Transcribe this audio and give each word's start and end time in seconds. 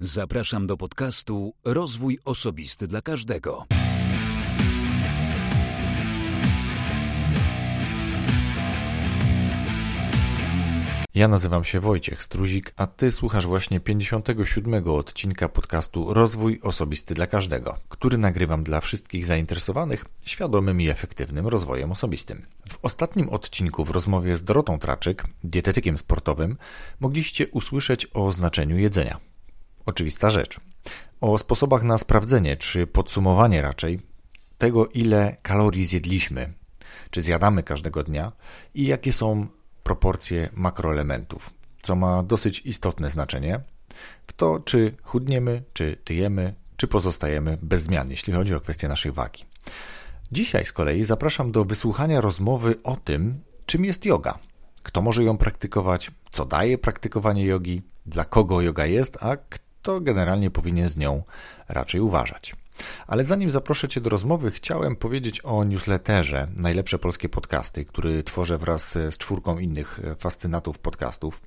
Zapraszam 0.00 0.66
do 0.66 0.76
podcastu 0.76 1.54
Rozwój 1.64 2.18
Osobisty 2.24 2.86
dla 2.86 3.02
Każdego. 3.02 3.66
Ja 11.14 11.28
nazywam 11.28 11.64
się 11.64 11.80
Wojciech 11.80 12.22
Struzik, 12.22 12.72
a 12.76 12.86
Ty 12.86 13.12
słuchasz 13.12 13.46
właśnie 13.46 13.80
57. 13.80 14.88
odcinka 14.88 15.48
podcastu 15.48 16.14
Rozwój 16.14 16.60
Osobisty 16.62 17.14
dla 17.14 17.26
Każdego, 17.26 17.76
który 17.88 18.18
nagrywam 18.18 18.64
dla 18.64 18.80
wszystkich 18.80 19.26
zainteresowanych 19.26 20.04
świadomym 20.24 20.80
i 20.80 20.88
efektywnym 20.88 21.46
rozwojem 21.46 21.92
osobistym. 21.92 22.46
W 22.68 22.78
ostatnim 22.82 23.28
odcinku 23.28 23.84
w 23.84 23.90
rozmowie 23.90 24.36
z 24.36 24.44
Dorotą 24.44 24.78
Traczyk, 24.78 25.24
dietetykiem 25.44 25.98
sportowym, 25.98 26.56
mogliście 27.00 27.48
usłyszeć 27.48 28.06
o 28.14 28.32
znaczeniu 28.32 28.78
jedzenia. 28.78 29.20
Oczywista 29.88 30.30
rzecz. 30.30 30.60
O 31.20 31.38
sposobach 31.38 31.82
na 31.82 31.98
sprawdzenie, 31.98 32.56
czy 32.56 32.86
podsumowanie 32.86 33.62
raczej, 33.62 34.00
tego 34.58 34.86
ile 34.86 35.36
kalorii 35.42 35.84
zjedliśmy, 35.84 36.52
czy 37.10 37.20
zjadamy 37.20 37.62
każdego 37.62 38.02
dnia 38.02 38.32
i 38.74 38.86
jakie 38.86 39.12
są 39.12 39.46
proporcje 39.82 40.48
makroelementów, 40.54 41.50
co 41.82 41.96
ma 41.96 42.22
dosyć 42.22 42.60
istotne 42.60 43.10
znaczenie 43.10 43.60
w 44.26 44.32
to, 44.32 44.60
czy 44.60 44.96
chudniemy, 45.02 45.62
czy 45.72 45.96
tyjemy, 46.04 46.54
czy 46.76 46.88
pozostajemy 46.88 47.58
bez 47.62 47.82
zmian, 47.82 48.10
jeśli 48.10 48.32
chodzi 48.32 48.54
o 48.54 48.60
kwestię 48.60 48.88
naszej 48.88 49.12
wagi. 49.12 49.44
Dzisiaj 50.32 50.64
z 50.64 50.72
kolei 50.72 51.04
zapraszam 51.04 51.52
do 51.52 51.64
wysłuchania 51.64 52.20
rozmowy 52.20 52.82
o 52.82 52.96
tym, 52.96 53.40
czym 53.66 53.84
jest 53.84 54.04
yoga, 54.04 54.38
kto 54.82 55.02
może 55.02 55.24
ją 55.24 55.38
praktykować, 55.38 56.10
co 56.30 56.44
daje 56.44 56.78
praktykowanie 56.78 57.44
jogi, 57.44 57.82
dla 58.06 58.24
kogo 58.24 58.60
yoga 58.60 58.86
jest, 58.86 59.18
a 59.20 59.36
kto 59.36 59.67
generalnie 60.00 60.50
powinien 60.50 60.88
z 60.88 60.96
nią 60.96 61.22
raczej 61.68 62.00
uważać. 62.00 62.56
Ale 63.06 63.24
zanim 63.24 63.50
zaproszę 63.50 63.88
Cię 63.88 64.00
do 64.00 64.10
rozmowy, 64.10 64.50
chciałem 64.50 64.96
powiedzieć 64.96 65.40
o 65.40 65.64
newsletterze 65.64 66.48
Najlepsze 66.56 66.98
Polskie 66.98 67.28
Podcasty, 67.28 67.84
który 67.84 68.22
tworzę 68.22 68.58
wraz 68.58 68.92
z 68.92 69.18
czwórką 69.18 69.58
innych 69.58 70.00
fascynatów 70.18 70.78
podcastów. 70.78 71.42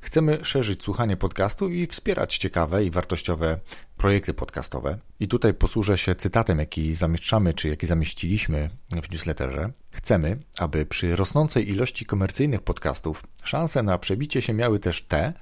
Chcemy 0.00 0.38
szerzyć 0.42 0.82
słuchanie 0.82 1.16
podcastu 1.16 1.68
i 1.68 1.86
wspierać 1.86 2.38
ciekawe 2.38 2.84
i 2.84 2.90
wartościowe 2.90 3.58
projekty 3.96 4.34
podcastowe. 4.34 4.98
I 5.20 5.28
tutaj 5.28 5.54
posłużę 5.54 5.98
się 5.98 6.14
cytatem, 6.14 6.58
jaki 6.58 6.94
zamieszczamy, 6.94 7.54
czy 7.54 7.68
jaki 7.68 7.86
zamieściliśmy 7.86 8.70
w 9.02 9.10
newsletterze. 9.10 9.72
Chcemy, 9.90 10.38
aby 10.58 10.86
przy 10.86 11.16
rosnącej 11.16 11.70
ilości 11.70 12.06
komercyjnych 12.06 12.62
podcastów 12.62 13.22
szanse 13.44 13.82
na 13.82 13.98
przebicie 13.98 14.42
się 14.42 14.52
miały 14.52 14.78
też 14.78 15.02
te 15.02 15.32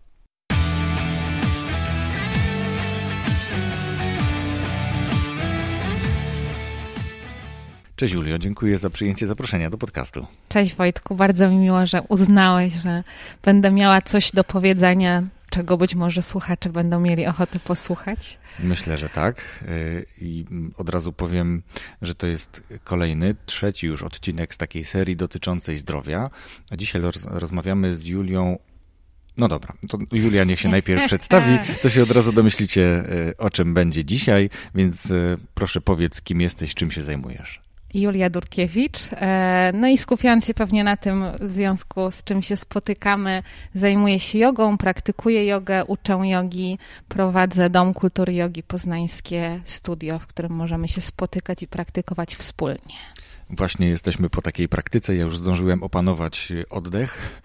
Cześć 8.02 8.14
Julio, 8.14 8.38
dziękuję 8.38 8.78
za 8.78 8.90
przyjęcie 8.90 9.26
zaproszenia 9.26 9.70
do 9.70 9.78
podcastu. 9.78 10.26
Cześć 10.48 10.74
Wojtku, 10.74 11.14
bardzo 11.14 11.48
mi 11.48 11.56
miło, 11.56 11.86
że 11.86 12.02
uznałeś, 12.08 12.72
że 12.72 13.04
będę 13.44 13.70
miała 13.70 14.02
coś 14.02 14.30
do 14.30 14.44
powiedzenia, 14.44 15.22
czego 15.50 15.76
być 15.76 15.94
może 15.94 16.22
słuchacze 16.22 16.70
będą 16.70 17.00
mieli 17.00 17.26
ochotę 17.26 17.58
posłuchać. 17.58 18.38
Myślę, 18.58 18.98
że 18.98 19.08
tak. 19.08 19.64
Y, 19.68 20.06
I 20.20 20.44
od 20.76 20.88
razu 20.88 21.12
powiem, 21.12 21.62
że 22.02 22.14
to 22.14 22.26
jest 22.26 22.62
kolejny, 22.84 23.34
trzeci 23.46 23.86
już 23.86 24.02
odcinek 24.02 24.54
z 24.54 24.58
takiej 24.58 24.84
serii 24.84 25.16
dotyczącej 25.16 25.78
zdrowia. 25.78 26.30
A 26.70 26.76
dzisiaj 26.76 27.02
rozmawiamy 27.24 27.96
z 27.96 28.06
Julią 28.06 28.58
no 29.36 29.48
dobra, 29.48 29.74
to 29.90 29.98
Julia 30.12 30.44
niech 30.44 30.60
się 30.60 30.68
najpierw 30.68 31.04
przedstawi, 31.10 31.58
to 31.82 31.90
się 31.90 32.02
od 32.02 32.10
razu 32.10 32.32
domyślicie, 32.32 33.04
y, 33.30 33.36
o 33.36 33.50
czym 33.50 33.74
będzie 33.74 34.04
dzisiaj, 34.04 34.50
więc 34.74 35.10
y, 35.10 35.36
proszę 35.54 35.80
powiedz, 35.80 36.22
kim 36.22 36.40
jesteś, 36.40 36.74
czym 36.74 36.90
się 36.90 37.02
zajmujesz. 37.02 37.71
Julia 37.94 38.30
Durkiewicz. 38.30 38.98
E, 39.12 39.72
no 39.74 39.88
i 39.88 39.98
skupiając 39.98 40.46
się 40.46 40.54
pewnie 40.54 40.84
na 40.84 40.96
tym, 40.96 41.24
w 41.40 41.50
związku 41.50 42.10
z 42.10 42.24
czym 42.24 42.42
się 42.42 42.56
spotykamy, 42.56 43.42
zajmuję 43.74 44.20
się 44.20 44.38
jogą, 44.38 44.78
praktykuję 44.78 45.46
jogę, 45.46 45.84
uczę 45.84 46.20
jogi, 46.22 46.78
prowadzę 47.08 47.70
Dom 47.70 47.94
Kultury 47.94 48.34
Jogi 48.34 48.62
Poznańskie 48.62 49.60
Studio, 49.64 50.18
w 50.18 50.26
którym 50.26 50.52
możemy 50.52 50.88
się 50.88 51.00
spotykać 51.00 51.62
i 51.62 51.68
praktykować 51.68 52.36
wspólnie. 52.36 52.94
Właśnie 53.50 53.88
jesteśmy 53.88 54.30
po 54.30 54.42
takiej 54.42 54.68
praktyce. 54.68 55.16
Ja 55.16 55.24
już 55.24 55.36
zdążyłem 55.36 55.82
opanować 55.82 56.52
oddech, 56.70 57.42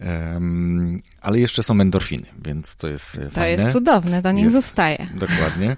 um, 0.00 1.00
ale 1.20 1.38
jeszcze 1.38 1.62
są 1.62 1.80
endorfiny, 1.80 2.26
więc 2.44 2.76
to 2.76 2.88
jest 2.88 3.12
to 3.12 3.30
fajne. 3.30 3.56
To 3.56 3.62
jest 3.62 3.72
cudowne, 3.72 4.22
to 4.22 4.32
niech 4.32 4.44
jest, 4.44 4.56
zostaje. 4.56 5.08
Dokładnie. 5.14 5.76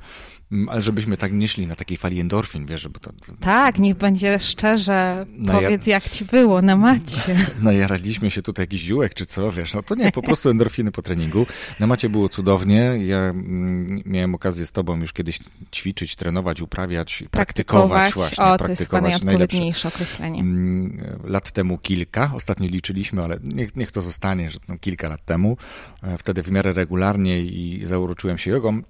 Mm, 0.52 0.68
ale 0.68 0.82
żebyśmy 0.82 1.16
tak 1.16 1.32
nie 1.32 1.48
szli 1.48 1.66
na 1.66 1.76
takiej 1.76 1.96
fali 1.96 2.20
endorfin, 2.20 2.66
wiesz, 2.66 2.88
bo 2.88 3.00
to... 3.00 3.12
Tak, 3.40 3.78
niech 3.78 3.96
będzie 3.96 4.38
szczerze, 4.38 5.26
powiedz 5.46 5.86
jak 5.86 6.10
ci 6.10 6.24
było 6.24 6.62
na 6.62 6.76
macie. 6.76 7.36
Najaraliśmy 7.62 8.30
się 8.30 8.42
tutaj 8.42 8.62
jakiś 8.62 8.80
ziółek 8.80 9.14
czy 9.14 9.26
co, 9.26 9.52
wiesz, 9.52 9.74
no 9.74 9.82
to 9.82 9.94
nie, 9.94 10.12
po 10.12 10.22
prostu 10.22 10.48
endorfiny 10.50 10.92
po 10.92 11.02
treningu. 11.02 11.46
Na 11.80 11.86
macie 11.86 12.08
było 12.08 12.28
cudownie, 12.28 12.98
ja 13.04 13.18
mm, 13.18 14.02
miałem 14.04 14.34
okazję 14.34 14.66
z 14.66 14.72
tobą 14.72 15.00
już 15.00 15.12
kiedyś 15.12 15.38
ćwiczyć, 15.74 16.16
trenować, 16.16 16.60
uprawiać, 16.60 17.24
praktykować, 17.30 18.12
praktykować 18.12 18.14
właśnie. 18.14 18.44
O, 18.44 18.58
to 18.58 18.68
jest 18.68 18.92
najodpowiedniejsze 18.92 19.88
określenie. 19.88 20.40
Mm, 20.40 21.18
lat 21.24 21.50
temu 21.50 21.78
kilka, 21.78 22.30
ostatnio 22.34 22.68
liczyliśmy, 22.68 23.22
ale 23.22 23.38
niech, 23.42 23.76
niech 23.76 23.92
to 23.92 24.02
zostanie, 24.02 24.50
że 24.50 24.58
no, 24.68 24.78
kilka 24.78 25.08
lat 25.08 25.24
temu. 25.24 25.56
E, 26.02 26.18
wtedy 26.18 26.42
w 26.42 26.50
miarę 26.50 26.72
regularnie 26.72 27.40
i 27.40 27.86
zauroczyłem 27.86 28.38
się 28.38 28.50
jogą. 28.50 28.82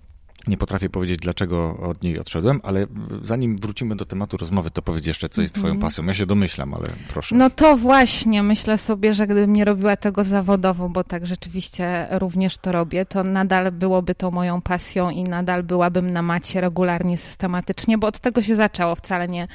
Nie 0.47 0.57
potrafię 0.57 0.91
powiedzieć, 0.91 1.19
dlaczego 1.21 1.77
od 1.77 2.03
niej 2.03 2.19
odszedłem, 2.19 2.61
ale 2.63 2.87
zanim 3.23 3.57
wrócimy 3.57 3.97
do 3.97 4.05
tematu 4.05 4.37
rozmowy, 4.37 4.71
to 4.71 4.83
powiedz 4.83 5.07
jeszcze, 5.07 5.29
co 5.29 5.43
jest 5.43 5.55
Twoją 5.55 5.75
mhm. 5.75 5.81
pasją. 5.81 6.05
Ja 6.05 6.15
się 6.15 6.27
domyślam, 6.27 6.75
ale 6.75 6.85
proszę. 7.09 7.35
No 7.35 7.51
to 7.51 7.77
właśnie, 7.77 8.43
myślę 8.43 8.79
sobie, 8.79 9.15
że 9.15 9.27
gdybym 9.27 9.53
nie 9.53 9.65
robiła 9.65 9.97
tego 9.97 10.25
zawodowo, 10.25 10.89
bo 10.89 11.05
tak 11.05 11.27
rzeczywiście 11.27 12.07
również 12.11 12.59
to 12.59 12.73
robię, 12.73 13.07
to 13.07 13.23
nadal 13.23 13.73
byłoby 13.73 14.15
to 14.15 14.31
moją 14.31 14.63
pasją 14.63 15.11
i 15.11 15.25
nadal 15.25 15.63
byłabym 15.63 16.11
na 16.11 16.23
macie 16.23 16.61
regularnie, 16.61 17.19
systematycznie, 17.19 17.99
bo 17.99 18.07
od 18.07 18.21
tego 18.21 18.43
się 18.43 18.57
zaczęło. 18.57 18.95
Wcale 18.95 19.29
nie 19.29 19.49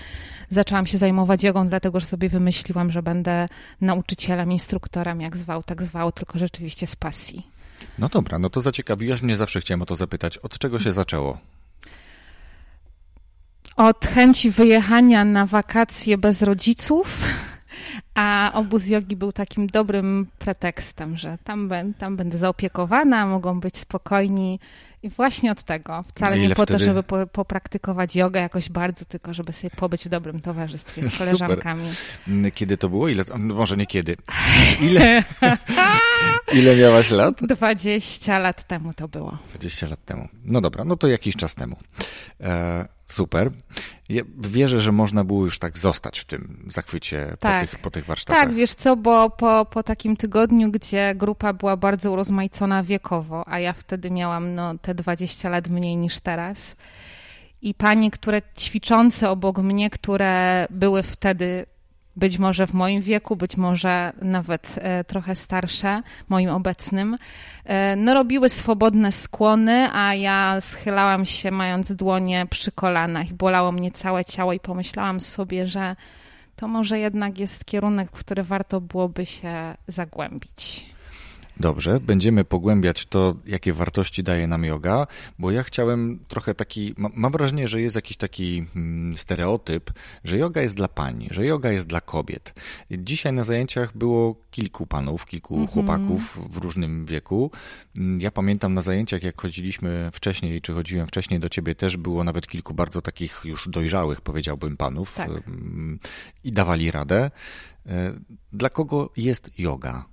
zaczęłam 0.50 0.86
się 0.86 0.98
zajmować 0.98 1.44
jogą, 1.44 1.68
dlatego 1.68 2.00
że 2.00 2.06
sobie 2.06 2.30
wymyśliłam, 2.30 2.92
że 2.92 3.04
będę 3.04 3.48
nauczycielem, 3.82 4.52
instruktorem, 4.52 5.22
jak 5.22 5.38
zwał, 5.38 5.64
tak 5.64 5.84
zwał, 5.84 6.12
tylko 6.12 6.40
rzeczywiście 6.40 6.88
z 6.88 6.96
pasji. 6.96 7.51
No 8.00 8.10
dobra, 8.10 8.40
no 8.40 8.50
to 8.50 8.62
zaciekawiłaś 8.62 9.22
mnie, 9.22 9.38
zawsze 9.38 9.62
chciałem 9.62 9.82
o 9.82 9.86
to 9.86 9.96
zapytać. 9.96 10.38
Od 10.38 10.58
czego 10.58 10.80
się 10.80 10.92
zaczęło? 10.92 11.38
Od 13.76 14.06
chęci 14.06 14.52
wyjechania 14.52 15.26
na 15.26 15.46
wakacje 15.46 16.18
bez 16.18 16.42
rodziców, 16.42 17.24
a 18.16 18.52
obóz 18.54 18.88
jogi 18.88 19.16
był 19.16 19.32
takim 19.32 19.68
dobrym 19.68 20.28
pretekstem, 20.40 21.18
że 21.18 21.38
tam, 21.44 21.70
tam 21.98 22.18
będę 22.18 22.38
zaopiekowana, 22.38 23.26
mogą 23.26 23.60
być 23.60 23.78
spokojni 23.78 24.60
i 25.04 25.10
właśnie 25.10 25.52
od 25.52 25.64
tego. 25.64 26.04
Wcale 26.08 26.40
nie 26.40 26.56
po 26.56 26.64
wtedy? 26.64 26.80
to, 26.80 26.86
żeby 26.86 27.04
po, 27.04 27.28
popraktykować 27.28 28.16
jogę 28.16 28.40
jakoś 28.40 28.70
bardzo, 28.70 29.06
tylko 29.06 29.34
żeby 29.34 29.54
sobie 29.54 29.72
pobyć 29.76 30.06
w 30.06 30.10
dobrym 30.10 30.40
towarzystwie 30.40 31.10
z 31.10 31.18
koleżankami. 31.20 31.90
Super. 32.26 32.54
Kiedy 32.54 32.78
to 32.78 32.90
było? 32.90 33.08
Ile? 33.10 33.24
No 33.40 33.56
może 33.56 33.78
nie 33.78 33.86
kiedy. 33.86 34.16
Ile? 34.90 35.24
Ile 36.60 36.76
miałaś 36.76 37.12
lat? 37.12 37.36
20 37.42 38.40
lat 38.40 38.68
temu 38.68 38.94
to 38.94 39.08
było. 39.08 39.38
20 39.50 39.88
lat 39.88 40.06
temu. 40.06 40.28
No 40.44 40.62
dobra, 40.62 40.84
no 40.84 40.98
to 40.98 41.08
jakiś 41.08 41.36
czas 41.36 41.56
temu. 41.56 41.76
E, 42.42 42.88
Super. 43.14 43.52
Ja 44.10 44.22
wierzę, 44.38 44.80
że 44.80 44.92
można 44.92 45.24
było 45.24 45.46
już 45.46 45.60
tak 45.60 45.78
zostać 45.78 46.20
w 46.20 46.26
tym 46.26 46.66
zachwycie 46.68 47.34
tak. 47.40 47.66
po, 47.66 47.72
tych, 47.72 47.80
po 47.80 47.92
tych 47.92 48.06
warsztatach. 48.06 48.44
Tak, 48.44 48.54
wiesz 48.54 48.74
co, 48.74 48.96
bo 48.96 49.30
po, 49.30 49.66
po 49.66 49.84
takim 49.84 50.18
tygodniu, 50.18 50.72
gdzie 50.72 51.16
grupa 51.16 51.54
była 51.54 51.78
bardzo 51.78 52.12
urozmaicona 52.12 52.84
wiekowo, 52.84 53.48
a 53.48 53.60
ja 53.60 53.74
wtedy 53.74 54.12
miałam 54.12 54.56
no, 54.56 54.78
te 54.78 54.96
20 54.96 55.50
lat 55.50 55.68
mniej 55.68 55.98
niż 55.98 56.20
teraz. 56.20 56.76
I 57.62 57.74
panie, 57.74 58.12
które 58.12 58.42
ćwiczące 58.58 59.30
obok 59.30 59.58
mnie, 59.58 59.90
które 59.90 60.68
były 60.70 61.04
wtedy 61.04 61.66
być 62.16 62.38
może 62.38 62.68
w 62.68 62.74
moim 62.74 63.02
wieku, 63.02 63.36
być 63.36 63.58
może 63.58 64.14
nawet 64.22 64.80
e, 64.82 65.04
trochę 65.04 65.36
starsze, 65.36 66.02
moim 66.30 66.50
obecnym, 66.50 67.18
e, 67.66 67.96
no 67.96 68.14
robiły 68.14 68.50
swobodne 68.50 69.12
skłony, 69.12 69.90
a 69.94 70.16
ja 70.16 70.62
schylałam 70.62 71.26
się 71.26 71.52
mając 71.52 71.92
dłonie 71.92 72.48
przy 72.50 72.72
kolanach 72.72 73.30
i 73.30 73.34
bolało 73.34 73.72
mnie 73.72 73.92
całe 73.92 74.26
ciało 74.26 74.54
i 74.54 74.60
pomyślałam 74.60 75.22
sobie, 75.22 75.68
że 75.68 75.96
to 76.56 76.68
może 76.68 77.00
jednak 77.00 77.40
jest 77.40 77.66
kierunek, 77.66 78.10
w 78.12 78.20
który 78.20 78.44
warto 78.44 78.82
byłoby 78.82 79.26
się 79.26 79.76
zagłębić. 79.88 80.86
Dobrze, 81.60 82.00
będziemy 82.00 82.46
pogłębiać 82.46 83.06
to, 83.06 83.36
jakie 83.46 83.74
wartości 83.74 84.24
daje 84.24 84.48
nam 84.48 84.64
yoga, 84.64 85.08
bo 85.40 85.52
ja 85.52 85.64
chciałem 85.64 86.20
trochę 86.28 86.56
taki, 86.56 86.94
mam 86.98 87.32
wrażenie, 87.32 87.68
że 87.68 87.82
jest 87.82 87.96
jakiś 87.96 88.18
taki 88.18 88.66
mm, 88.76 89.18
stereotyp, 89.18 89.92
że 90.24 90.38
yoga 90.38 90.62
jest 90.62 90.76
dla 90.76 90.88
pań, 90.88 91.28
że 91.32 91.46
yoga 91.46 91.72
jest 91.72 91.88
dla 91.88 92.02
kobiet. 92.02 92.54
Dzisiaj 92.92 93.34
na 93.34 93.44
zajęciach 93.44 93.98
było 93.98 94.36
kilku 94.52 94.88
panów, 94.88 95.26
kilku 95.26 95.56
mm 95.56 95.68
-hmm. 95.68 95.72
chłopaków 95.72 96.40
w 96.50 96.58
różnym 96.58 97.06
wieku. 97.06 97.52
Mm, 97.96 98.22
ja 98.22 98.32
pamiętam 98.32 98.74
na 98.74 98.82
zajęciach, 98.82 99.24
jak 99.24 99.42
chodziliśmy 99.42 100.10
wcześniej, 100.14 100.62
czy 100.62 100.74
chodziłem 100.74 101.08
wcześniej 101.08 101.40
do 101.40 101.50
ciebie, 101.50 101.76
też 101.76 101.98
było 101.98 102.24
nawet 102.24 102.48
kilku 102.48 102.74
bardzo 102.74 103.02
takich 103.02 103.42
już 103.46 103.70
dojrzałych, 103.70 104.22
powiedziałbym, 104.22 104.78
panów 104.78 105.16
tak. 105.16 105.30
i 106.44 106.52
dawali 106.52 106.92
radę. 106.92 107.32
E, 107.86 108.14
dla 108.54 108.70
kogo 108.70 109.10
jest 109.18 109.60
yoga? 109.60 110.06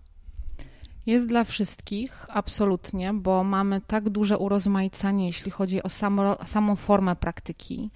Jest 1.08 1.28
dla 1.28 1.44
wszystkich, 1.44 2.26
absolutnie, 2.28 3.14
bo 3.14 3.44
mamy 3.44 3.80
tak 3.86 4.08
duże 4.08 4.38
urozmaicenie, 4.38 5.26
jeśli 5.26 5.50
chodzi 5.50 5.82
o 5.82 5.88
samo, 5.88 6.46
samą 6.46 6.76
formę 6.76 7.16
praktyki. 7.16 7.90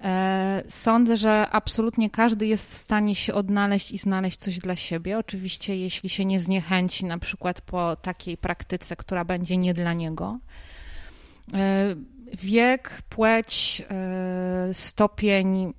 E, 0.00 0.62
sądzę, 0.68 1.16
że 1.16 1.46
absolutnie 1.50 2.10
każdy 2.10 2.46
jest 2.46 2.74
w 2.74 2.76
stanie 2.76 3.14
się 3.14 3.34
odnaleźć 3.34 3.92
i 3.92 3.98
znaleźć 3.98 4.38
coś 4.38 4.58
dla 4.58 4.76
siebie. 4.76 5.18
Oczywiście, 5.18 5.76
jeśli 5.76 6.08
się 6.08 6.24
nie 6.24 6.40
zniechęci, 6.40 7.04
na 7.04 7.18
przykład 7.18 7.60
po 7.60 7.96
takiej 7.96 8.36
praktyce, 8.36 8.96
która 8.96 9.24
będzie 9.24 9.56
nie 9.56 9.74
dla 9.74 9.92
niego. 9.92 10.38
E, 11.54 11.94
wiek, 12.32 13.02
płeć, 13.08 13.82
e, 13.90 14.74
stopień 14.74 15.74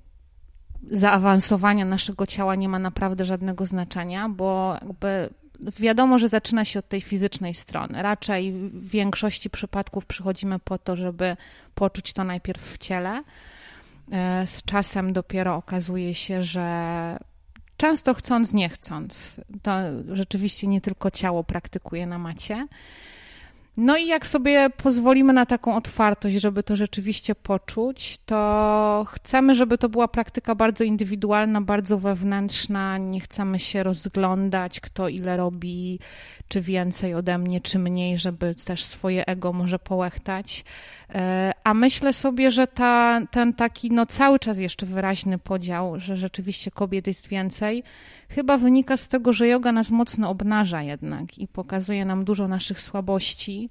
zaawansowania 0.90 1.84
naszego 1.84 2.26
ciała 2.26 2.54
nie 2.54 2.68
ma 2.68 2.78
naprawdę 2.78 3.24
żadnego 3.24 3.66
znaczenia, 3.66 4.28
bo 4.28 4.76
jakby 4.80 5.41
wiadomo, 5.78 6.18
że 6.18 6.28
zaczyna 6.28 6.64
się 6.64 6.78
od 6.78 6.88
tej 6.88 7.00
fizycznej 7.00 7.54
strony. 7.54 8.02
Raczej 8.02 8.52
w 8.52 8.88
większości 8.88 9.50
przypadków 9.50 10.06
przychodzimy 10.06 10.58
po 10.58 10.78
to, 10.78 10.96
żeby 10.96 11.36
poczuć 11.74 12.12
to 12.12 12.24
najpierw 12.24 12.72
w 12.72 12.78
ciele. 12.78 13.22
E, 14.12 14.46
z 14.46 14.62
czasem 14.62 15.12
dopiero 15.12 15.56
okazuje 15.56 16.14
się, 16.14 16.42
że 16.42 17.18
często 17.76 18.14
chcąc, 18.14 18.52
nie 18.52 18.68
chcąc, 18.68 19.40
to 19.62 19.72
rzeczywiście 20.12 20.66
nie 20.66 20.80
tylko 20.80 21.10
ciało 21.10 21.44
praktykuje 21.44 22.06
na 22.06 22.18
macie. 22.18 22.66
No 23.76 23.96
i 23.96 24.06
jak 24.06 24.26
sobie 24.26 24.70
pozwolimy 24.70 25.32
na 25.32 25.46
taką 25.46 25.76
otwartość, 25.76 26.36
żeby 26.36 26.62
to 26.62 26.76
rzeczywiście 26.76 27.34
poczuć, 27.34 28.18
to 28.26 29.06
chcemy, 29.08 29.54
żeby 29.54 29.78
to 29.78 29.88
była 29.88 30.08
praktyka 30.08 30.54
bardzo 30.54 30.84
indywidualna, 30.84 31.60
bardzo 31.60 31.98
wewnętrzna. 31.98 32.98
Nie 32.98 33.20
chcemy 33.20 33.58
się 33.58 33.82
rozglądać, 33.82 34.80
kto 34.80 35.08
ile 35.08 35.36
robi, 35.36 35.98
czy 36.48 36.60
więcej 36.60 37.14
ode 37.14 37.38
mnie, 37.38 37.60
czy 37.60 37.78
mniej, 37.78 38.18
żeby 38.18 38.54
też 38.54 38.84
swoje 38.84 39.26
ego 39.26 39.52
może 39.52 39.78
połechtać. 39.78 40.64
E, 41.14 41.52
a 41.64 41.74
myślę 41.74 42.12
sobie, 42.12 42.50
że 42.50 42.66
ta, 42.66 43.20
ten 43.30 43.54
taki 43.54 43.90
no 43.90 44.06
cały 44.06 44.38
czas 44.38 44.58
jeszcze 44.58 44.86
wyraźny 44.86 45.38
podział, 45.38 46.00
że 46.00 46.16
rzeczywiście 46.16 46.70
kobiet 46.70 47.06
jest 47.06 47.28
więcej, 47.28 47.82
chyba 48.28 48.56
wynika 48.56 48.96
z 48.96 49.08
tego, 49.08 49.32
że 49.32 49.48
yoga 49.48 49.72
nas 49.72 49.90
mocno 49.90 50.30
obnaża 50.30 50.82
jednak 50.82 51.38
i 51.38 51.48
pokazuje 51.48 52.04
nam 52.04 52.24
dużo 52.24 52.48
naszych 52.48 52.80
słabości. 52.80 53.61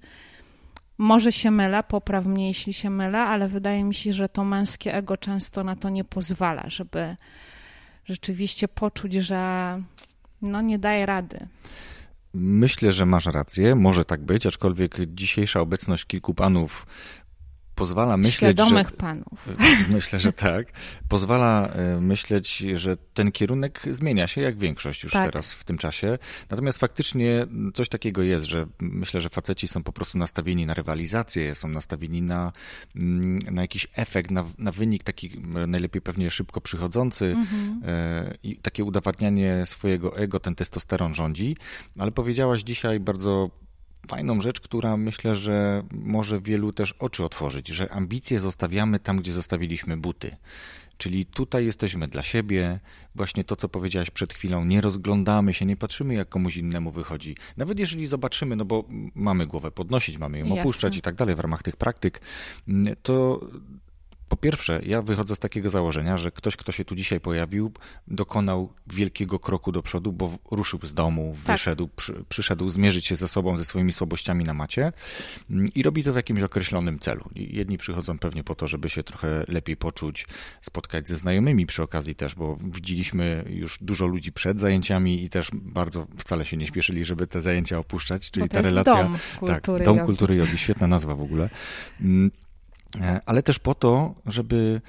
Może 0.97 1.31
się 1.31 1.51
mylę, 1.51 1.83
popraw 1.83 2.25
mnie, 2.25 2.47
jeśli 2.47 2.73
się 2.73 2.89
mylę, 2.89 3.19
ale 3.19 3.47
wydaje 3.47 3.83
mi 3.83 3.93
się, 3.93 4.13
że 4.13 4.29
to 4.29 4.43
męskie 4.43 4.93
ego 4.93 5.17
często 5.17 5.63
na 5.63 5.75
to 5.75 5.89
nie 5.89 6.03
pozwala, 6.03 6.63
żeby 6.67 7.15
rzeczywiście 8.05 8.67
poczuć, 8.67 9.13
że 9.13 9.81
no 10.41 10.61
nie 10.61 10.79
daje 10.79 11.05
rady. 11.05 11.47
Myślę, 12.33 12.91
że 12.91 13.05
masz 13.05 13.25
rację, 13.25 13.75
może 13.75 14.05
tak 14.05 14.21
być, 14.21 14.45
aczkolwiek 14.45 14.97
dzisiejsza 15.07 15.59
obecność 15.61 16.05
kilku 16.05 16.33
panów 16.33 16.87
pozwala 17.81 18.17
myśleć, 18.17 18.35
Świadomych 18.35 18.89
że, 18.89 18.95
panów. 18.95 19.47
Myślę, 19.95 20.19
że 20.19 20.33
tak. 20.33 20.71
Pozwala 21.07 21.67
e, 21.67 22.01
myśleć, 22.01 22.57
że 22.57 22.97
ten 23.13 23.31
kierunek 23.31 23.83
zmienia 23.91 24.27
się, 24.27 24.41
jak 24.41 24.57
większość 24.57 25.03
już 25.03 25.11
tak. 25.11 25.31
teraz 25.31 25.53
w 25.53 25.63
tym 25.63 25.77
czasie. 25.77 26.17
Natomiast 26.49 26.77
faktycznie 26.77 27.45
coś 27.73 27.89
takiego 27.89 28.21
jest, 28.23 28.45
że 28.45 28.65
myślę, 28.79 29.21
że 29.21 29.29
faceci 29.29 29.67
są 29.67 29.83
po 29.83 29.93
prostu 29.93 30.17
nastawieni 30.17 30.65
na 30.65 30.73
rywalizację, 30.73 31.55
są 31.55 31.67
nastawieni 31.67 32.21
na, 32.21 32.51
mm, 32.95 33.39
na 33.51 33.61
jakiś 33.61 33.87
efekt, 33.95 34.31
na, 34.31 34.45
na 34.57 34.71
wynik 34.71 35.03
taki 35.03 35.29
najlepiej 35.67 36.01
pewnie 36.01 36.31
szybko 36.31 36.61
przychodzący 36.61 37.25
mhm. 37.25 37.81
E, 37.85 38.33
i 38.43 38.57
takie 38.57 38.83
udowadnianie 38.83 39.65
swojego 39.65 40.17
ego, 40.17 40.39
ten 40.39 40.55
testosteron 40.55 41.13
rządzi. 41.13 41.57
Ale 41.99 42.11
powiedziałaś 42.11 42.61
dzisiaj 42.63 42.99
bardzo 42.99 43.61
fajną 44.07 44.41
rzecz, 44.41 44.61
która 44.61 44.97
myślę, 44.97 45.35
że 45.35 45.83
może 45.91 46.41
wielu 46.41 46.71
też 46.71 46.93
oczy 46.99 47.23
otworzyć, 47.23 47.67
że 47.67 47.91
ambicje 47.91 48.39
zostawiamy 48.39 48.99
tam, 48.99 49.17
gdzie 49.17 49.33
zostawiliśmy 49.33 49.97
buty. 49.97 50.35
Czyli 50.97 51.25
tutaj 51.25 51.65
jesteśmy 51.65 52.07
dla 52.07 52.23
siebie, 52.23 52.79
właśnie 53.15 53.43
to, 53.43 53.55
co 53.55 53.69
powiedziałaś 53.69 54.09
przed 54.09 54.33
chwilą, 54.33 54.65
nie 54.65 54.81
rozglądamy 54.81 55.53
się, 55.53 55.65
nie 55.65 55.77
patrzymy, 55.77 56.13
jak 56.13 56.29
komuś 56.29 56.57
innemu 56.57 56.91
wychodzi. 56.91 57.35
Nawet 57.57 57.79
jeżeli 57.79 58.07
zobaczymy, 58.07 58.55
no 58.55 58.65
bo 58.65 58.83
mamy 59.15 59.47
głowę 59.47 59.71
podnosić, 59.71 60.17
mamy 60.17 60.39
ją 60.39 60.59
opuszczać 60.59 60.91
Jasne. 60.91 60.99
i 60.99 61.01
tak 61.01 61.15
dalej 61.15 61.35
w 61.35 61.39
ramach 61.39 61.63
tych 61.63 61.75
praktyk, 61.75 62.21
to 63.03 63.41
po 64.31 64.37
pierwsze, 64.37 64.81
ja 64.85 65.01
wychodzę 65.01 65.35
z 65.35 65.39
takiego 65.39 65.69
założenia, 65.69 66.17
że 66.17 66.31
ktoś, 66.31 66.55
kto 66.57 66.71
się 66.71 66.85
tu 66.85 66.95
dzisiaj 66.95 67.19
pojawił, 67.19 67.71
dokonał 68.07 68.73
wielkiego 68.87 69.39
kroku 69.39 69.71
do 69.71 69.81
przodu, 69.81 70.11
bo 70.13 70.37
ruszył 70.51 70.79
z 70.83 70.93
domu, 70.93 71.33
tak. 71.45 71.55
wyszedł, 71.55 71.87
przy, 71.95 72.23
przyszedł 72.29 72.69
zmierzyć 72.69 73.07
się 73.07 73.15
ze 73.15 73.27
sobą, 73.27 73.57
ze 73.57 73.65
swoimi 73.65 73.93
słabościami 73.93 74.43
na 74.43 74.53
macie 74.53 74.91
mm, 75.49 75.67
i 75.75 75.83
robi 75.83 76.03
to 76.03 76.13
w 76.13 76.15
jakimś 76.15 76.41
określonym 76.41 76.99
celu. 76.99 77.29
Jedni 77.35 77.77
przychodzą 77.77 78.19
pewnie 78.19 78.43
po 78.43 78.55
to, 78.55 78.67
żeby 78.67 78.89
się 78.89 79.03
trochę 79.03 79.43
lepiej 79.47 79.77
poczuć, 79.77 80.27
spotkać 80.61 81.09
ze 81.09 81.15
znajomymi 81.15 81.65
przy 81.65 81.83
okazji 81.83 82.15
też, 82.15 82.35
bo 82.35 82.57
widzieliśmy 82.73 83.45
już 83.49 83.77
dużo 83.81 84.05
ludzi 84.05 84.31
przed 84.31 84.59
zajęciami 84.59 85.23
i 85.23 85.29
też 85.29 85.49
bardzo 85.53 86.07
wcale 86.17 86.45
się 86.45 86.57
nie 86.57 86.67
śpieszyli, 86.67 87.05
żeby 87.05 87.27
te 87.27 87.41
zajęcia 87.41 87.79
opuszczać, 87.79 88.31
czyli 88.31 88.49
ta 88.49 88.61
relacja. 88.61 89.03
Dom 89.03 89.17
tak, 89.47 89.67
Dom 89.85 89.99
Kultury 89.99 90.35
Jogi, 90.35 90.57
świetna 90.57 90.87
nazwa 90.87 91.15
w 91.15 91.21
ogóle. 91.21 91.49
E, 92.99 93.21
ale 93.25 93.43
też 93.43 93.59
po 93.59 93.75
to, 93.75 94.15
żeby 94.25 94.81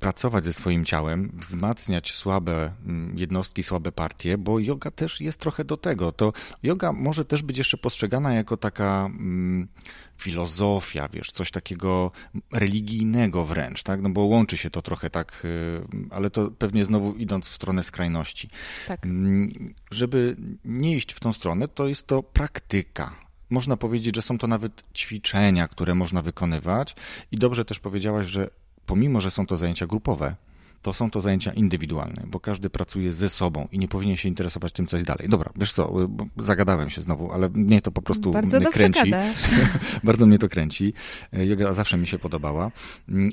pracować 0.00 0.44
ze 0.44 0.52
swoim 0.52 0.84
ciałem, 0.84 1.32
wzmacniać 1.34 2.12
słabe 2.12 2.72
mm, 2.86 3.18
jednostki, 3.18 3.62
słabe 3.62 3.92
partie, 3.92 4.38
bo 4.38 4.58
yoga 4.58 4.90
też 4.90 5.20
jest 5.20 5.40
trochę 5.40 5.64
do 5.64 5.76
tego. 5.76 6.12
To 6.12 6.32
yoga 6.62 6.92
może 6.92 7.24
też 7.24 7.42
być 7.42 7.58
jeszcze 7.58 7.76
postrzegana 7.76 8.34
jako 8.34 8.56
taka 8.56 9.06
mm, 9.06 9.68
filozofia, 10.16 11.08
wiesz, 11.08 11.30
coś 11.30 11.50
takiego 11.50 12.10
religijnego 12.52 13.44
wręcz, 13.44 13.82
tak? 13.82 14.02
No 14.02 14.10
bo 14.10 14.20
łączy 14.20 14.56
się 14.56 14.70
to 14.70 14.82
trochę 14.82 15.10
tak, 15.10 15.42
y, 15.44 15.80
ale 16.10 16.30
to 16.30 16.50
pewnie 16.50 16.84
znowu 16.84 17.12
idąc 17.12 17.48
w 17.48 17.54
stronę 17.54 17.82
skrajności. 17.82 18.48
Tak. 18.88 19.06
Mm, 19.06 19.74
żeby 19.90 20.36
nie 20.64 20.96
iść 20.96 21.12
w 21.12 21.20
tą 21.20 21.32
stronę, 21.32 21.68
to 21.68 21.88
jest 21.88 22.06
to 22.06 22.22
praktyka 22.22 23.25
można 23.50 23.76
powiedzieć, 23.76 24.16
że 24.16 24.22
są 24.22 24.38
to 24.38 24.46
nawet 24.46 24.82
ćwiczenia, 24.94 25.68
które 25.68 25.94
można 25.94 26.22
wykonywać. 26.22 26.96
I 27.32 27.36
dobrze 27.36 27.64
też 27.64 27.80
powiedziałaś, 27.80 28.26
że 28.26 28.50
pomimo, 28.86 29.20
że 29.20 29.30
są 29.30 29.46
to 29.46 29.56
zajęcia 29.56 29.86
grupowe, 29.86 30.36
to 30.82 30.94
są 30.94 31.10
to 31.10 31.20
zajęcia 31.20 31.52
indywidualne, 31.52 32.22
bo 32.26 32.40
każdy 32.40 32.70
pracuje 32.70 33.12
ze 33.12 33.30
sobą 33.30 33.68
i 33.72 33.78
nie 33.78 33.88
powinien 33.88 34.16
się 34.16 34.28
interesować 34.28 34.72
tym, 34.72 34.86
coś 34.86 35.02
dalej. 35.02 35.28
Dobra, 35.28 35.50
wiesz 35.56 35.72
co, 35.72 35.92
zagadałem 36.36 36.90
się 36.90 37.02
znowu, 37.02 37.32
ale 37.32 37.48
mnie 37.48 37.82
to 37.82 37.90
po 37.90 38.02
prostu 38.02 38.32
Bardzo 38.32 38.60
kręci. 38.60 39.12
Bardzo 40.04 40.26
mnie 40.26 40.38
to 40.38 40.48
kręci. 40.48 40.92
Yoga 41.32 41.74
zawsze 41.74 41.96
mi 41.96 42.06
się 42.06 42.18
podobała. 42.18 42.70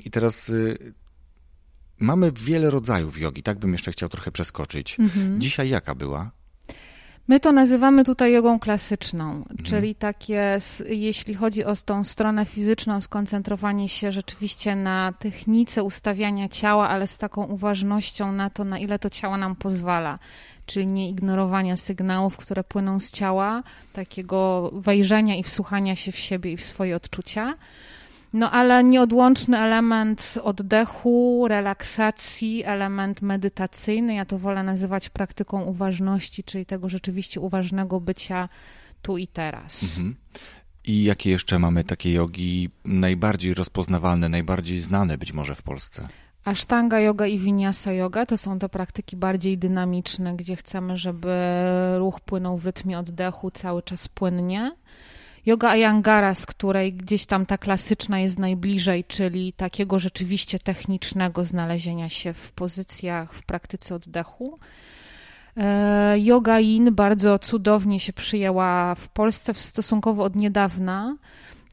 I 0.04 0.10
teraz 0.10 0.48
y, 0.48 0.94
mamy 1.98 2.32
wiele 2.32 2.70
rodzajów 2.70 3.18
jogi, 3.18 3.42
tak 3.42 3.58
bym 3.58 3.72
jeszcze 3.72 3.92
chciał 3.92 4.08
trochę 4.08 4.32
przeskoczyć. 4.32 5.00
Mhm. 5.00 5.40
Dzisiaj 5.40 5.68
jaka 5.68 5.94
była? 5.94 6.30
My 7.28 7.40
to 7.40 7.52
nazywamy 7.52 8.04
tutaj 8.04 8.32
jogą 8.32 8.58
klasyczną, 8.58 9.32
mhm. 9.32 9.62
czyli 9.62 9.94
takie, 9.94 10.58
jeśli 10.88 11.34
chodzi 11.34 11.64
o 11.64 11.76
tą 11.76 12.04
stronę 12.04 12.44
fizyczną, 12.44 13.00
skoncentrowanie 13.00 13.88
się 13.88 14.12
rzeczywiście 14.12 14.76
na 14.76 15.12
technice 15.18 15.82
ustawiania 15.82 16.48
ciała, 16.48 16.88
ale 16.88 17.06
z 17.06 17.18
taką 17.18 17.44
uważnością 17.44 18.32
na 18.32 18.50
to, 18.50 18.64
na 18.64 18.78
ile 18.78 18.98
to 18.98 19.10
ciało 19.10 19.36
nam 19.36 19.56
pozwala. 19.56 20.18
Czyli 20.66 20.86
nie 20.86 21.08
ignorowania 21.08 21.76
sygnałów, 21.76 22.36
które 22.36 22.64
płyną 22.64 23.00
z 23.00 23.10
ciała, 23.10 23.62
takiego 23.92 24.70
wejrzenia 24.74 25.36
i 25.36 25.42
wsłuchania 25.42 25.96
się 25.96 26.12
w 26.12 26.18
siebie 26.18 26.52
i 26.52 26.56
w 26.56 26.64
swoje 26.64 26.96
odczucia. 26.96 27.54
No 28.34 28.50
ale 28.50 28.84
nieodłączny 28.84 29.58
element 29.58 30.38
oddechu, 30.42 31.46
relaksacji, 31.48 32.64
element 32.64 33.22
medytacyjny, 33.22 34.14
ja 34.14 34.24
to 34.24 34.38
wolę 34.38 34.62
nazywać 34.62 35.08
praktyką 35.08 35.62
uważności, 35.62 36.44
czyli 36.44 36.66
tego 36.66 36.88
rzeczywiście 36.88 37.40
uważnego 37.40 38.00
bycia 38.00 38.48
tu 39.02 39.18
i 39.18 39.26
teraz. 39.26 39.82
Mhm. 39.82 40.16
I 40.84 41.04
jakie 41.04 41.30
jeszcze 41.30 41.58
mamy 41.58 41.84
takie 41.84 42.12
jogi 42.12 42.70
najbardziej 42.84 43.54
rozpoznawalne, 43.54 44.28
najbardziej 44.28 44.80
znane 44.80 45.18
być 45.18 45.32
może 45.32 45.54
w 45.54 45.62
Polsce? 45.62 46.08
Ashtanga 46.44 47.00
yoga 47.00 47.26
i 47.26 47.38
vinyasa 47.38 47.92
yoga 47.92 48.26
to 48.26 48.38
są 48.38 48.58
to 48.58 48.68
praktyki 48.68 49.16
bardziej 49.16 49.58
dynamiczne, 49.58 50.36
gdzie 50.36 50.56
chcemy, 50.56 50.96
żeby 50.96 51.34
ruch 51.98 52.20
płynął 52.20 52.58
w 52.58 52.66
rytmie 52.66 52.98
oddechu 52.98 53.50
cały 53.50 53.82
czas 53.82 54.08
płynnie. 54.08 54.72
Yoga 55.46 55.68
Ayangara, 55.68 56.34
z 56.34 56.46
której 56.46 56.92
gdzieś 56.92 57.26
tam 57.26 57.46
ta 57.46 57.58
klasyczna 57.58 58.20
jest 58.20 58.38
najbliżej, 58.38 59.04
czyli 59.04 59.52
takiego 59.52 59.98
rzeczywiście 59.98 60.58
technicznego 60.58 61.44
znalezienia 61.44 62.08
się 62.08 62.32
w 62.32 62.52
pozycjach 62.52 63.32
w 63.32 63.42
praktyce 63.42 63.94
oddechu. 63.94 64.58
E, 65.56 66.18
yoga 66.18 66.60
Yin 66.60 66.94
bardzo 66.94 67.38
cudownie 67.38 68.00
się 68.00 68.12
przyjęła 68.12 68.94
w 68.94 69.08
Polsce 69.08 69.54
stosunkowo 69.54 70.22
od 70.22 70.36
niedawna. 70.36 71.16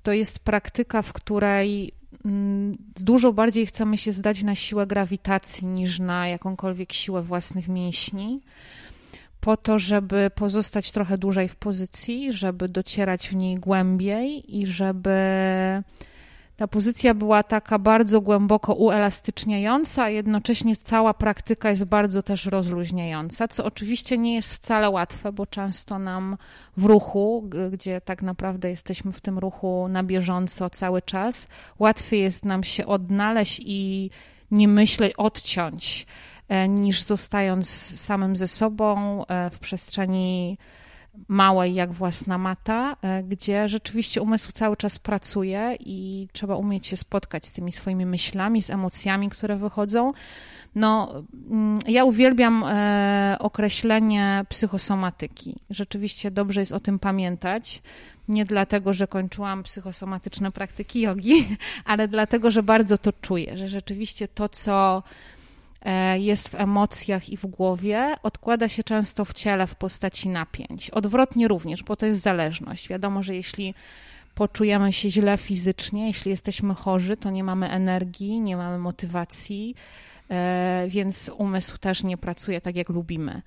To 0.03 0.11
jest 0.11 0.39
praktyka, 0.39 1.01
w 1.01 1.13
której 1.13 1.91
mm, 2.25 2.77
dużo 2.99 3.33
bardziej 3.33 3.65
chcemy 3.65 3.97
się 3.97 4.11
zdać 4.11 4.43
na 4.43 4.55
siłę 4.55 4.87
grawitacji 4.87 5.67
niż 5.67 5.99
na 5.99 6.27
jakąkolwiek 6.27 6.93
siłę 6.93 7.23
własnych 7.23 7.67
mięśni 7.67 8.41
po 9.41 9.57
to, 9.57 9.79
żeby 9.79 10.31
pozostać 10.35 10.91
trochę 10.91 11.17
dłużej 11.17 11.47
w 11.47 11.55
pozycji, 11.55 12.33
żeby 12.33 12.69
docierać 12.69 13.29
w 13.29 13.35
niej 13.35 13.55
głębiej 13.55 14.59
i 14.59 14.67
żeby 14.67 15.11
ta 16.61 16.67
pozycja 16.67 17.13
była 17.13 17.43
taka 17.43 17.79
bardzo 17.79 18.21
głęboko 18.21 18.73
uelastyczniająca, 18.73 20.03
a 20.03 20.09
jednocześnie 20.09 20.75
cała 20.75 21.13
praktyka 21.13 21.69
jest 21.69 21.85
bardzo 21.85 22.23
też 22.23 22.45
rozluźniająca, 22.45 23.47
co 23.47 23.65
oczywiście 23.65 24.17
nie 24.17 24.35
jest 24.35 24.53
wcale 24.53 24.89
łatwe, 24.89 25.31
bo 25.31 25.45
często 25.45 25.99
nam 25.99 26.37
w 26.77 26.85
ruchu, 26.85 27.49
gdzie 27.71 28.01
tak 28.01 28.21
naprawdę 28.21 28.69
jesteśmy 28.69 29.11
w 29.11 29.21
tym 29.21 29.39
ruchu 29.39 29.87
na 29.87 30.03
bieżąco 30.03 30.69
cały 30.69 31.01
czas, 31.01 31.47
łatwiej 31.79 32.21
jest 32.21 32.45
nam 32.45 32.63
się 32.63 32.85
odnaleźć 32.85 33.61
i 33.65 34.09
nie 34.51 34.67
myśleć, 34.67 35.13
odciąć 35.17 36.05
niż 36.69 37.03
zostając 37.03 37.69
samym 37.99 38.35
ze 38.35 38.47
sobą 38.47 39.25
e, 39.25 39.49
w 39.49 39.59
przestrzeni 39.59 40.57
małej 41.27 41.73
jak 41.73 41.93
własna 41.93 42.37
mata, 42.37 42.95
e, 43.01 43.23
gdzie 43.23 43.69
rzeczywiście 43.69 44.21
umysł 44.21 44.51
cały 44.51 44.77
czas 44.77 44.99
pracuje 44.99 45.77
i 45.79 46.27
trzeba 46.31 46.55
umieć 46.55 46.87
się 46.87 46.97
spotkać 46.97 47.45
z 47.45 47.51
tymi 47.51 47.71
swoimi 47.71 48.05
myślami, 48.05 48.61
z 48.61 48.69
emocjami, 48.69 49.29
które 49.29 49.55
wychodzą. 49.57 50.13
No, 50.75 51.23
mm, 51.49 51.79
ja 51.87 52.05
uwielbiam 52.05 52.65
określenie 53.39 54.45
psychosomatyki. 54.49 55.55
Rzeczywiście 55.69 56.31
dobrze 56.31 56.59
jest 56.59 56.71
o 56.71 56.79
tym 56.79 56.99
pamiętać. 56.99 57.81
Nie 58.27 58.45
dlatego, 58.45 58.93
że 58.93 59.07
kończyłam 59.07 59.63
psychosomatyczne 59.63 60.51
praktyki 60.51 61.01
jogi, 61.01 61.33
ale 61.85 62.07
dlatego, 62.07 62.51
że 62.51 62.63
bardzo 62.63 62.97
to 62.97 63.13
czuję, 63.13 63.57
że 63.57 63.69
rzeczywiście 63.69 64.27
to, 64.27 64.49
co 64.49 65.03
E, 65.03 65.40
jest 66.17 66.49
w 66.49 66.55
emocjach 66.55 67.29
i 67.29 67.37
w 67.37 67.45
głowie, 67.45 68.15
odkłada 68.23 68.67
się 68.67 68.83
często 68.83 69.25
w 69.25 69.33
ciele 69.33 69.67
w 69.67 69.75
postaci 69.75 70.29
napięć. 70.29 70.89
Odwrotnie 70.89 71.47
również, 71.47 71.83
bo 71.83 71.95
to 71.95 72.05
jest 72.05 72.21
zależność. 72.21 72.89
Wiadomo, 72.89 73.23
że 73.23 73.35
jeśli 73.35 73.73
poczujemy 74.35 74.93
się 74.93 75.11
źle 75.11 75.37
fizycznie, 75.37 76.07
jeśli 76.07 76.31
jesteśmy 76.31 76.73
chorzy, 76.73 77.17
to 77.17 77.29
nie 77.29 77.43
mamy 77.43 77.69
energii, 77.69 78.41
nie 78.41 78.57
mamy 78.57 78.77
motywacji, 78.77 79.75
e, 80.29 80.85
więc 80.87 81.31
umysł 81.37 81.77
też 81.77 82.03
nie 82.03 82.17
pracuje 82.17 82.61
tak, 82.61 82.75
jak 82.75 82.89
lubimy. 82.89 83.41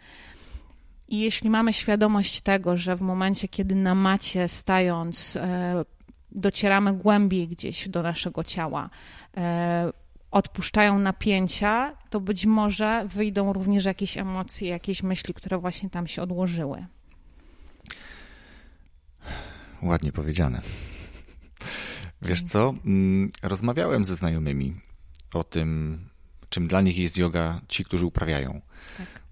I 1.08 1.20
jeśli 1.20 1.50
mamy 1.50 1.72
świadomość 1.72 2.40
tego, 2.40 2.76
że 2.76 2.96
w 2.96 3.00
momencie, 3.00 3.48
kiedy 3.48 3.74
na 3.74 3.94
macie 3.94 4.48
stając, 4.48 5.36
e, 5.36 5.84
docieramy 6.32 6.92
głębiej 6.92 7.48
gdzieś 7.48 7.88
do 7.88 8.02
naszego 8.02 8.44
ciała, 8.44 8.90
odpuszczają 10.34 10.98
napięcia, 10.98 11.96
to 12.10 12.20
być 12.20 12.46
może 12.46 13.04
wyjdą 13.08 13.52
również 13.52 13.84
jakieś 13.84 14.18
emocje, 14.18 14.68
jakieś 14.68 15.02
myśli, 15.02 15.34
które 15.34 15.58
właśnie 15.58 15.90
tam 15.90 16.06
się 16.06 16.22
odłożyły. 16.22 16.86
Ładnie 19.82 20.12
powiedziane. 20.12 20.60
Wiesz 22.22 22.42
co? 22.42 22.74
Mm, 22.86 23.30
rozmawiałem 23.42 24.04
ze 24.04 24.16
znajomymi 24.16 24.80
o 25.34 25.44
tym, 25.44 25.98
czym 26.48 26.66
dla 26.66 26.80
nich 26.80 26.98
jest 26.98 27.16
yoga 27.16 27.60
ci, 27.68 27.84
którzy 27.84 28.06
uprawiają. 28.06 28.60
Tak. 28.98 29.23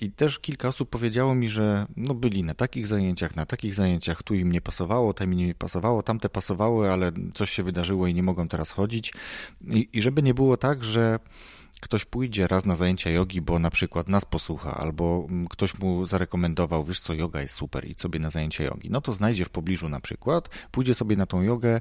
I 0.00 0.10
też 0.10 0.38
kilka 0.38 0.68
osób 0.68 0.90
powiedziało 0.90 1.34
mi, 1.34 1.48
że 1.48 1.86
no 1.96 2.14
byli 2.14 2.44
na 2.44 2.54
takich 2.54 2.86
zajęciach, 2.86 3.36
na 3.36 3.46
takich 3.46 3.74
zajęciach, 3.74 4.22
tu 4.22 4.34
im 4.34 4.52
nie 4.52 4.60
pasowało, 4.60 5.14
tam 5.14 5.32
im 5.32 5.38
nie 5.38 5.54
pasowało, 5.54 6.02
tamte 6.02 6.28
pasowały, 6.28 6.90
ale 6.90 7.12
coś 7.34 7.50
się 7.50 7.62
wydarzyło 7.62 8.06
i 8.06 8.14
nie 8.14 8.22
mogą 8.22 8.48
teraz 8.48 8.70
chodzić. 8.70 9.12
I, 9.66 9.88
i 9.92 10.02
żeby 10.02 10.22
nie 10.22 10.34
było 10.34 10.56
tak, 10.56 10.84
że 10.84 11.18
ktoś 11.80 12.04
pójdzie 12.04 12.48
raz 12.48 12.64
na 12.64 12.76
zajęcia 12.76 13.10
jogi, 13.10 13.40
bo 13.40 13.58
na 13.58 13.70
przykład 13.70 14.08
nas 14.08 14.24
posłucha, 14.24 14.74
albo 14.74 15.28
ktoś 15.50 15.78
mu 15.78 16.06
zarekomendował, 16.06 16.84
wiesz 16.84 17.00
co, 17.00 17.14
yoga 17.14 17.40
jest 17.40 17.54
super, 17.54 17.88
i 17.88 17.94
sobie 17.94 18.20
na 18.20 18.30
zajęcia 18.30 18.64
jogi. 18.64 18.90
No 18.90 19.00
to 19.00 19.14
znajdzie 19.14 19.44
w 19.44 19.50
pobliżu 19.50 19.88
na 19.88 20.00
przykład, 20.00 20.48
pójdzie 20.70 20.94
sobie 20.94 21.16
na 21.16 21.26
tą 21.26 21.42
jogę, 21.42 21.80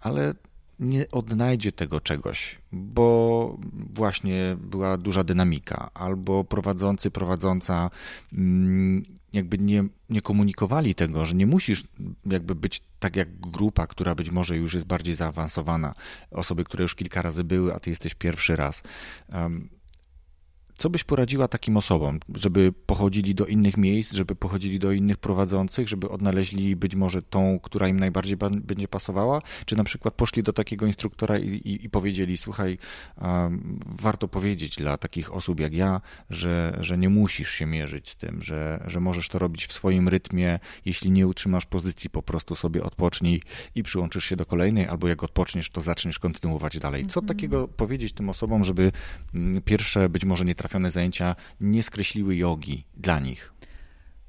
ale 0.00 0.34
nie 0.80 1.10
odnajdzie 1.10 1.72
tego 1.72 2.00
czegoś, 2.00 2.58
bo 2.72 3.58
właśnie 3.94 4.56
była 4.60 4.96
duża 4.96 5.24
dynamika, 5.24 5.90
albo 5.94 6.44
prowadzący, 6.44 7.10
prowadząca 7.10 7.90
mm, 8.32 9.02
jakby 9.32 9.58
nie, 9.58 9.84
nie 10.10 10.22
komunikowali 10.22 10.94
tego, 10.94 11.26
że 11.26 11.34
nie 11.34 11.46
musisz 11.46 11.84
jakby 12.26 12.54
być 12.54 12.82
tak 12.98 13.16
jak 13.16 13.40
grupa, 13.40 13.86
która 13.86 14.14
być 14.14 14.30
może 14.30 14.56
już 14.56 14.74
jest 14.74 14.86
bardziej 14.86 15.14
zaawansowana, 15.14 15.94
osoby, 16.30 16.64
które 16.64 16.82
już 16.82 16.94
kilka 16.94 17.22
razy 17.22 17.44
były, 17.44 17.74
a 17.74 17.80
ty 17.80 17.90
jesteś 17.90 18.14
pierwszy 18.14 18.56
raz. 18.56 18.82
Co 20.80 20.90
byś 20.90 21.04
poradziła 21.04 21.48
takim 21.48 21.76
osobom, 21.76 22.20
żeby 22.34 22.72
pochodzili 22.86 23.34
do 23.34 23.46
innych 23.46 23.76
miejsc, 23.76 24.12
żeby 24.12 24.36
pochodzili 24.36 24.78
do 24.78 24.92
innych 24.92 25.16
prowadzących, 25.16 25.88
żeby 25.88 26.08
odnaleźli 26.08 26.76
być 26.76 26.94
może 26.94 27.22
tą, 27.22 27.58
która 27.62 27.88
im 27.88 28.00
najbardziej 28.00 28.36
będzie 28.62 28.88
pasowała? 28.88 29.42
Czy 29.64 29.76
na 29.76 29.84
przykład 29.84 30.14
poszli 30.14 30.42
do 30.42 30.52
takiego 30.52 30.86
instruktora 30.86 31.38
i, 31.38 31.48
i, 31.48 31.84
i 31.84 31.90
powiedzieli: 31.90 32.36
Słuchaj, 32.36 32.78
um, 33.22 33.80
warto 33.86 34.28
powiedzieć 34.28 34.76
dla 34.76 34.96
takich 34.96 35.34
osób 35.34 35.60
jak 35.60 35.74
ja, 35.74 36.00
że, 36.30 36.76
że 36.80 36.98
nie 36.98 37.08
musisz 37.08 37.50
się 37.50 37.66
mierzyć 37.66 38.08
z 38.08 38.16
tym, 38.16 38.42
że, 38.42 38.84
że 38.86 39.00
możesz 39.00 39.28
to 39.28 39.38
robić 39.38 39.66
w 39.66 39.72
swoim 39.72 40.08
rytmie. 40.08 40.58
Jeśli 40.84 41.10
nie 41.10 41.26
utrzymasz 41.26 41.66
pozycji, 41.66 42.10
po 42.10 42.22
prostu 42.22 42.56
sobie 42.56 42.82
odpocznij 42.82 43.42
i 43.74 43.82
przyłączysz 43.82 44.24
się 44.24 44.36
do 44.36 44.46
kolejnej, 44.46 44.86
albo 44.86 45.08
jak 45.08 45.22
odpoczniesz, 45.22 45.70
to 45.70 45.80
zaczniesz 45.80 46.18
kontynuować 46.18 46.78
dalej. 46.78 47.06
Co 47.06 47.20
mhm. 47.20 47.36
takiego 47.36 47.68
powiedzieć 47.68 48.12
tym 48.12 48.28
osobom, 48.28 48.64
żeby 48.64 48.92
mm, 49.34 49.62
pierwsze 49.62 50.08
być 50.08 50.24
może 50.24 50.44
nie 50.44 50.54
trafić 50.54 50.69
trafione 50.70 50.90
zajęcia 50.90 51.36
nie 51.60 51.82
skreśliły 51.82 52.36
jogi 52.36 52.84
dla 52.96 53.18
nich? 53.18 53.52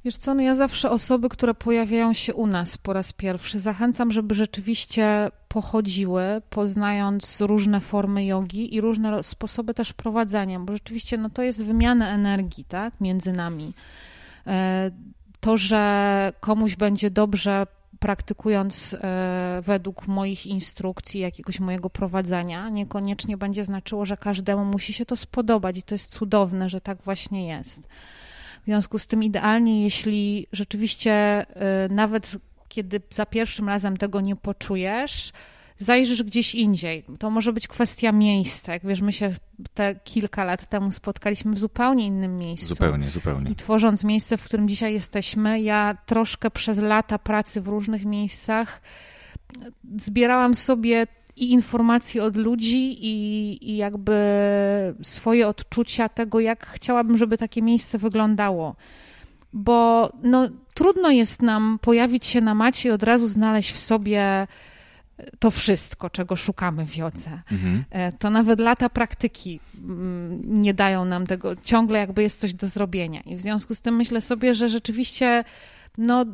Wiesz 0.05 0.17
co, 0.17 0.33
no 0.33 0.41
ja 0.41 0.55
zawsze 0.55 0.89
osoby, 0.89 1.29
które 1.29 1.53
pojawiają 1.53 2.13
się 2.13 2.33
u 2.33 2.47
nas 2.47 2.77
po 2.77 2.93
raz 2.93 3.13
pierwszy, 3.13 3.59
zachęcam, 3.59 4.11
żeby 4.11 4.35
rzeczywiście 4.35 5.31
pochodziły, 5.47 6.41
poznając 6.49 7.41
różne 7.41 7.79
formy 7.79 8.25
jogi 8.25 8.75
i 8.75 8.81
różne 8.81 9.23
sposoby 9.23 9.73
też 9.73 9.93
prowadzenia, 9.93 10.59
bo 10.59 10.73
rzeczywiście 10.73 11.17
no 11.17 11.29
to 11.29 11.41
jest 11.41 11.65
wymiana 11.65 12.09
energii, 12.09 12.65
tak, 12.65 13.01
między 13.01 13.33
nami. 13.33 13.73
E, 14.47 14.91
to, 15.39 15.57
że 15.57 16.33
komuś 16.39 16.75
będzie 16.75 17.11
dobrze 17.11 17.67
praktykując 18.01 18.93
e, 18.93 19.61
według 19.61 20.07
moich 20.07 20.47
instrukcji, 20.47 21.21
jakiegoś 21.21 21.59
mojego 21.59 21.89
prowadzenia, 21.89 22.69
niekoniecznie 22.69 23.37
będzie 23.37 23.65
znaczyło, 23.65 24.05
że 24.05 24.17
każdemu 24.17 24.65
musi 24.65 24.93
się 24.93 25.05
to 25.05 25.15
spodobać 25.15 25.77
i 25.77 25.83
to 25.83 25.95
jest 25.95 26.13
cudowne, 26.13 26.69
że 26.69 26.81
tak 26.81 27.01
właśnie 27.01 27.47
jest. 27.47 27.87
W 28.61 28.65
związku 28.65 28.99
z 28.99 29.07
tym 29.07 29.23
idealnie, 29.23 29.83
jeśli 29.83 30.47
rzeczywiście 30.51 31.11
e, 31.11 31.45
nawet 31.89 32.37
kiedy 32.67 33.01
za 33.09 33.25
pierwszym 33.25 33.67
razem 33.67 33.97
tego 33.97 34.21
nie 34.21 34.35
poczujesz, 34.35 35.31
zajrzysz 35.81 36.23
gdzieś 36.23 36.55
indziej. 36.55 37.03
To 37.19 37.29
może 37.29 37.53
być 37.53 37.67
kwestia 37.67 38.11
miejsca. 38.11 38.73
Jak 38.73 38.85
wiesz, 38.85 39.01
my 39.01 39.13
się 39.13 39.33
te 39.73 39.95
kilka 39.95 40.43
lat 40.43 40.69
temu 40.69 40.91
spotkaliśmy 40.91 41.53
w 41.53 41.59
zupełnie 41.59 42.05
innym 42.05 42.37
miejscu. 42.37 42.67
Zupełnie, 42.67 43.09
zupełnie. 43.09 43.51
I 43.51 43.55
tworząc 43.55 44.03
miejsce, 44.03 44.37
w 44.37 44.43
którym 44.43 44.69
dzisiaj 44.69 44.93
jesteśmy, 44.93 45.61
ja 45.61 45.97
troszkę 46.05 46.51
przez 46.51 46.81
lata 46.81 47.19
pracy 47.19 47.61
w 47.61 47.67
różnych 47.67 48.05
miejscach 48.05 48.81
zbierałam 49.97 50.55
sobie 50.55 51.07
i 51.35 51.51
informacje 51.51 52.23
od 52.23 52.35
ludzi, 52.35 53.05
i, 53.05 53.71
i 53.71 53.77
jakby 53.77 54.15
swoje 55.01 55.47
odczucia 55.47 56.09
tego, 56.09 56.39
jak 56.39 56.67
chciałabym, 56.67 57.17
żeby 57.17 57.37
takie 57.37 57.61
miejsce 57.61 57.97
wyglądało 57.97 58.75
bo 59.53 60.09
no, 60.23 60.47
trudno 60.73 61.09
jest 61.09 61.41
nam 61.41 61.79
pojawić 61.81 62.25
się 62.25 62.41
na 62.41 62.55
macie 62.55 62.89
i 62.89 62.91
od 62.91 63.03
razu 63.03 63.27
znaleźć 63.27 63.71
w 63.71 63.79
sobie 63.79 64.47
to 65.39 65.51
wszystko, 65.51 66.09
czego 66.09 66.35
szukamy 66.35 66.85
w 66.85 66.95
jodze. 66.95 67.41
Mhm. 67.51 67.83
E, 67.89 68.11
to 68.11 68.29
nawet 68.29 68.59
lata 68.59 68.89
praktyki 68.89 69.59
mm, 69.77 70.41
nie 70.61 70.73
dają 70.73 71.05
nam 71.05 71.27
tego, 71.27 71.55
ciągle 71.55 71.99
jakby 71.99 72.23
jest 72.23 72.39
coś 72.39 72.53
do 72.53 72.67
zrobienia. 72.67 73.21
I 73.21 73.35
w 73.35 73.41
związku 73.41 73.75
z 73.75 73.81
tym 73.81 73.95
myślę 73.95 74.21
sobie, 74.21 74.55
że 74.55 74.69
rzeczywiście 74.69 75.43
no, 75.97 76.25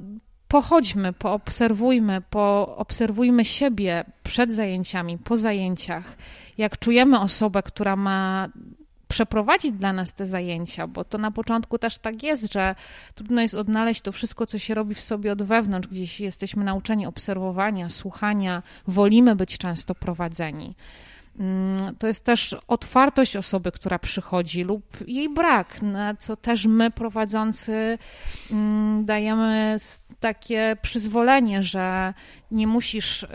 pochodźmy, 0.47 1.13
poobserwujmy, 1.13 2.21
poobserwujmy 2.29 3.45
siebie 3.45 4.05
przed 4.23 4.51
zajęciami, 4.51 5.17
po 5.17 5.37
zajęciach. 5.37 6.17
Jak 6.57 6.79
czujemy 6.79 7.19
osobę, 7.19 7.63
która 7.63 7.95
ma 7.95 8.49
przeprowadzić 9.07 9.71
dla 9.71 9.93
nas 9.93 10.13
te 10.13 10.25
zajęcia, 10.25 10.87
bo 10.87 11.03
to 11.03 11.17
na 11.17 11.31
początku 11.31 11.77
też 11.77 11.97
tak 11.97 12.23
jest, 12.23 12.53
że 12.53 12.75
trudno 13.15 13.41
jest 13.41 13.55
odnaleźć 13.55 14.01
to 14.01 14.11
wszystko, 14.11 14.45
co 14.45 14.59
się 14.59 14.73
robi 14.73 14.95
w 14.95 15.01
sobie 15.01 15.31
od 15.31 15.43
wewnątrz, 15.43 15.87
gdzieś 15.87 16.19
jesteśmy 16.19 16.63
nauczeni 16.63 17.05
obserwowania, 17.05 17.89
słuchania, 17.89 18.63
wolimy 18.87 19.35
być 19.35 19.57
często 19.57 19.95
prowadzeni. 19.95 20.75
Mm, 21.39 21.95
to 21.95 22.07
jest 22.07 22.25
też 22.25 22.55
otwartość 22.67 23.35
osoby, 23.35 23.71
która 23.71 23.99
przychodzi, 23.99 24.63
lub 24.63 24.83
jej 25.07 25.29
brak, 25.29 25.81
na 25.81 26.15
co 26.15 26.35
też 26.35 26.65
my 26.65 26.91
prowadzący 26.91 27.97
mm, 28.51 29.05
dajemy 29.05 29.77
takie 30.19 30.77
przyzwolenie, 30.81 31.63
że 31.63 32.13
nie 32.51 32.67
musisz, 32.67 33.23
y, 33.23 33.27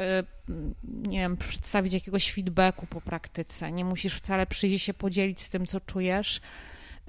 nie 0.84 1.18
wiem, 1.18 1.36
przedstawić 1.36 1.94
jakiegoś 1.94 2.32
feedbacku 2.32 2.86
po 2.86 3.00
praktyce, 3.00 3.72
nie 3.72 3.84
musisz 3.84 4.14
wcale 4.14 4.46
przyjść 4.46 4.84
się 4.84 4.94
podzielić 4.94 5.42
z 5.42 5.50
tym, 5.50 5.66
co 5.66 5.80
czujesz 5.80 6.40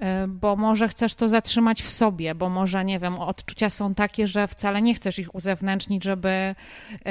Y, 0.02 0.28
bo 0.28 0.56
może 0.56 0.88
chcesz 0.88 1.14
to 1.14 1.28
zatrzymać 1.28 1.82
w 1.82 1.90
sobie, 1.90 2.34
bo 2.34 2.48
może, 2.48 2.84
nie 2.84 3.00
wiem, 3.00 3.18
odczucia 3.18 3.70
są 3.70 3.94
takie, 3.94 4.26
że 4.26 4.48
wcale 4.48 4.82
nie 4.82 4.94
chcesz 4.94 5.18
ich 5.18 5.34
uzewnętrznić, 5.34 6.04
żeby 6.04 6.54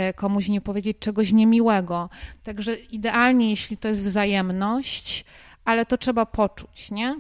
y, 0.10 0.14
komuś 0.14 0.50
nie 0.50 0.62
powiedzieć 0.62 0.98
czegoś 1.00 1.32
niemiłego. 1.32 2.10
Także 2.44 2.76
idealnie, 2.76 3.50
jeśli 3.50 3.78
to 3.78 3.88
jest 3.88 4.04
wzajemność, 4.04 5.26
ale 5.66 5.86
to 5.86 5.98
trzeba 5.98 6.26
poczuć, 6.26 6.92
nie? 6.92 7.16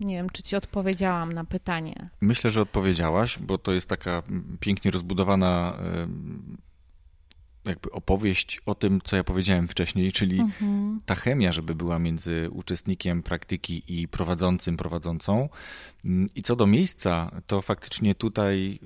Nie 0.00 0.14
wiem, 0.14 0.30
czy 0.30 0.42
ci 0.42 0.56
odpowiedziałam 0.56 1.32
na 1.32 1.44
pytanie. 1.44 2.10
Myślę, 2.20 2.50
że 2.50 2.60
odpowiedziałaś, 2.60 3.38
bo 3.38 3.58
to 3.58 3.72
jest 3.72 3.88
taka 3.88 4.22
pięknie 4.60 4.90
rozbudowana 4.90 5.76
jakby 7.64 7.90
opowieść 7.90 8.60
o 8.66 8.74
tym, 8.74 9.00
co 9.04 9.16
ja 9.16 9.24
powiedziałem 9.24 9.68
wcześniej, 9.68 10.12
czyli 10.12 10.40
mhm. 10.40 11.00
ta 11.06 11.14
chemia, 11.14 11.52
żeby 11.52 11.74
była 11.74 11.98
między 11.98 12.48
uczestnikiem 12.50 13.22
praktyki 13.22 13.82
i 13.88 14.08
prowadzącym, 14.08 14.76
prowadzącą. 14.76 15.48
Mm, 16.04 16.26
I 16.34 16.42
co 16.42 16.56
do 16.56 16.66
miejsca, 16.66 17.30
to 17.46 17.62
faktycznie 17.62 18.14
tutaj 18.14 18.78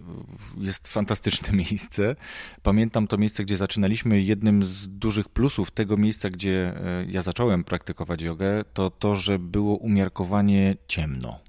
jest 0.61 0.89
fantastyczne 0.89 1.53
miejsce. 1.71 2.17
Pamiętam 2.63 3.07
to 3.07 3.19
miejsce, 3.19 3.45
gdzie 3.45 3.57
zaczynaliśmy. 3.57 4.23
Jednym 4.23 4.63
z 4.63 4.89
dużych 4.89 5.29
plusów 5.29 5.71
tego 5.71 5.97
miejsca, 5.97 6.31
gdzie 6.31 6.75
e, 6.77 7.07
ja 7.09 7.23
zacząłem 7.23 7.65
praktykować 7.65 8.23
jogę, 8.23 8.63
to 8.73 8.91
to, 8.91 9.17
że 9.17 9.39
było 9.39 9.77
umiarkowanie 9.77 10.77
ciemno. 10.89 11.44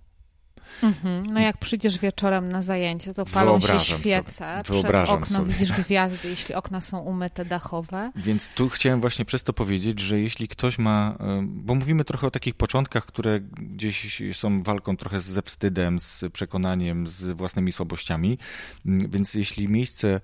Mhm. 0.84 1.26
No 1.26 1.40
jak 1.40 1.58
przyjdziesz 1.58 2.00
wieczorem 2.00 2.50
na 2.50 2.62
zajęcie, 2.62 3.14
to 3.14 3.26
palą 3.26 3.60
się 3.60 3.80
świece, 3.80 4.62
przez 4.64 5.10
okno 5.10 5.38
sobie. 5.38 5.54
widzisz 5.54 5.72
gwiazdy, 5.72 6.30
jeśli 6.30 6.56
okna 6.56 6.82
są 6.82 7.00
umyte 7.00 7.46
dachowe. 7.46 8.12
Więc 8.16 8.50
tu 8.50 8.70
chciałem 8.70 9.02
właśnie 9.02 9.26
przez 9.26 9.44
to 9.44 9.54
powiedzieć, 9.54 10.00
że 10.00 10.20
jeśli 10.20 10.48
ktoś 10.48 10.78
ma, 10.78 11.18
bo 11.42 11.76
mówimy 11.76 12.06
trochę 12.06 12.28
o 12.28 12.32
takich 12.32 12.56
początkach, 12.56 13.06
które 13.06 13.40
gdzieś 13.40 14.22
są 14.34 14.64
walką 14.64 14.98
trochę 14.98 15.22
ze 15.22 15.42
wstydem, 15.42 16.00
z 16.00 16.24
przekonaniem, 16.34 17.08
z 17.08 17.38
własnymi 17.38 17.72
słabościami, 17.72 18.38
więc 18.86 19.34
jeśli 19.34 19.68
miejsce 19.68 20.08
mm, 20.08 20.22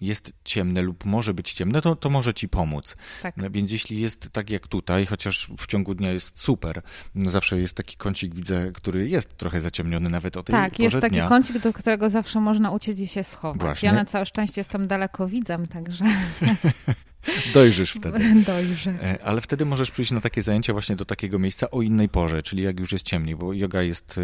jest 0.00 0.32
ciemne 0.44 0.82
lub 0.82 1.04
może 1.04 1.34
być 1.34 1.52
ciemne, 1.52 1.82
to, 1.82 1.96
to 1.96 2.10
może 2.10 2.34
ci 2.34 2.48
pomóc. 2.48 2.96
Tak. 3.22 3.38
E, 3.38 3.50
więc 3.50 3.70
jeśli 3.70 4.00
jest 4.00 4.30
tak 4.32 4.50
jak 4.50 4.66
tutaj, 4.66 5.06
chociaż 5.06 5.50
w 5.58 5.66
ciągu 5.66 5.94
dnia 5.94 6.12
jest 6.12 6.40
super, 6.40 6.82
no 7.14 7.30
zawsze 7.30 7.60
jest 7.60 7.74
taki 7.74 7.96
kącik, 7.96 8.34
widzę, 8.34 8.70
który 8.74 9.08
jest 9.08 9.36
trochę 9.36 9.60
zaciemniony 9.60 10.10
nawet 10.10 10.36
o 10.36 10.42
tej 10.42 10.52
Tak, 10.52 10.70
porze 10.70 10.82
jest 10.82 11.00
taki 11.00 11.14
dnia. 11.14 11.28
kącik, 11.28 11.58
do 11.58 11.72
którego 11.72 12.10
zawsze 12.10 12.40
można 12.40 12.70
uciec 12.70 12.98
i 12.98 13.06
się 13.06 13.24
schować. 13.24 13.60
Właśnie. 13.60 13.86
Ja 13.86 13.92
na 13.94 14.04
całe 14.04 14.26
szczęście 14.26 14.60
jestem 14.60 14.86
daleko 14.88 15.28
widzem, 15.28 15.66
także... 15.66 16.04
Dojrzysz 17.54 17.92
wtedy. 17.92 18.18
Dojrzę. 18.46 18.90
E, 19.02 19.24
ale 19.24 19.40
wtedy 19.40 19.64
możesz 19.64 19.90
przyjść 19.90 20.10
na 20.10 20.20
takie 20.20 20.42
zajęcia 20.42 20.72
właśnie 20.72 20.96
do 20.96 21.04
takiego 21.04 21.38
miejsca 21.38 21.70
o 21.70 21.82
innej 21.82 22.08
porze, 22.08 22.42
czyli 22.42 22.62
jak 22.62 22.80
już 22.80 22.92
jest 22.92 23.04
ciemniej, 23.04 23.36
bo 23.36 23.52
yoga 23.52 23.82
jest, 23.82 24.20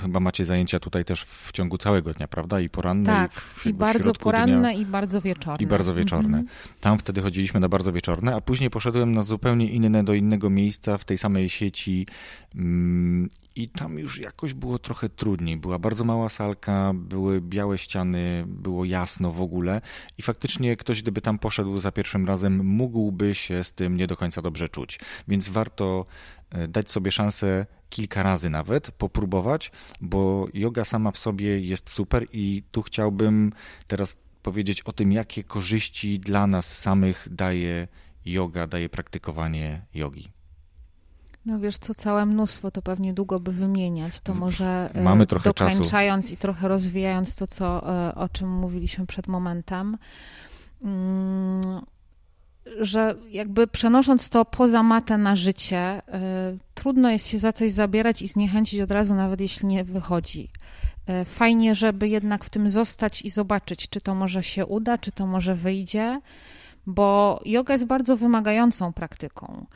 chyba 0.00 0.20
macie 0.20 0.44
zajęcia 0.44 0.80
tutaj 0.80 1.04
też 1.04 1.24
w 1.24 1.52
ciągu 1.52 1.78
całego 1.78 2.14
dnia, 2.14 2.28
prawda? 2.28 2.60
I 2.60 2.68
poranne, 2.68 3.06
tak, 3.06 3.32
i, 3.32 3.34
w, 3.34 3.66
i 3.66 3.74
bardzo 3.74 4.12
poranne, 4.12 4.58
dnia, 4.58 4.72
i 4.72 4.86
bardzo 4.86 5.20
wieczorne. 5.20 5.64
I 5.64 5.66
bardzo 5.66 5.94
wieczorne. 5.94 6.38
Mhm. 6.38 6.46
Tam 6.80 6.98
wtedy 6.98 7.22
chodziliśmy 7.22 7.60
na 7.60 7.68
bardzo 7.68 7.92
wieczorne, 7.92 8.34
a 8.34 8.40
później 8.40 8.70
poszedłem 8.70 9.12
na 9.12 9.22
zupełnie 9.22 9.68
inne, 9.68 10.04
do 10.04 10.14
innego 10.14 10.50
miejsca 10.50 10.98
w 10.98 11.04
tej 11.04 11.18
samej 11.18 11.48
sieci 11.48 12.06
mm, 12.54 13.30
i 13.56 13.68
tam 13.68 13.98
już 13.98 14.18
jakoś 14.18 14.54
było 14.54 14.78
trochę 14.78 15.08
trudniej. 15.08 15.56
Była 15.56 15.78
bardzo 15.78 16.04
mała 16.04 16.28
salka, 16.28 16.92
były 16.94 17.40
białe 17.40 17.78
ściany, 17.78 18.44
było 18.46 18.84
jasno 18.84 19.32
w 19.32 19.40
ogóle 19.40 19.80
i 20.18 20.22
faktycznie 20.22 20.76
ktoś, 20.76 21.02
gdyby 21.02 21.20
tam 21.20 21.31
poszedł 21.38 21.80
za 21.80 21.92
pierwszym 21.92 22.26
razem, 22.26 22.66
mógłby 22.66 23.34
się 23.34 23.64
z 23.64 23.72
tym 23.72 23.96
nie 23.96 24.06
do 24.06 24.16
końca 24.16 24.42
dobrze 24.42 24.68
czuć. 24.68 25.00
Więc 25.28 25.48
warto 25.48 26.06
e, 26.50 26.68
dać 26.68 26.90
sobie 26.90 27.10
szansę 27.10 27.66
kilka 27.90 28.22
razy 28.22 28.50
nawet 28.50 28.90
popróbować, 28.90 29.72
bo 30.00 30.46
yoga 30.54 30.84
sama 30.84 31.10
w 31.10 31.18
sobie 31.18 31.60
jest 31.60 31.90
super 31.90 32.26
i 32.32 32.62
tu 32.70 32.82
chciałbym 32.82 33.52
teraz 33.86 34.16
powiedzieć 34.42 34.82
o 34.82 34.92
tym, 34.92 35.12
jakie 35.12 35.44
korzyści 35.44 36.20
dla 36.20 36.46
nas 36.46 36.78
samych 36.78 37.28
daje 37.30 37.88
yoga, 38.24 38.66
daje 38.66 38.88
praktykowanie 38.88 39.82
jogi. 39.94 40.32
No 41.46 41.58
wiesz 41.58 41.78
co, 41.78 41.94
całe 41.94 42.26
mnóstwo, 42.26 42.70
to 42.70 42.82
pewnie 42.82 43.14
długo 43.14 43.40
by 43.40 43.52
wymieniać. 43.52 44.20
To 44.20 44.34
może 44.34 44.90
e, 44.94 45.02
Mamy 45.02 45.26
trochę 45.26 45.50
dokończając 45.50 46.24
czasu. 46.24 46.34
i 46.34 46.36
trochę 46.36 46.68
rozwijając 46.68 47.36
to, 47.36 47.46
co, 47.46 47.92
e, 48.08 48.14
o 48.14 48.28
czym 48.28 48.50
mówiliśmy 48.50 49.06
przed 49.06 49.26
momentem. 49.26 49.98
Mm, 50.82 51.82
że 52.80 53.14
jakby 53.30 53.66
przenosząc 53.66 54.28
to 54.28 54.44
poza 54.44 54.82
matę 54.82 55.18
na 55.18 55.36
życie, 55.36 55.98
y, 55.98 56.58
trudno 56.74 57.10
jest 57.10 57.28
się 57.28 57.38
za 57.38 57.52
coś 57.52 57.72
zabierać 57.72 58.22
i 58.22 58.28
zniechęcić 58.28 58.80
od 58.80 58.90
razu, 58.90 59.14
nawet 59.14 59.40
jeśli 59.40 59.66
nie 59.66 59.84
wychodzi. 59.84 60.48
Y, 61.22 61.24
fajnie, 61.24 61.74
żeby 61.74 62.08
jednak 62.08 62.44
w 62.44 62.50
tym 62.50 62.70
zostać 62.70 63.22
i 63.22 63.30
zobaczyć, 63.30 63.88
czy 63.88 64.00
to 64.00 64.14
może 64.14 64.42
się 64.42 64.66
uda, 64.66 64.98
czy 64.98 65.12
to 65.12 65.26
może 65.26 65.54
wyjdzie, 65.54 66.20
bo 66.86 67.40
yoga 67.44 67.74
jest 67.74 67.86
bardzo 67.86 68.16
wymagającą 68.16 68.92
praktyką. 68.92 69.66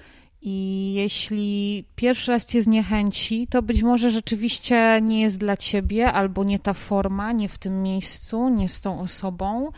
I 0.43 0.93
jeśli 0.95 1.85
pierwszy 1.97 2.33
raz 2.33 2.47
cię 2.47 2.63
zniechęci, 2.63 3.47
to 3.47 3.63
być 3.63 3.83
może 3.83 4.11
rzeczywiście 4.11 5.01
nie 5.03 5.21
jest 5.21 5.39
dla 5.39 5.57
ciebie, 5.57 6.13
albo 6.13 6.45
nie 6.45 6.59
ta 6.59 6.73
forma, 6.73 7.33
nie 7.33 7.49
w 7.49 7.59
tym 7.59 7.83
miejscu, 7.83 8.49
nie 8.49 8.69
z 8.69 8.81
tą 8.81 9.01
osobą 9.01 9.73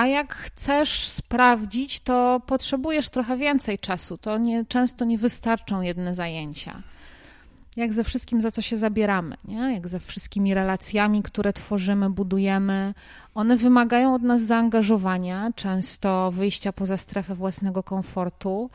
a 0.00 0.06
jak 0.06 0.34
chcesz 0.34 1.08
sprawdzić, 1.08 2.00
to 2.00 2.40
potrzebujesz 2.46 3.10
trochę 3.10 3.36
więcej 3.36 3.78
czasu. 3.78 4.18
To 4.18 4.38
nie, 4.38 4.64
często 4.64 5.04
nie 5.04 5.18
wystarczą 5.18 5.80
jedne 5.80 6.14
zajęcia. 6.14 6.82
Jak 7.76 7.92
ze 7.92 8.04
wszystkim, 8.04 8.42
za 8.42 8.50
co 8.50 8.62
się 8.62 8.76
zabieramy, 8.76 9.36
nie? 9.44 9.74
jak 9.74 9.88
ze 9.88 10.00
wszystkimi 10.00 10.54
relacjami, 10.54 11.22
które 11.22 11.52
tworzymy, 11.52 12.10
budujemy, 12.10 12.94
one 13.34 13.56
wymagają 13.56 14.14
od 14.14 14.22
nas 14.22 14.42
zaangażowania, 14.42 15.50
często 15.56 16.30
wyjścia 16.30 16.72
poza 16.72 16.96
strefę 16.96 17.34
własnego 17.34 17.82
komfortu. 17.82 18.70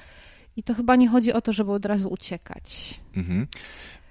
I 0.58 0.64
to 0.64 0.74
chyba 0.74 0.96
nie 0.96 1.10
chodzi 1.10 1.34
o 1.34 1.42
to, 1.42 1.54
żeby 1.54 1.72
od 1.72 1.86
razu 1.86 2.10
uciekać. 2.10 3.00
Mhm. 3.18 3.48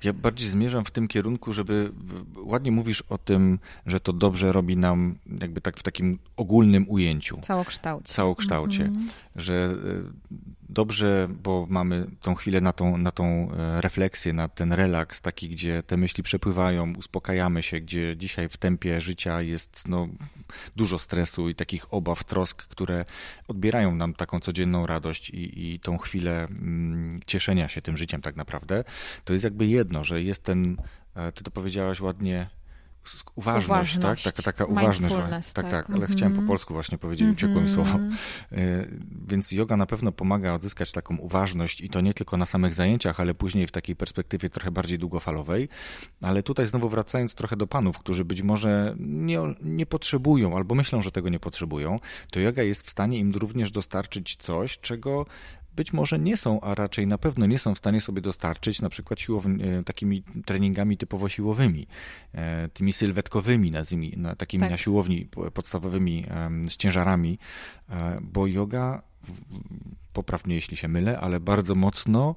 Ja 0.03 0.13
bardziej 0.13 0.49
zmierzam 0.49 0.85
w 0.85 0.91
tym 0.91 1.09
kierunku, 1.09 1.53
żeby 1.53 1.93
ładnie 2.37 2.73
mówisz 2.73 3.03
o 3.03 3.19
tym, 3.19 3.59
że 3.87 4.01
to 4.01 4.13
dobrze 4.13 4.53
robi 4.53 4.77
nam 4.77 5.19
jakby 5.41 5.61
tak 5.61 5.77
w 5.77 5.83
takim 5.83 6.19
ogólnym 6.37 6.89
ujęciu. 6.89 7.39
Całokształcie. 7.41 8.13
Całokształcie. 8.13 8.85
Mm 8.85 8.95
-hmm. 8.95 9.11
Że 9.37 9.55
e, 9.55 9.75
dobrze, 10.75 11.29
bo 11.43 11.67
mamy 11.71 12.07
tą 12.21 12.35
chwilę 12.35 12.61
na 12.61 12.73
tą, 12.73 12.99
na 12.99 13.11
tą 13.11 13.25
e, 13.53 13.81
refleksję, 13.81 14.33
na 14.33 14.49
ten 14.49 14.73
relaks, 14.73 15.21
taki, 15.21 15.49
gdzie 15.49 15.83
te 15.83 15.97
myśli 15.97 16.23
przepływają, 16.23 16.93
uspokajamy 16.99 17.63
się, 17.63 17.81
gdzie 17.81 18.17
dzisiaj 18.17 18.49
w 18.49 18.57
tempie 18.57 19.01
życia 19.01 19.43
jest 19.43 19.89
no, 19.89 20.09
dużo 20.77 20.99
stresu 20.99 21.49
i 21.49 21.55
takich 21.55 21.95
obaw, 21.95 22.25
trosk, 22.25 22.67
które 22.67 23.05
odbierają 23.49 23.95
nam 23.95 24.15
taką 24.15 24.41
codzienną 24.41 24.87
radość 24.87 25.31
i, 25.31 25.75
i 25.75 25.81
tą 25.81 25.99
chwilę 25.99 26.45
mm, 26.45 27.21
cieszenia 27.27 27.69
się 27.69 27.83
tym 27.83 27.97
życiem 27.97 28.23
tak 28.23 28.37
naprawdę. 28.37 28.85
To 29.25 29.33
jest 29.33 29.45
jakby 29.45 29.67
jedno, 29.67 30.05
że 30.05 30.23
jest 30.23 30.43
ten, 30.43 30.77
e, 31.15 31.33
ty 31.33 31.45
to 31.45 31.51
powiedziałaś 31.51 32.01
ładnie, 32.01 32.51
uważność, 33.35 33.69
uważność, 33.69 34.25
tak? 34.25 34.35
Taka, 34.35 34.43
taka 34.43 34.65
uważność. 34.65 35.15
Tak, 35.15 35.53
tak, 35.55 35.71
tak, 35.71 35.91
ale 35.91 35.97
mm 35.97 36.09
-hmm. 36.09 36.13
chciałem 36.13 36.35
po 36.35 36.43
polsku 36.43 36.75
właśnie 36.75 36.99
powiedzieć, 36.99 37.29
uciekło 37.29 37.61
mi 37.61 37.71
słowo. 37.71 37.95
Mhm. 37.95 38.17
E, 38.53 38.57
więc 39.29 39.53
yoga 39.53 39.77
na 39.77 39.87
pewno 39.87 40.13
pomaga 40.13 40.53
odzyskać 40.53 40.93
taką 40.93 41.17
uważność 41.17 41.81
i 41.81 41.89
to 41.89 42.01
nie 42.01 42.15
tylko 42.15 42.37
na 42.37 42.47
samych 42.47 42.75
zajęciach, 42.75 43.21
ale 43.21 43.35
później 43.35 43.67
w 43.67 43.73
takiej 43.73 43.97
perspektywie 43.97 44.51
trochę 44.51 44.71
bardziej 44.71 44.99
długofalowej. 44.99 45.69
Ale 46.23 46.43
tutaj 46.43 46.67
znowu 46.67 46.89
wracając 46.89 47.35
trochę 47.35 47.57
do 47.57 47.67
panów, 47.67 47.99
którzy 47.99 48.25
być 48.25 48.43
może 48.43 48.95
nie, 48.99 49.41
nie 49.63 49.87
potrzebują 49.87 50.57
albo 50.57 50.75
myślą, 50.75 51.03
że 51.03 51.13
tego 51.13 51.29
nie 51.29 51.41
potrzebują, 51.41 52.01
to 52.33 52.41
yoga 52.41 52.63
jest 52.63 52.87
w 52.87 52.91
stanie 52.91 53.19
im 53.19 53.31
również 53.31 53.71
dostarczyć 53.71 54.37
coś, 54.37 54.79
czego 54.79 55.27
być 55.77 55.93
może 55.93 56.19
nie 56.19 56.37
są, 56.37 56.61
a 56.61 56.75
raczej 56.75 57.07
na 57.07 57.19
pewno 57.19 57.47
nie 57.47 57.59
są 57.59 57.75
w 57.75 57.79
stanie 57.79 58.01
sobie 58.01 58.23
dostarczyć 58.23 58.83
na 58.83 58.89
przykład 58.89 59.21
siłowni, 59.21 59.65
e, 59.65 59.83
takimi 59.85 60.23
treningami 60.45 60.97
typowo 60.97 61.29
siłowymi, 61.29 61.87
e, 62.35 62.69
tymi 62.69 62.93
sylwetkowymi, 62.93 63.71
nazwijmy, 63.71 64.37
takimi 64.37 64.61
tak. 64.61 64.71
na 64.71 64.77
siłowni 64.77 65.29
podstawowymi 65.55 66.27
z 66.71 66.77
ciężarami, 66.77 67.39
e, 67.91 68.19
bo 68.23 68.47
yoga, 68.47 69.03
poprawnie 70.13 70.55
jeśli 70.55 70.77
się 70.77 70.89
mylę, 70.89 71.21
ale 71.21 71.41
bardzo 71.41 71.75
mocno 71.75 72.37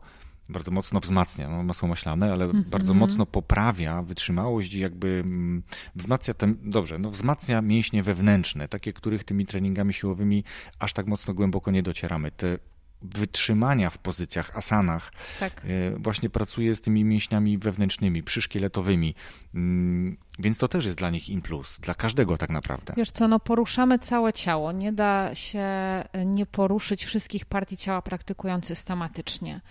bardzo 0.49 0.71
mocno 0.71 0.99
wzmacnia, 0.99 1.49
no, 1.49 1.63
masło 1.63 1.87
maślane, 1.87 2.33
ale 2.33 2.45
mm 2.45 2.63
-hmm. 2.63 2.67
bardzo 2.67 2.93
mocno 2.93 3.25
poprawia 3.25 4.01
wytrzymałość 4.01 4.73
i 4.73 4.79
jakby 4.79 5.21
mm, 5.25 5.63
wzmacnia 5.95 6.33
ten, 6.33 6.55
dobrze, 6.63 6.99
no 6.99 7.11
wzmacnia 7.11 7.61
mięśnie 7.61 8.03
wewnętrzne, 8.03 8.67
takie, 8.67 8.93
których 8.93 9.23
tymi 9.23 9.45
treningami 9.45 9.93
siłowymi 9.93 10.43
aż 10.79 10.93
tak 10.93 11.07
mocno 11.07 11.33
głęboko 11.33 11.71
nie 11.71 11.83
docieramy. 11.83 12.31
Te 12.31 12.57
wytrzymania 13.01 13.89
w 13.89 13.97
pozycjach, 13.97 14.57
asanach. 14.57 15.11
Tak. 15.39 15.61
E, 15.65 15.99
właśnie 15.99 16.29
pracuje 16.29 16.75
z 16.75 16.81
tymi 16.81 17.03
mięśniami 17.03 17.57
wewnętrznymi, 17.57 18.23
przyszkieletowymi. 18.23 19.15
Mm, 19.55 20.17
więc 20.39 20.57
to 20.57 20.67
też 20.67 20.85
jest 20.85 20.97
dla 20.97 21.09
nich 21.09 21.29
in 21.29 21.41
plus, 21.41 21.79
dla 21.79 21.93
każdego 21.93 22.37
tak 22.37 22.49
naprawdę. 22.49 22.93
Wiesz 22.97 23.11
co, 23.11 23.27
no 23.27 23.39
poruszamy 23.39 23.99
całe 23.99 24.33
ciało. 24.33 24.71
Nie 24.71 24.93
da 24.93 25.35
się 25.35 25.59
e, 25.59 26.25
nie 26.25 26.45
poruszyć 26.45 27.05
wszystkich 27.05 27.45
partii 27.45 27.77
ciała 27.77 28.01
praktykując 28.01 28.65
systematycznie. 28.65 29.61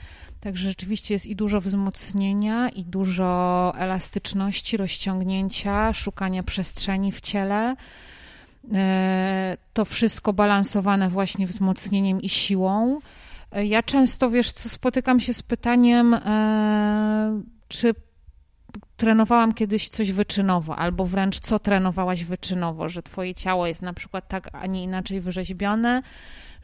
Także 0.40 0.68
rzeczywiście 0.68 1.14
jest 1.14 1.26
i 1.26 1.36
dużo 1.36 1.60
wzmocnienia, 1.60 2.68
i 2.68 2.84
dużo 2.84 3.72
elastyczności, 3.76 4.76
rozciągnięcia, 4.76 5.92
szukania 5.92 6.42
przestrzeni 6.42 7.12
w 7.12 7.20
ciele. 7.20 7.76
To 9.76 9.84
wszystko 9.84 10.32
balansowane 10.32 11.08
właśnie 11.08 11.46
wzmocnieniem 11.46 12.20
i 12.20 12.28
siłą. 12.28 13.00
E, 13.52 13.66
ja 13.66 13.82
często, 13.82 14.30
wiesz, 14.30 14.52
co 14.52 14.68
spotykam 14.68 15.20
się 15.20 15.34
z 15.34 15.42
pytaniem, 15.42 16.14
e, 16.14 17.40
czy 17.68 17.94
trenowałam 18.96 19.54
kiedyś 19.54 19.88
coś 19.88 20.12
wyczynowo, 20.12 20.76
albo 20.76 21.06
wręcz 21.06 21.40
co 21.40 21.58
trenowałaś 21.58 22.24
wyczynowo, 22.24 22.88
że 22.88 23.02
twoje 23.02 23.34
ciało 23.34 23.66
jest 23.66 23.82
na 23.82 23.92
przykład 23.92 24.28
tak, 24.28 24.48
a 24.52 24.66
nie 24.66 24.82
inaczej 24.82 25.20
wyrzeźbione, 25.20 26.02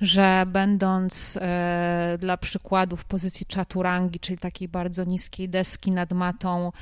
że 0.01 0.45
będąc 0.47 1.39
e, 1.41 2.17
dla 2.21 2.37
przykładu 2.37 2.97
w 2.97 3.05
pozycji 3.05 3.47
czaturangi, 3.47 4.21
czyli 4.21 4.39
takiej 4.39 4.69
bardzo 4.69 5.05
niskiej 5.05 5.49
deski 5.49 5.91
nad 5.91 6.13
matą, 6.13 6.73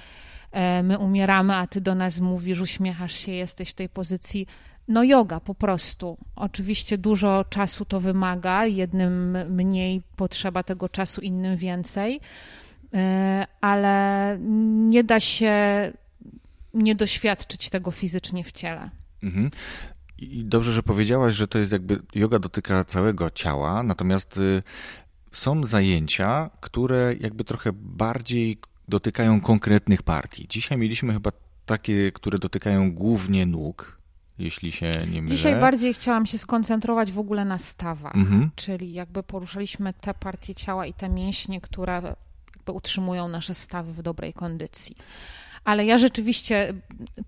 e, 0.53 0.83
my 0.83 0.99
umieramy, 0.99 1.55
a 1.55 1.66
ty 1.66 1.81
do 1.81 1.95
nas 1.95 2.21
mówisz, 2.21 2.61
uśmiechasz 2.61 3.14
się, 3.14 3.33
jesteś 3.33 3.71
w 3.71 3.75
tej 3.75 3.88
pozycji 3.88 4.47
no 4.90 5.05
yoga 5.05 5.40
po 5.40 5.55
prostu. 5.55 6.18
Oczywiście 6.37 6.98
dużo 6.98 7.44
czasu 7.44 7.85
to 7.85 8.00
wymaga, 8.00 8.66
jednym 8.66 9.38
mniej 9.50 10.03
potrzeba 10.16 10.62
tego 10.62 10.88
czasu, 10.88 11.20
innym 11.20 11.57
więcej, 11.57 12.20
e, 12.94 13.46
ale 13.61 14.37
nie 14.88 15.05
da 15.05 15.20
się 15.20 15.53
nie 16.74 16.94
doświadczyć 16.94 17.70
tego 17.70 17.90
fizycznie 17.90 18.44
w 18.44 18.53
ciele. 18.53 18.90
Mhm. 19.22 19.50
I 20.18 20.44
dobrze, 20.44 20.72
że 20.72 20.83
powiedziałaś, 20.83 21.35
że 21.35 21.48
to 21.48 21.59
jest 21.59 21.72
jakby 21.72 22.03
yoga 22.14 22.38
dotyka 22.38 22.85
całego 22.85 23.31
ciała, 23.31 23.83
natomiast 23.83 24.37
y, 24.37 24.62
są 25.33 25.64
zajęcia, 25.64 26.50
które 26.61 27.14
jakby 27.20 27.44
trochę 27.44 27.70
bardziej 27.74 28.59
dotykają 28.88 29.40
konkretnych 29.40 30.03
partii. 30.03 30.46
Dzisiaj 30.48 30.79
mieliśmy 30.79 31.12
chyba 31.12 31.31
takie, 31.66 32.12
które 32.12 32.38
dotykają 32.38 32.92
głównie 32.92 33.46
nóg, 33.46 33.99
jeśli 34.40 34.72
się 34.72 34.92
nie 35.12 35.22
mylę. 35.22 35.37
Dzisiaj 35.37 35.61
bardziej 35.61 35.94
chciałam 35.94 36.26
się 36.26 36.38
skoncentrować 36.38 37.12
w 37.12 37.18
ogóle 37.18 37.44
na 37.44 37.59
stawach, 37.59 38.14
mhm. 38.14 38.50
czyli 38.57 38.92
jakby 38.92 39.22
poruszaliśmy 39.22 39.94
te 40.00 40.14
partie 40.14 40.55
ciała 40.55 40.87
i 40.87 40.94
te 40.94 41.09
mięśnie, 41.09 41.61
które 41.61 42.14
utrzymują 42.72 43.29
nasze 43.29 43.55
stawy 43.55 43.92
w 43.92 44.03
dobrej 44.03 44.33
kondycji. 44.33 44.96
Ale 45.64 45.87
ja 45.87 45.98
rzeczywiście, 45.98 46.74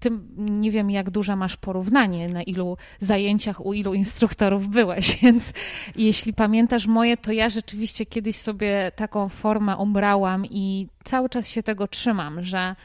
tym 0.01 0.29
nie 0.37 0.70
wiem, 0.70 0.90
jak 0.90 1.11
duże 1.11 1.37
masz 1.37 1.57
porównanie, 1.57 2.29
na 2.29 2.42
ilu 2.42 2.77
zajęciach 3.01 3.66
u 3.66 3.72
ilu 3.72 3.94
instruktorów 3.94 4.68
byłeś, 4.68 5.16
więc 5.22 5.53
jeśli 5.96 6.33
pamiętasz 6.33 6.87
moje, 6.87 7.16
to 7.16 7.33
ja 7.33 7.48
rzeczywiście 7.48 8.07
kiedyś 8.07 8.37
sobie 8.37 8.92
taką 8.96 9.29
formę 9.29 9.77
ubrałam 9.77 10.46
i 10.46 10.88
cały 11.05 11.29
czas 11.29 11.48
się 11.48 11.62
tego 11.62 11.88
trzymam, 11.88 12.44
że 12.44 12.77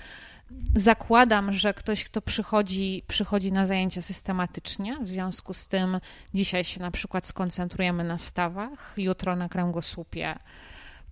zakładam, 0.76 1.54
że 1.54 1.74
ktoś, 1.74 2.04
kto 2.04 2.22
przychodzi, 2.22 3.04
przychodzi 3.08 3.52
na 3.52 3.66
zajęcia 3.66 4.02
systematycznie, 4.02 4.98
w 5.02 5.10
związku 5.10 5.54
z 5.54 5.68
tym 5.68 6.00
dzisiaj 6.34 6.64
się 6.64 6.82
na 6.82 6.92
przykład 6.92 7.26
skoncentrujemy 7.26 8.04
na 8.04 8.18
stawach, 8.18 8.94
jutro 8.98 9.36
na 9.36 9.50
kręgosłupie, 9.50 10.36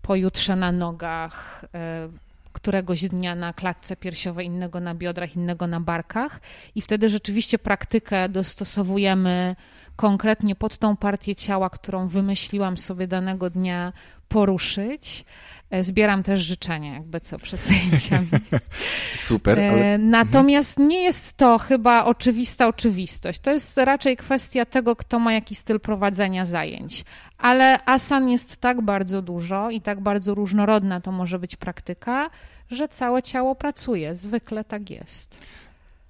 pojutrze 0.02 0.56
na 0.56 0.71
nogach, 0.71 1.65
e, 1.74 2.10
któregoś 2.56 3.02
dnia 3.08 3.36
na 3.36 3.54
klatce 3.54 3.95
piersiowej, 3.95 4.45
innego 4.45 4.80
na 4.80 4.95
biodrach, 4.95 5.36
innego 5.36 5.67
na 5.67 5.80
barkach 5.80 6.39
i 6.76 6.82
wtedy 6.82 7.10
rzeczywiście 7.10 7.60
praktykę 7.60 8.30
dostosowujemy 8.30 9.56
konkretnie 9.95 10.55
pod 10.55 10.77
tą 10.77 10.97
partię 10.97 11.36
ciała, 11.36 11.69
którą 11.69 12.08
wymyśliłam 12.08 12.77
sobie 12.77 13.08
danego 13.08 13.49
dnia 13.49 13.93
poruszyć. 14.27 15.25
E, 15.69 15.84
zbieram 15.84 16.23
też 16.23 16.41
życzenia, 16.41 16.93
jakby 16.93 17.21
co 17.21 17.38
przed 17.38 17.65
zajęciami. 17.65 18.27
Super. 19.27 19.60
E, 19.60 19.71
ale... 19.71 19.97
Natomiast 19.97 20.79
nie 20.79 21.03
jest 21.03 21.38
to 21.38 21.58
chyba 21.58 22.05
oczywista 22.05 22.67
oczywistość. 22.67 23.39
To 23.39 23.51
jest 23.51 23.77
raczej 23.77 24.17
kwestia 24.17 24.65
tego, 24.65 24.95
kto 24.95 25.19
ma 25.19 25.34
jaki 25.34 25.55
styl 25.55 25.79
prowadzenia 25.79 26.45
zajęć. 26.45 27.03
Ale 27.38 27.86
asan 27.86 28.29
jest 28.29 28.58
tak 28.58 28.81
bardzo 28.81 29.21
dużo 29.21 29.69
i 29.69 29.81
tak 29.81 30.01
bardzo 30.01 30.36
różnorodna 30.36 31.01
to 31.01 31.12
może 31.12 31.39
być 31.39 31.55
praktyka, 31.55 32.29
że 32.71 32.88
całe 32.88 33.21
ciało 33.21 33.55
pracuje. 33.55 34.15
Zwykle 34.15 34.63
tak 34.63 34.89
jest. 34.89 35.39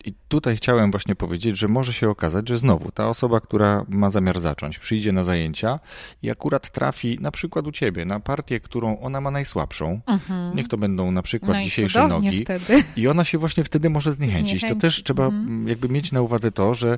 I 0.06 0.14
tutaj 0.28 0.58
chciałem 0.58 0.92
właśnie 0.92 1.16
powiedzieć, 1.16 1.58
że 1.58 1.68
może 1.68 1.94
się 1.94 2.10
okazać, 2.10 2.50
że 2.50 2.58
znowu 2.58 2.92
ta 2.92 3.10
osoba, 3.10 3.40
która 3.40 3.86
ma 3.90 4.10
zamiar 4.10 4.40
zacząć, 4.40 4.80
przyjdzie 4.80 5.12
na 5.12 5.24
zajęcia 5.24 5.80
i 6.22 6.30
akurat 6.32 6.72
trafi 6.72 7.18
na 7.22 7.32
przykład 7.32 7.68
u 7.68 7.72
ciebie 7.72 8.06
na 8.06 8.20
partię, 8.20 8.60
którą 8.60 9.00
ona 9.00 9.22
ma 9.22 9.32
najsłabszą. 9.32 10.02
Mhm. 10.08 10.56
Niech 10.56 10.68
to 10.68 10.78
będą 10.78 11.12
na 11.12 11.22
przykład 11.22 11.58
no 11.58 11.64
dzisiejsze 11.64 12.08
nogi. 12.08 12.44
Wtedy. 12.44 12.84
I 12.96 13.08
ona 13.08 13.26
się 13.26 13.38
właśnie 13.38 13.64
wtedy 13.64 13.90
może 13.90 14.14
zniechęcić. 14.14 14.60
Zniechęci. 14.60 14.76
To 14.76 14.82
też 14.82 15.04
trzeba 15.04 15.26
mhm. 15.26 15.68
jakby 15.68 15.90
mieć 15.90 16.12
na 16.12 16.22
uwadze 16.22 16.52
to, 16.52 16.74
że 16.74 16.98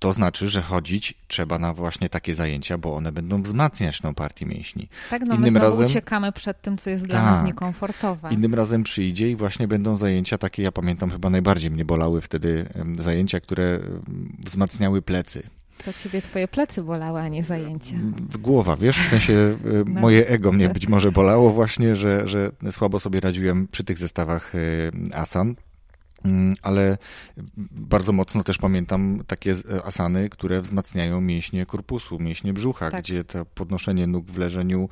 to 0.00 0.12
znaczy, 0.12 0.48
że 0.48 0.62
chodzić 0.62 1.14
trzeba 1.28 1.58
na 1.58 1.74
właśnie 1.74 2.08
takie 2.08 2.34
zajęcia, 2.34 2.78
bo 2.78 2.96
one 2.96 3.12
będą 3.12 3.42
wzmacniać 3.42 4.00
tą 4.00 4.14
partię 4.14 4.46
mięśni. 4.46 4.88
Tak, 5.10 5.22
no 5.26 5.34
Innym 5.34 5.52
my 5.52 5.60
razem 5.60 5.86
uciekamy 5.86 6.32
przed 6.32 6.62
tym, 6.62 6.78
co 6.78 6.90
jest 6.90 7.06
dla 7.06 7.18
tak, 7.18 7.24
nas 7.24 7.44
niekomfortowe. 7.44 8.28
Innym 8.30 8.54
razem 8.54 8.82
przyjdzie 8.82 9.30
i 9.30 9.36
właśnie 9.36 9.68
będą 9.68 9.96
zajęcia 9.96 10.38
takie, 10.38 10.62
ja 10.62 10.72
pamiętam, 10.72 11.10
chyba 11.10 11.30
najbardziej 11.30 11.70
mnie 11.70 11.84
bolały 11.84 12.20
wtedy 12.20 12.68
zajęcia, 12.98 13.40
które 13.40 13.80
wzmacniały 14.46 15.02
plecy. 15.02 15.42
To 15.84 15.92
ciebie 15.92 16.20
twoje 16.20 16.48
plecy 16.48 16.82
bolały, 16.82 17.20
a 17.20 17.28
nie 17.28 17.44
zajęcia. 17.44 17.96
W 18.30 18.36
głowa, 18.36 18.76
wiesz, 18.76 18.98
w 18.98 19.08
sensie 19.08 19.56
no. 19.86 20.00
moje 20.00 20.28
ego 20.28 20.52
mnie 20.52 20.68
być 20.68 20.88
może 20.88 21.12
bolało 21.12 21.50
właśnie, 21.50 21.96
że, 21.96 22.28
że 22.28 22.50
słabo 22.70 23.00
sobie 23.00 23.20
radziłem 23.20 23.68
przy 23.68 23.84
tych 23.84 23.98
zestawach 23.98 24.52
asan. 25.12 25.54
Mm, 26.24 26.54
ale 26.62 26.98
bardzo 27.70 28.12
mocno 28.12 28.42
też 28.42 28.58
pamiętam 28.58 29.22
takie 29.26 29.54
asany, 29.84 30.28
które 30.28 30.60
wzmacniają 30.60 31.20
mięśnie 31.20 31.66
korpusu, 31.66 32.18
mięśnie 32.18 32.52
brzucha, 32.52 32.90
tak. 32.90 33.00
gdzie 33.02 33.24
to 33.24 33.44
podnoszenie 33.44 34.06
nóg 34.06 34.26
w 34.26 34.38
leżeniu 34.38 34.88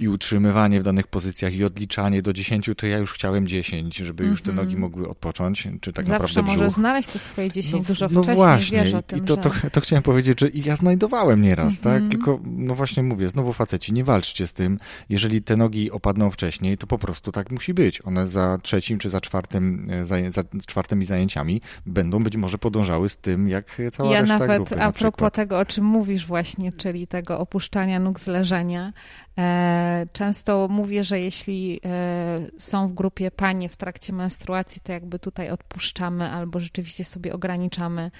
i 0.00 0.08
utrzymywanie 0.08 0.80
w 0.80 0.82
danych 0.82 1.06
pozycjach 1.06 1.54
i 1.54 1.64
odliczanie 1.64 2.22
do 2.22 2.32
10, 2.32 2.70
to 2.76 2.86
ja 2.86 2.98
już 2.98 3.12
chciałem 3.12 3.46
10, 3.46 3.96
żeby 3.96 4.24
już 4.24 4.42
te 4.42 4.50
Mhm. 4.50 4.66
nogi 4.66 4.76
mogły 4.80 5.08
odpocząć, 5.08 5.68
czy 5.80 5.92
tak 5.92 6.04
Zawsze 6.04 6.12
naprawdę 6.12 6.42
brzuch. 6.42 6.56
może 6.56 6.70
znaleźć 6.70 7.08
to 7.08 7.18
swoje 7.18 7.50
10 7.52 7.86
dużo 7.86 8.08
no 8.10 8.22
wcześniej, 8.22 8.36
właśnie, 8.36 8.84
wiesz 8.84 8.94
o 8.94 9.02
tym, 9.02 9.18
i 9.18 9.22
to, 9.22 9.34
że... 9.34 9.42
to, 9.42 9.50
to 9.70 9.80
chciałem 9.80 10.02
powiedzieć, 10.02 10.40
że 10.40 10.48
i 10.48 10.62
ja 10.64 10.76
znajdowałem 10.76 11.42
nieraz, 11.42 11.76
Mhm. 11.76 12.02
tak? 12.02 12.10
Tylko, 12.12 12.40
no 12.44 12.74
właśnie 12.74 13.02
mówię, 13.02 13.28
znowu 13.28 13.52
faceci, 13.52 13.92
nie 13.92 14.04
walczcie 14.04 14.46
z 14.46 14.52
tym. 14.52 14.78
Jeżeli 15.08 15.42
te 15.42 15.56
nogi 15.56 15.90
opadną 15.90 16.30
wcześniej, 16.30 16.78
to 16.78 16.86
po 16.86 16.98
prostu 16.98 17.32
tak 17.32 17.50
musi 17.50 17.74
być. 17.74 18.06
One 18.06 18.26
za 18.26 18.58
trzecim 18.62 18.98
czy 18.98 19.10
za 19.10 19.20
czwartym, 19.20 19.86
e, 19.90 20.04
zaję- 20.04 20.32
za 20.32 20.42
czwartymi 20.66 21.04
zajęciami 21.04 21.60
będą 21.86 22.22
być 22.24 22.36
może 22.36 22.58
podążały 22.58 23.08
z 23.08 23.16
tym, 23.16 23.48
jak 23.48 23.80
cała 23.92 24.12
Ja 24.14 24.20
reszta 24.20 24.38
nawet 24.38 24.56
grupy 24.58 24.74
a 24.74 24.86
na 24.86 24.92
propos 24.92 25.30
tego, 25.32 25.58
o 25.58 25.64
czym 25.64 25.84
mówisz 25.84 26.26
właśnie, 26.26 26.72
czyli 26.72 27.06
tego 27.06 27.38
opuszczania 27.38 28.00
nóg 28.00 28.20
z 28.20 28.26
leżenia, 28.26 28.92
e, 29.38 29.83
często 30.12 30.68
mówię, 30.70 31.04
że 31.04 31.20
jeśli 31.20 31.80
e, 31.84 32.38
są 32.58 32.88
w 32.88 32.92
grupie 32.92 33.30
panie 33.30 33.68
w 33.68 33.76
trakcie 33.76 34.12
menstruacji, 34.12 34.82
to 34.84 34.92
jakby 34.92 35.18
tutaj 35.18 35.50
odpuszczamy 35.50 36.30
albo 36.30 36.60
rzeczywiście 36.60 37.04
sobie 37.04 37.32
ograniczamy 37.32 38.10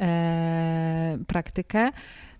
e, 0.00 1.18
praktykę. 1.26 1.90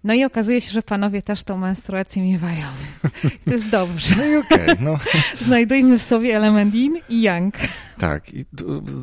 No 0.04 0.14
i 0.14 0.24
okazuje 0.24 0.60
się, 0.60 0.72
że 0.72 0.82
panowie 0.82 1.22
też 1.22 1.44
tą 1.44 1.56
menstruację 1.56 2.22
miewają. 2.22 2.66
To 3.44 3.50
jest 3.50 3.68
dobrze. 3.68 4.14
No 4.16 4.24
i 4.24 4.36
okej, 4.36 4.68
no 4.80 4.98
Znajdujmy 5.46 5.98
w 5.98 6.02
sobie 6.02 6.36
element 6.36 6.74
yin 6.74 7.00
i 7.08 7.22
yang. 7.22 7.54
tak. 7.98 8.34
I 8.34 8.44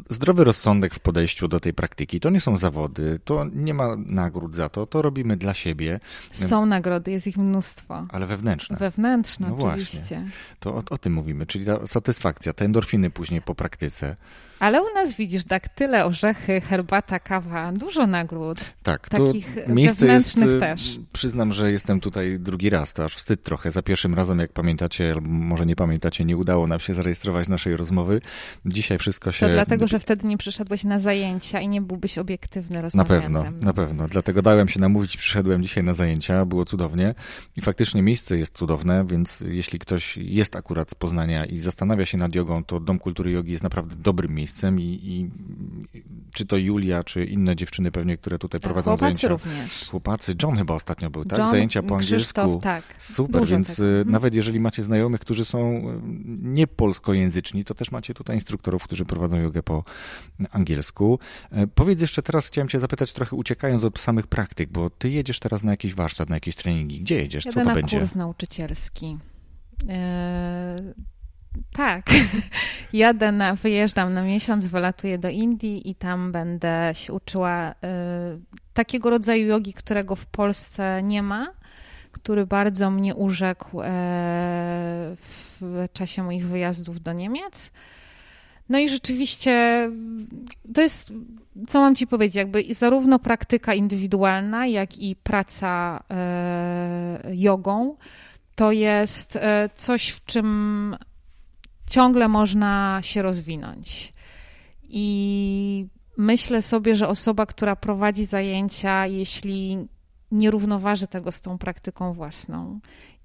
zdrowy 0.09 0.43
rozsądek 0.43 0.93
w 0.95 0.99
podejściu 0.99 1.47
do 1.47 1.59
tej 1.59 1.73
praktyki. 1.73 2.19
To 2.19 2.29
nie 2.29 2.41
są 2.41 2.57
zawody, 2.57 3.19
to 3.25 3.45
nie 3.53 3.73
ma 3.73 3.95
nagród 4.05 4.55
za 4.55 4.69
to, 4.69 4.85
to 4.85 5.01
robimy 5.01 5.37
dla 5.37 5.53
siebie, 5.53 5.99
Są 6.31 6.65
nagrody, 6.65 7.11
jest 7.11 7.27
ich 7.27 7.37
mnóstwo. 7.37 8.05
ale 8.09 8.27
wewnętrzne. 8.27 8.77
Wewnętrzne 8.77 9.49
No 9.49 9.55
właśnie. 9.55 9.83
oczywiście. 9.83 10.25
To 10.59 10.75
o, 10.75 10.81
o 10.89 10.97
tym 10.97 11.13
mówimy, 11.13 11.45
czyli 11.45 11.65
ta 11.65 11.87
satysfakcja, 11.87 12.53
te 12.53 12.65
endorfiny 12.65 13.09
później 13.09 13.41
po 13.41 13.55
praktyce. 13.55 14.15
Ale 14.61 14.81
u 14.81 14.93
nas 14.93 15.13
widzisz, 15.13 15.45
daktyle, 15.45 16.05
orzechy, 16.05 16.61
herbata, 16.61 17.19
kawa, 17.19 17.71
dużo 17.71 18.07
nagród. 18.07 18.59
Tak, 18.83 19.09
Takich 19.09 19.67
miejsce 19.67 20.07
jest, 20.07 20.37
y, 20.37 20.59
też. 20.59 20.99
przyznam, 21.13 21.51
że 21.51 21.71
jestem 21.71 21.99
tutaj 21.99 22.39
drugi 22.39 22.69
raz, 22.69 22.93
to 22.93 23.03
aż 23.03 23.15
wstyd 23.15 23.43
trochę. 23.43 23.71
Za 23.71 23.81
pierwszym 23.81 24.15
razem, 24.15 24.39
jak 24.39 24.53
pamiętacie, 24.53 25.11
albo 25.11 25.29
może 25.29 25.65
nie 25.65 25.75
pamiętacie, 25.75 26.25
nie 26.25 26.37
udało 26.37 26.67
nam 26.67 26.79
się 26.79 26.93
zarejestrować 26.93 27.47
naszej 27.47 27.77
rozmowy. 27.77 28.21
Dzisiaj 28.65 28.97
wszystko 28.97 29.31
się... 29.31 29.45
To 29.45 29.51
dlatego, 29.51 29.87
że 29.87 29.99
wtedy 29.99 30.27
nie 30.27 30.37
przyszedłeś 30.37 30.83
na 30.83 30.99
zajęcia 30.99 31.59
i 31.59 31.67
nie 31.67 31.81
byłbyś 31.81 32.17
obiektywny 32.17 32.75
Na 32.75 32.81
rozmawiając 32.81 33.43
pewno, 33.43 33.65
na 33.65 33.73
pewno. 33.73 34.07
Dlatego 34.07 34.41
dałem 34.41 34.67
się 34.67 34.79
namówić, 34.79 35.17
przyszedłem 35.17 35.63
dzisiaj 35.63 35.83
na 35.83 35.93
zajęcia, 35.93 36.45
było 36.45 36.65
cudownie 36.65 37.15
i 37.57 37.61
faktycznie 37.61 38.01
miejsce 38.01 38.37
jest 38.37 38.57
cudowne, 38.57 39.05
więc 39.07 39.43
jeśli 39.47 39.79
ktoś 39.79 40.17
jest 40.17 40.55
akurat 40.55 40.91
z 40.91 40.95
Poznania 40.95 41.45
i 41.45 41.59
zastanawia 41.59 42.05
się 42.05 42.17
nad 42.17 42.35
jogą, 42.35 42.63
to 42.63 42.79
Dom 42.79 42.99
Kultury 42.99 43.31
Jogi 43.31 43.51
jest 43.51 43.63
naprawdę 43.63 43.95
dobrym 43.95 44.35
miejscem 44.35 44.50
i, 44.79 44.99
i 45.11 45.29
czy 46.33 46.45
to 46.45 46.57
Julia, 46.57 47.03
czy 47.03 47.25
inne 47.25 47.55
dziewczyny 47.55 47.91
pewnie, 47.91 48.17
które 48.17 48.39
tutaj 48.39 48.61
prowadzą 48.61 48.91
Chłopacy 48.91 49.03
zajęcia. 49.03 49.27
również. 49.27 49.87
Chłopacy, 49.89 50.35
John 50.43 50.55
chyba 50.57 50.73
ostatnio 50.73 51.09
był, 51.09 51.25
tak? 51.25 51.39
John, 51.39 51.49
Zajęcia 51.51 51.83
po 51.83 51.97
Krzysztof, 51.97 52.43
angielsku. 52.45 52.61
tak. 52.63 52.83
Super, 52.97 53.41
Dużo 53.41 53.51
więc 53.55 53.75
tego. 53.75 53.87
y, 53.87 54.05
nawet 54.05 54.33
jeżeli 54.33 54.59
macie 54.59 54.83
znajomych, 54.83 55.21
którzy 55.21 55.45
są 55.45 55.59
y, 55.89 56.01
nie 56.41 56.67
polskojęzyczni, 56.67 57.63
to 57.63 57.73
też 57.73 57.91
macie 57.91 58.13
tutaj 58.13 58.35
instruktorów, 58.35 58.83
którzy 58.83 59.05
prowadzą 59.05 59.37
jogę 59.37 59.63
po 59.63 59.83
angielsku. 60.51 61.19
E, 61.51 61.67
Powiedz 61.67 62.01
jeszcze 62.01 62.21
teraz, 62.21 62.47
chciałem 62.47 62.67
cię 62.67 62.79
zapytać 62.79 63.13
trochę 63.13 63.35
uciekając 63.35 63.83
od 63.83 63.99
samych 63.99 64.27
praktyk, 64.27 64.69
bo 64.71 64.89
ty 64.89 65.09
jedziesz 65.09 65.39
teraz 65.39 65.63
na 65.63 65.71
jakiś 65.71 65.93
warsztat, 65.93 66.29
na 66.29 66.35
jakieś 66.35 66.55
treningi. 66.55 67.01
Gdzie 67.01 67.15
jedziesz? 67.15 67.43
Co 67.43 67.53
to 67.53 67.63
na 67.63 67.73
będzie? 67.73 67.99
kurs 67.99 68.15
nauczycielski. 68.15 69.17
Tak. 71.73 72.05
Jadę 72.93 73.31
na, 73.31 73.55
wyjeżdżam 73.55 74.13
na 74.13 74.23
miesiąc, 74.23 74.67
wylatuję 74.67 75.17
do 75.17 75.29
Indii 75.29 75.89
i 75.89 75.95
tam 75.95 76.31
będę 76.31 76.91
się 76.93 77.13
uczyła 77.13 77.51
e, 77.51 77.73
takiego 78.73 79.09
rodzaju 79.09 79.47
jogi, 79.47 79.73
którego 79.73 80.15
w 80.15 80.25
Polsce 80.25 81.03
nie 81.03 81.23
ma, 81.23 81.47
który 82.11 82.45
bardzo 82.45 82.91
mnie 82.91 83.15
urzekł 83.15 83.81
e, 83.81 83.83
w 85.61 85.85
czasie 85.93 86.23
moich 86.23 86.47
wyjazdów 86.47 87.01
do 87.01 87.13
Niemiec. 87.13 87.71
No 88.69 88.79
i 88.79 88.89
rzeczywiście 88.89 89.89
to 90.73 90.81
jest, 90.81 91.13
co 91.67 91.79
mam 91.79 91.95
ci 91.95 92.07
powiedzieć, 92.07 92.35
jakby 92.35 92.63
zarówno 92.69 93.19
praktyka 93.19 93.73
indywidualna, 93.73 94.67
jak 94.67 94.97
i 94.99 95.15
praca 95.15 96.03
e, 96.09 97.21
jogą, 97.31 97.95
to 98.55 98.71
jest 98.71 99.35
e, 99.35 99.69
coś, 99.73 100.09
w 100.09 100.25
czym 100.25 100.95
ciągle 101.91 102.27
można 102.27 102.99
się 103.01 103.21
rozwinąć. 103.21 104.13
I 104.83 105.87
myślę 106.17 106.61
sobie, 106.61 106.95
że 106.95 107.07
osoba, 107.07 107.45
która 107.45 107.75
prowadzi 107.75 108.25
zajęcia, 108.25 109.07
jeśli 109.07 109.77
nie 110.31 110.51
równoważy 110.51 111.07
tego 111.07 111.31
z 111.31 111.41
tą 111.41 111.57
praktyką 111.57 112.13
własną 112.13 112.79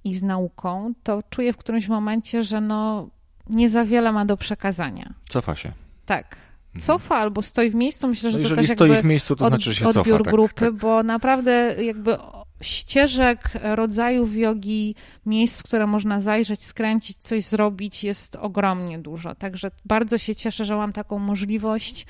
i 0.05 0.15
z 0.15 0.23
nauką, 0.23 0.93
to 1.03 1.23
czuje 1.31 1.53
w 1.53 1.57
którymś 1.57 1.89
momencie, 1.89 2.43
że 2.43 2.61
no, 2.61 3.09
nie 3.51 3.69
za 3.69 3.85
wiele 3.85 4.13
ma 4.13 4.25
do 4.25 4.37
przekazania. 4.37 5.15
Cofa 5.29 5.57
się. 5.57 5.73
Tak. 6.07 6.37
Cofa 6.79 7.17
albo 7.17 7.43
stoi 7.43 7.71
w 7.71 7.75
miejscu. 7.75 8.09
Myślę, 8.09 8.31
że 8.31 8.39
No 8.39 8.45
to 8.45 8.51
jeżeli 8.51 8.69
też 8.69 8.77
stoi 8.77 9.03
w 9.03 9.05
miejscu, 9.05 9.37
to 9.37 9.49
znaczy, 9.49 9.73
że 9.73 9.75
się 9.75 9.89
odbiór 9.89 10.05
cofa. 10.05 10.25
Tak, 10.25 10.33
grupy, 10.33 10.55
tak. 10.61 10.75
bo 10.75 11.03
naprawdę 11.03 11.75
jakby 11.85 12.19
ścieżek, 12.61 13.51
rodzajów 13.63 14.37
jogi, 14.37 14.95
miejsc, 15.27 15.61
w 15.61 15.63
które 15.63 15.87
można 15.87 16.21
zajrzeć, 16.21 16.65
skręcić, 16.65 17.17
coś 17.17 17.45
zrobić 17.45 18.05
jest 18.05 18.37
ogromnie 18.37 18.99
dużo. 18.99 19.35
Także 19.35 19.71
bardzo 19.85 20.19
się 20.19 20.35
cieszę, 20.35 20.65
że 20.65 20.77
mam 20.77 20.93
taką 20.93 21.19
możliwość, 21.19 22.07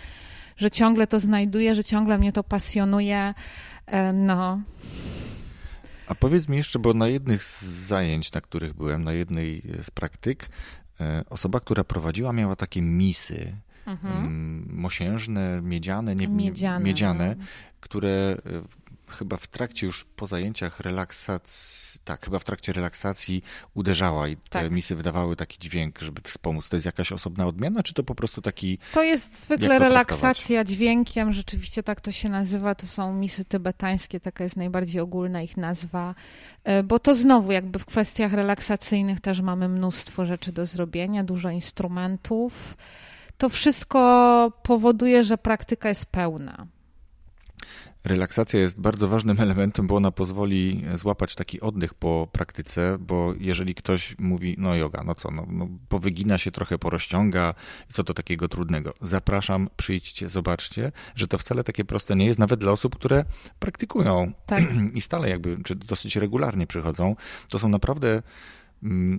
że 0.56 0.70
ciągle 0.70 1.06
to 1.06 1.20
znajduję, 1.20 1.74
że 1.74 1.84
ciągle 1.84 2.18
mnie 2.18 2.32
to 2.32 2.44
pasjonuje. 2.44 3.34
E, 3.86 4.12
No, 4.12 4.60
A 6.06 6.14
powiedz 6.14 6.48
mi 6.48 6.56
jeszcze, 6.56 6.78
bo 6.78 6.94
na 6.94 7.08
jednych 7.08 7.42
z 7.44 7.62
zajęć, 7.62 8.32
na 8.32 8.40
których 8.40 8.74
byłem, 8.74 9.04
na 9.04 9.12
jednej 9.12 9.62
z 9.82 9.90
praktyk, 9.90 10.48
e, 11.00 11.24
osoba, 11.30 11.60
która 11.60 11.84
prowadziła, 11.84 12.32
miała 12.32 12.56
takie 12.56 12.82
misy, 12.82 13.56
mhm. 13.86 14.16
mm, 14.16 14.68
mosiężne, 14.72 15.60
miedziane, 15.62 16.16
nie, 16.16 16.28
miedziane. 16.28 16.84
miedziane 16.84 17.36
no. 17.38 17.44
które 17.80 18.36
e, 18.46 18.62
chyba 19.10 19.36
w 19.36 19.46
trakcie 19.46 19.86
już 19.86 20.04
po 20.04 20.26
zajęciach 20.26 20.80
relaksacji, 20.80 22.00
tak, 22.04 22.24
chyba 22.24 22.38
w 22.38 22.44
trakcie 22.44 22.72
relaksacji 22.72 23.42
uderzała 23.74 24.28
i 24.28 24.36
te 24.36 24.42
Tak. 24.50 24.70
misy 24.72 24.94
wydawały 24.94 25.36
taki 25.36 25.58
dźwięk, 25.58 26.00
żeby 26.00 26.20
wspomóc. 26.24 26.68
To 26.68 26.76
jest 26.76 26.86
jakaś 26.86 27.12
osobna 27.12 27.46
odmiana, 27.46 27.82
czy 27.82 27.94
to 27.94 28.02
po 28.04 28.14
prostu 28.14 28.42
taki... 28.42 28.78
To 28.92 29.02
jest 29.02 29.40
zwykle 29.40 29.78
to 29.78 29.84
relaksacja 29.84 30.64
dźwiękiem, 30.64 31.32
rzeczywiście 31.32 31.82
tak 31.82 32.00
to 32.00 32.12
się 32.12 32.28
nazywa. 32.28 32.74
To 32.74 32.86
są 32.86 33.12
misy 33.14 33.44
tybetańskie, 33.44 34.20
taka 34.20 34.44
jest 34.44 34.56
najbardziej 34.56 35.00
ogólna 35.02 35.42
ich 35.42 35.56
nazwa. 35.56 36.14
E, 36.64 36.82
Bo 36.82 36.98
to 36.98 37.14
znowu, 37.14 37.52
jakby 37.52 37.78
w 37.78 37.84
kwestiach 37.84 38.32
relaksacyjnych 38.32 39.20
też 39.20 39.40
mamy 39.40 39.68
mnóstwo 39.68 40.24
rzeczy 40.24 40.52
do 40.52 40.66
zrobienia, 40.66 41.24
dużo 41.24 41.50
instrumentów. 41.50 42.76
To 43.38 43.48
wszystko 43.48 44.52
powoduje, 44.62 45.24
że 45.24 45.38
praktyka 45.38 45.88
jest 45.88 46.06
pełna. 46.06 46.66
Relaksacja 48.06 48.60
jest 48.60 48.80
bardzo 48.80 49.08
ważnym 49.08 49.40
elementem, 49.46 49.86
bo 49.86 49.96
ona 49.96 50.10
pozwoli 50.10 50.84
złapać 50.94 51.34
taki 51.34 51.60
oddech 51.60 51.94
po 51.94 52.28
praktyce, 52.32 52.96
bo 53.00 53.34
jeżeli 53.38 53.74
ktoś 53.74 54.18
mówi, 54.18 54.54
no 54.58 54.74
yoga, 54.74 55.02
no 55.04 55.14
co, 55.14 55.30
no, 55.30 55.46
no 55.48 55.68
powygina 55.88 56.38
się 56.38 56.50
trochę, 56.50 56.78
porozciąga, 56.78 57.54
co 57.92 58.04
to 58.04 58.14
takiego 58.14 58.48
trudnego. 58.48 58.94
Zapraszam, 59.00 59.68
przyjdźcie, 59.76 60.28
zobaczcie, 60.28 60.92
że 61.14 61.28
to 61.28 61.38
wcale 61.38 61.64
takie 61.64 61.84
proste 61.84 62.16
nie 62.16 62.26
jest, 62.26 62.38
nawet 62.38 62.60
dla 62.60 62.72
osób, 62.72 62.96
które 62.96 63.24
praktykują 63.58 64.32
Tak. 64.46 64.64
i 64.94 65.00
stale 65.00 65.28
jakby, 65.28 65.58
czy 65.64 65.74
dosyć 65.74 66.16
regularnie 66.16 66.66
przychodzą, 66.66 67.16
to 67.48 67.58
są 67.58 67.68
naprawdę 67.68 68.22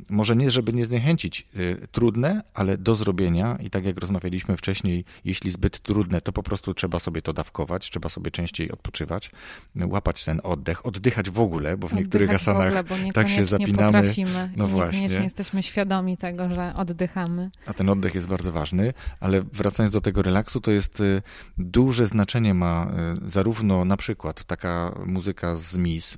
może 0.09 0.35
nie, 0.35 0.51
żeby 0.51 0.73
nie 0.73 0.85
zniechęcić, 0.85 1.47
y, 1.55 1.87
trudne, 1.91 2.41
ale 2.53 2.77
do 2.77 2.95
zrobienia 2.95 3.57
i 3.59 3.69
tak 3.69 3.85
jak 3.85 3.97
rozmawialiśmy 3.97 4.57
wcześniej, 4.57 5.05
jeśli 5.25 5.51
zbyt 5.51 5.79
trudne, 5.79 6.21
to 6.21 6.31
po 6.31 6.43
prostu 6.43 6.73
trzeba 6.73 6.99
sobie 6.99 7.21
to 7.21 7.33
dawkować, 7.33 7.89
trzeba 7.89 8.09
sobie 8.09 8.31
częściej 8.31 8.71
odpoczywać, 8.71 9.31
łapać 9.75 10.25
ten 10.25 10.41
oddech, 10.43 10.85
oddychać 10.85 11.29
w 11.29 11.39
ogóle, 11.39 11.77
bo 11.77 11.87
w 11.87 11.93
niektórych 11.93 12.29
Oddychać 12.29 12.45
w 12.45 12.49
asanach 12.49 12.67
ogóle, 12.67 12.83
bo 13.07 13.13
tak 13.13 13.29
się 13.29 13.45
zapinamy. 13.45 13.93
potrafimy 13.93 14.51
No 14.55 14.67
i 14.67 14.69
właśnie. 14.69 15.07
jesteśmy 15.07 15.63
świadomi 15.63 16.17
tego, 16.17 16.49
że 16.49 16.73
oddychamy. 16.75 17.49
A 17.65 17.73
ten 17.73 17.89
oddech 17.89 18.15
jest 18.15 18.27
bardzo 18.27 18.51
ważny, 18.51 18.93
ale 19.19 19.41
wracając 19.41 19.93
do 19.93 20.01
tego 20.01 20.21
relaksu, 20.21 20.61
to 20.61 20.71
jest 20.71 20.99
y, 20.99 21.21
duże 21.57 22.07
znaczenie 22.07 22.53
ma 22.53 22.91
y, 23.25 23.29
zarówno 23.29 23.85
na 23.85 23.97
przykład 23.97 24.43
taka 24.43 24.99
muzyka 25.05 25.55
z 25.55 25.77
mis 25.77 26.17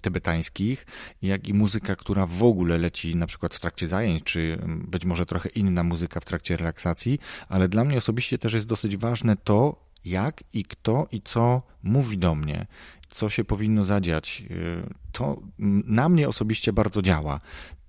tybetańskich, 0.00 0.86
jak 1.22 1.48
i 1.48 1.54
muzyka, 1.54 1.96
która 1.96 2.26
w 2.26 2.42
ogóle 2.42 2.78
leci 2.78 3.16
na 3.16 3.26
przykład 3.26 3.54
w 3.54 3.60
trakcie 3.60 3.86
zajęć, 3.86 4.24
czy 4.24 4.58
mm, 4.62 4.86
być 4.90 5.04
może 5.04 5.26
trochę 5.26 5.48
inna 5.48 5.82
muzyka 5.82 6.20
w 6.20 6.24
trakcie 6.24 6.56
relaksacji, 6.56 7.18
ale 7.48 7.68
dla 7.68 7.84
mnie 7.84 7.98
osobiście 7.98 8.38
też 8.38 8.52
jest 8.52 8.66
dosyć 8.66 8.96
ważne 8.96 9.36
to, 9.36 9.88
jak 10.04 10.44
i 10.52 10.64
kto 10.64 11.06
i 11.10 11.22
co 11.22 11.62
mówi 11.82 12.18
do 12.18 12.34
mnie, 12.34 12.66
co 13.10 13.30
się 13.30 13.44
powinno 13.44 13.84
zadziać. 13.84 14.42
Y, 14.50 14.82
To 15.12 15.42
mm, 15.60 15.82
na 15.86 16.08
mnie 16.08 16.28
osobiście 16.28 16.72
bardzo 16.72 17.02
działa. 17.02 17.40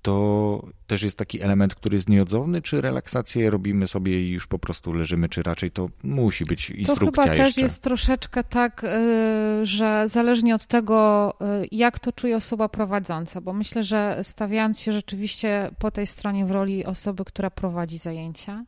To 0.02 0.64
też 0.88 1.04
jest 1.04 1.18
taki 1.18 1.42
element, 1.42 1.76
który 1.76 1.96
jest 1.96 2.10
nieodzowny, 2.10 2.62
czy 2.62 2.82
relaksację 2.82 3.50
robimy 3.50 3.88
sobie 3.88 4.22
i 4.22 4.32
już 4.32 4.48
po 4.48 4.60
prostu 4.60 4.94
leżymy, 4.94 5.30
czy 5.30 5.44
raczej 5.44 5.72
to 5.72 5.90
musi 6.04 6.46
być 6.46 6.70
instrukcja 6.70 7.12
To 7.12 7.22
chyba 7.22 7.36
jeszcze? 7.36 7.54
też 7.54 7.64
jest 7.64 7.84
troszeczkę 7.84 8.44
tak, 8.44 8.84
y, 8.84 9.66
że 9.66 10.04
zależnie 10.08 10.56
od 10.56 10.66
tego, 10.66 11.34
y, 11.64 11.68
jak 11.72 12.00
to 12.00 12.12
czuje 12.12 12.38
osoba 12.38 12.70
prowadząca, 12.70 13.42
bo 13.42 13.54
myślę, 13.54 13.84
że 13.84 14.20
stawiając 14.24 14.80
się 14.80 14.92
rzeczywiście 14.92 15.72
po 15.80 15.92
tej 15.92 16.08
stronie 16.08 16.46
w 16.46 16.52
roli 16.52 16.86
osoby, 16.86 17.26
która 17.26 17.50
prowadzi 17.50 17.98
zajęcia, 17.98 18.66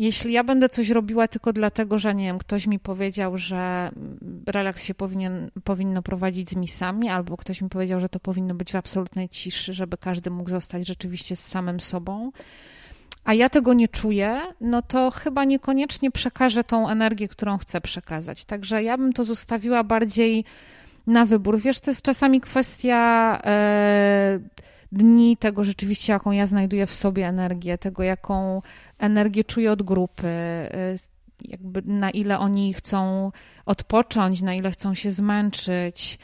jeśli 0.00 0.32
ja 0.32 0.44
będę 0.44 0.68
coś 0.68 0.90
robiła 0.90 1.28
tylko 1.28 1.52
dlatego, 1.52 1.98
że 1.98 2.14
nie 2.14 2.24
wiem, 2.24 2.38
ktoś 2.38 2.66
mi 2.66 2.78
powiedział, 2.78 3.38
że 3.38 3.90
relaks 4.46 4.84
się 4.84 4.94
powinien, 4.94 5.50
powinno 5.64 6.02
prowadzić 6.02 6.50
z 6.50 6.56
misami, 6.56 7.08
albo 7.08 7.36
ktoś 7.36 7.62
mi 7.62 7.68
powiedział, 7.68 8.00
że 8.00 8.08
to 8.08 8.20
powinno 8.20 8.54
być 8.54 8.72
w 8.72 8.76
absolutnej 8.76 9.28
ciszy, 9.28 9.74
żeby 9.74 9.96
każdy 9.96 10.30
mógł 10.30 10.50
zostać 10.50 10.86
rzeczywiście 10.86 11.36
z 11.36 11.46
samym 11.46 11.80
sobą, 11.80 12.32
a 13.24 13.34
ja 13.34 13.48
tego 13.48 13.74
nie 13.74 13.88
czuję, 13.88 14.40
no 14.60 14.82
to 14.82 15.10
chyba 15.10 15.44
niekoniecznie 15.44 16.10
przekażę 16.10 16.64
tą 16.64 16.88
energię, 16.88 17.28
którą 17.28 17.58
chcę 17.58 17.80
przekazać. 17.80 18.44
Także 18.44 18.82
ja 18.82 18.98
bym 18.98 19.12
to 19.12 19.24
zostawiła 19.24 19.84
bardziej 19.84 20.44
na 21.06 21.26
wybór. 21.26 21.58
Wiesz, 21.58 21.80
to 21.80 21.90
jest 21.90 22.02
czasami 22.02 22.40
kwestia. 22.40 23.40
Yy, 24.34 24.64
dni, 24.92 25.36
tego 25.36 25.64
rzeczywiście, 25.64 26.12
jaką 26.12 26.30
ja 26.30 26.46
znajduję 26.46 26.86
w 26.86 26.94
sobie 26.94 27.26
energię, 27.26 27.78
tego, 27.78 28.02
jaką 28.02 28.62
energię 28.98 29.44
czuję 29.44 29.72
od 29.72 29.82
grupy, 29.82 30.26
y, 30.26 30.98
jakby 31.48 31.82
na 31.82 32.10
ile 32.10 32.38
oni 32.38 32.74
chcą 32.74 33.32
odpocząć, 33.66 34.42
na 34.42 34.54
ile 34.54 34.70
chcą 34.70 34.94
się 34.94 35.12
zmęczyć, 35.12 36.18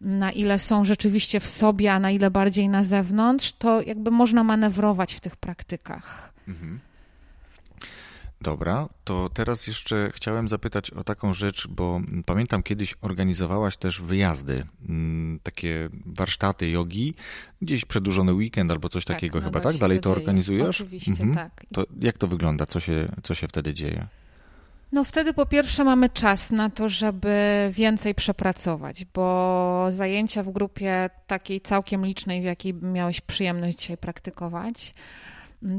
na 0.00 0.32
ile 0.32 0.58
są 0.58 0.84
rzeczywiście 0.84 1.40
w 1.40 1.46
sobie, 1.46 1.92
a 1.92 1.98
na 1.98 2.10
ile 2.10 2.30
bardziej 2.30 2.68
na 2.68 2.82
zewnątrz, 2.82 3.52
to 3.52 3.82
jakby 3.82 4.10
można 4.10 4.44
manewrować 4.44 5.14
w 5.14 5.20
tych 5.20 5.36
praktykach. 5.36 6.32
Mhm. 6.48 6.80
Dobra, 8.42 8.88
to 9.04 9.30
teraz 9.34 9.66
jeszcze 9.66 10.10
chciałem 10.14 10.48
zapytać 10.48 10.90
o 10.90 11.04
taką 11.04 11.34
rzecz, 11.34 11.68
bo 11.68 12.00
pamiętam 12.26 12.62
kiedyś 12.62 12.94
organizowałaś 13.02 13.76
też 13.76 14.00
wyjazdy, 14.00 14.66
mm, 14.88 15.40
takie 15.42 15.88
warsztaty 16.06 16.70
jogi, 16.70 17.14
gdzieś 17.62 17.84
przedłużony 17.84 18.32
weekend 18.32 18.70
albo 18.70 18.88
coś 18.88 19.04
tak, 19.04 19.16
takiego 19.16 19.40
chyba, 19.40 19.60
tak? 19.60 19.76
Dalej 19.76 19.98
to, 19.98 20.02
to 20.02 20.10
organizujesz? 20.10 20.80
Oczywiście, 20.80 21.10
mhm. 21.10 21.34
tak. 21.34 21.66
To 21.72 21.84
jak 22.00 22.18
to 22.18 22.26
wygląda? 22.26 22.66
Co 22.66 22.80
się, 22.80 23.08
co 23.22 23.34
się 23.34 23.48
wtedy 23.48 23.74
dzieje? 23.74 24.06
No 24.92 25.04
wtedy 25.04 25.34
po 25.34 25.46
pierwsze 25.46 25.84
mamy 25.84 26.10
czas 26.10 26.50
na 26.50 26.70
to, 26.70 26.88
żeby 26.88 27.70
więcej 27.72 28.14
przepracować, 28.14 29.04
bo 29.14 29.86
zajęcia 29.90 30.42
w 30.42 30.50
grupie 30.50 31.10
takiej 31.26 31.60
całkiem 31.60 32.06
licznej, 32.06 32.40
w 32.40 32.44
jakiej 32.44 32.74
miałeś 32.74 33.20
przyjemność 33.20 33.78
dzisiaj 33.78 33.96
praktykować, 33.96 34.94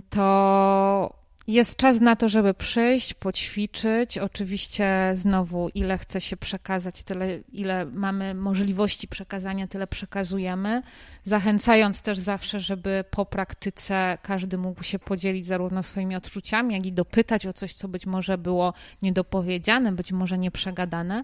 to 0.10 1.23
jest 1.48 1.78
czas 1.78 2.02
na 2.02 2.16
to, 2.16 2.30
żeby 2.30 2.54
przyjść, 2.54 3.14
poćwiczyć. 3.14 4.18
Oczywiście 4.18 5.12
znowu, 5.16 5.70
ile 5.74 5.98
chce 5.98 6.22
się 6.22 6.38
przekazać, 6.38 7.04
tyle, 7.04 7.40
ile 7.52 7.86
mamy 7.86 8.34
możliwości 8.34 9.08
przekazania, 9.08 9.68
tyle 9.68 9.88
przekazujemy. 9.88 10.82
Zachęcając 11.24 12.02
też 12.02 12.18
zawsze, 12.18 12.60
żeby 12.60 13.04
po 13.12 13.26
praktyce 13.26 14.18
każdy 14.22 14.58
mógł 14.58 14.84
się 14.84 15.00
podzielić 15.00 15.46
zarówno 15.46 15.84
swoimi 15.84 16.16
odczuciami, 16.16 16.74
jak 16.74 16.86
i 16.86 16.94
dopytać 16.94 17.48
o 17.48 17.54
coś, 17.54 17.74
co 17.74 17.88
być 17.88 18.06
może 18.06 18.38
było 18.38 18.74
niedopowiedziane, 19.02 19.92
być 19.92 20.12
może 20.12 20.38
nieprzegadane. 20.38 21.24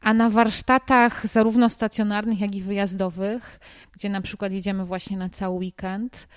A 0.00 0.14
na 0.14 0.30
warsztatach, 0.30 1.26
zarówno 1.26 1.70
stacjonarnych, 1.70 2.40
jak 2.40 2.54
i 2.54 2.62
wyjazdowych, 2.62 3.60
gdzie 3.92 4.08
na 4.08 4.20
przykład 4.20 4.52
jedziemy 4.52 4.84
właśnie 4.84 5.16
na 5.16 5.28
cały 5.28 5.58
weekend, 5.58 6.28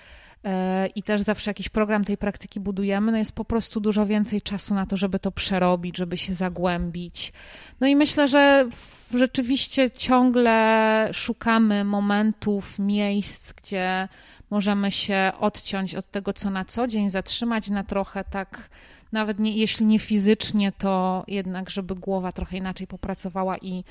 i 0.94 1.02
też 1.02 1.20
zawsze 1.20 1.50
jakiś 1.50 1.68
program 1.68 2.04
tej 2.04 2.16
praktyki 2.16 2.60
budujemy, 2.60 3.12
no 3.12 3.18
jest 3.18 3.34
po 3.34 3.44
prostu 3.44 3.80
dużo 3.80 4.06
więcej 4.06 4.42
czasu 4.42 4.74
na 4.74 4.86
to, 4.86 4.96
żeby 4.96 5.18
to 5.18 5.32
przerobić, 5.32 5.96
żeby 5.96 6.16
się 6.16 6.34
zagłębić. 6.34 7.32
No 7.80 7.86
i 7.86 7.96
myślę, 7.96 8.28
że 8.28 8.68
rzeczywiście 9.14 9.90
ciągle 9.90 11.08
szukamy 11.12 11.84
momentów, 11.84 12.78
miejsc, 12.78 13.52
gdzie 13.52 14.08
możemy 14.50 14.90
się 14.90 15.32
odciąć 15.40 15.94
od 15.94 16.10
tego, 16.10 16.32
co 16.32 16.50
na 16.50 16.64
co 16.64 16.86
dzień, 16.86 17.10
zatrzymać 17.10 17.70
na 17.70 17.84
trochę 17.84 18.24
tak, 18.24 18.70
nawet 19.12 19.38
nie, 19.38 19.52
jeśli 19.52 19.86
nie 19.86 19.98
fizycznie, 19.98 20.72
to 20.72 21.24
jednak, 21.28 21.70
żeby 21.70 21.94
głowa 21.94 22.32
trochę 22.32 22.56
inaczej 22.56 22.86
popracowała 22.86 23.58
i 23.58 23.84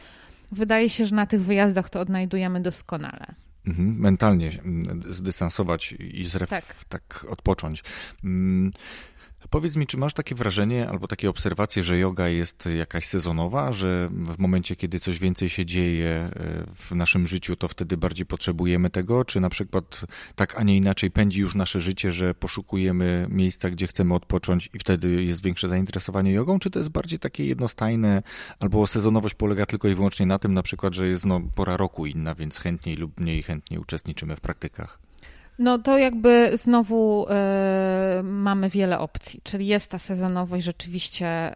wydaje 0.52 0.90
się, 0.90 1.06
że 1.06 1.16
na 1.16 1.26
tych 1.26 1.42
wyjazdach 1.42 1.90
to 1.90 2.00
odnajdujemy 2.00 2.62
doskonale. 2.62 3.47
Mhm, 3.68 3.96
mentalnie 4.00 4.60
mm, 4.66 5.04
zdystansować 5.10 5.92
i 5.92 6.26
zref, 6.26 6.50
tak. 6.50 6.66
tak 6.90 7.26
odpocząć. 7.30 7.84
Powiedz 9.50 9.76
mi, 9.76 9.88
czy 9.88 9.98
masz 9.98 10.14
takie 10.14 10.36
wrażenie 10.36 10.90
albo 10.90 11.08
takie 11.08 11.30
obserwacje, 11.30 11.84
że 11.84 11.98
yoga 11.98 12.28
jest 12.30 12.66
jakaś 12.78 13.06
sezonowa, 13.06 13.74
że 13.74 14.10
w 14.12 14.40
momencie, 14.40 14.76
kiedy 14.76 15.00
coś 15.00 15.20
więcej 15.20 15.50
się 15.50 15.66
dzieje 15.66 16.10
e, 16.10 16.32
w 16.76 16.92
naszym 16.92 17.28
życiu, 17.28 17.56
to 17.56 17.68
wtedy 17.68 17.98
bardziej 17.98 18.26
potrzebujemy 18.26 18.90
tego? 18.90 19.26
Czy 19.26 19.40
na 19.40 19.50
przykład 19.50 20.06
tak, 20.36 20.60
a 20.60 20.64
nie 20.64 20.78
inaczej 20.78 21.12
pędzi 21.12 21.42
już 21.42 21.56
nasze 21.56 21.80
życie, 21.80 22.12
że 22.12 22.34
poszukujemy 22.34 23.28
miejsca, 23.30 23.70
gdzie 23.70 23.88
chcemy 23.88 24.14
odpocząć 24.14 24.70
i 24.74 24.80
wtedy 24.80 25.24
jest 25.24 25.44
większe 25.44 25.70
zainteresowanie 25.70 26.32
jogą? 26.32 26.60
Czy 26.60 26.70
to 26.70 26.80
jest 26.80 26.92
bardziej 26.92 27.20
takie 27.20 27.46
jednostajne, 27.46 28.24
albo 28.60 28.88
sezonowość 28.88 29.36
polega 29.36 29.66
tylko 29.66 29.88
i 29.88 29.96
wyłącznie 29.96 30.26
na 30.26 30.40
tym, 30.40 30.54
na 30.54 30.64
przykład, 30.64 30.94
że 30.94 31.08
jest 31.08 31.26
no, 31.26 31.42
pora 31.56 31.78
roku 31.78 32.06
inna, 32.06 32.36
więc 32.36 32.58
chętniej 32.58 32.96
lub 32.96 33.20
mniej 33.20 33.44
chętnie 33.44 33.80
uczestniczymy 33.80 34.36
w 34.36 34.42
praktykach? 34.42 35.07
No 35.60 35.78
to 35.78 35.98
jakby 35.98 36.52
znowu 36.58 37.28
y, 38.20 38.24
mamy 38.24 38.70
wiele 38.70 39.00
opcji, 39.00 39.42
czyli 39.44 39.68
jest 39.68 39.92
ta 39.92 40.00
sezonowość 40.00 40.66
rzeczywiście 40.66 41.52
y, 41.52 41.56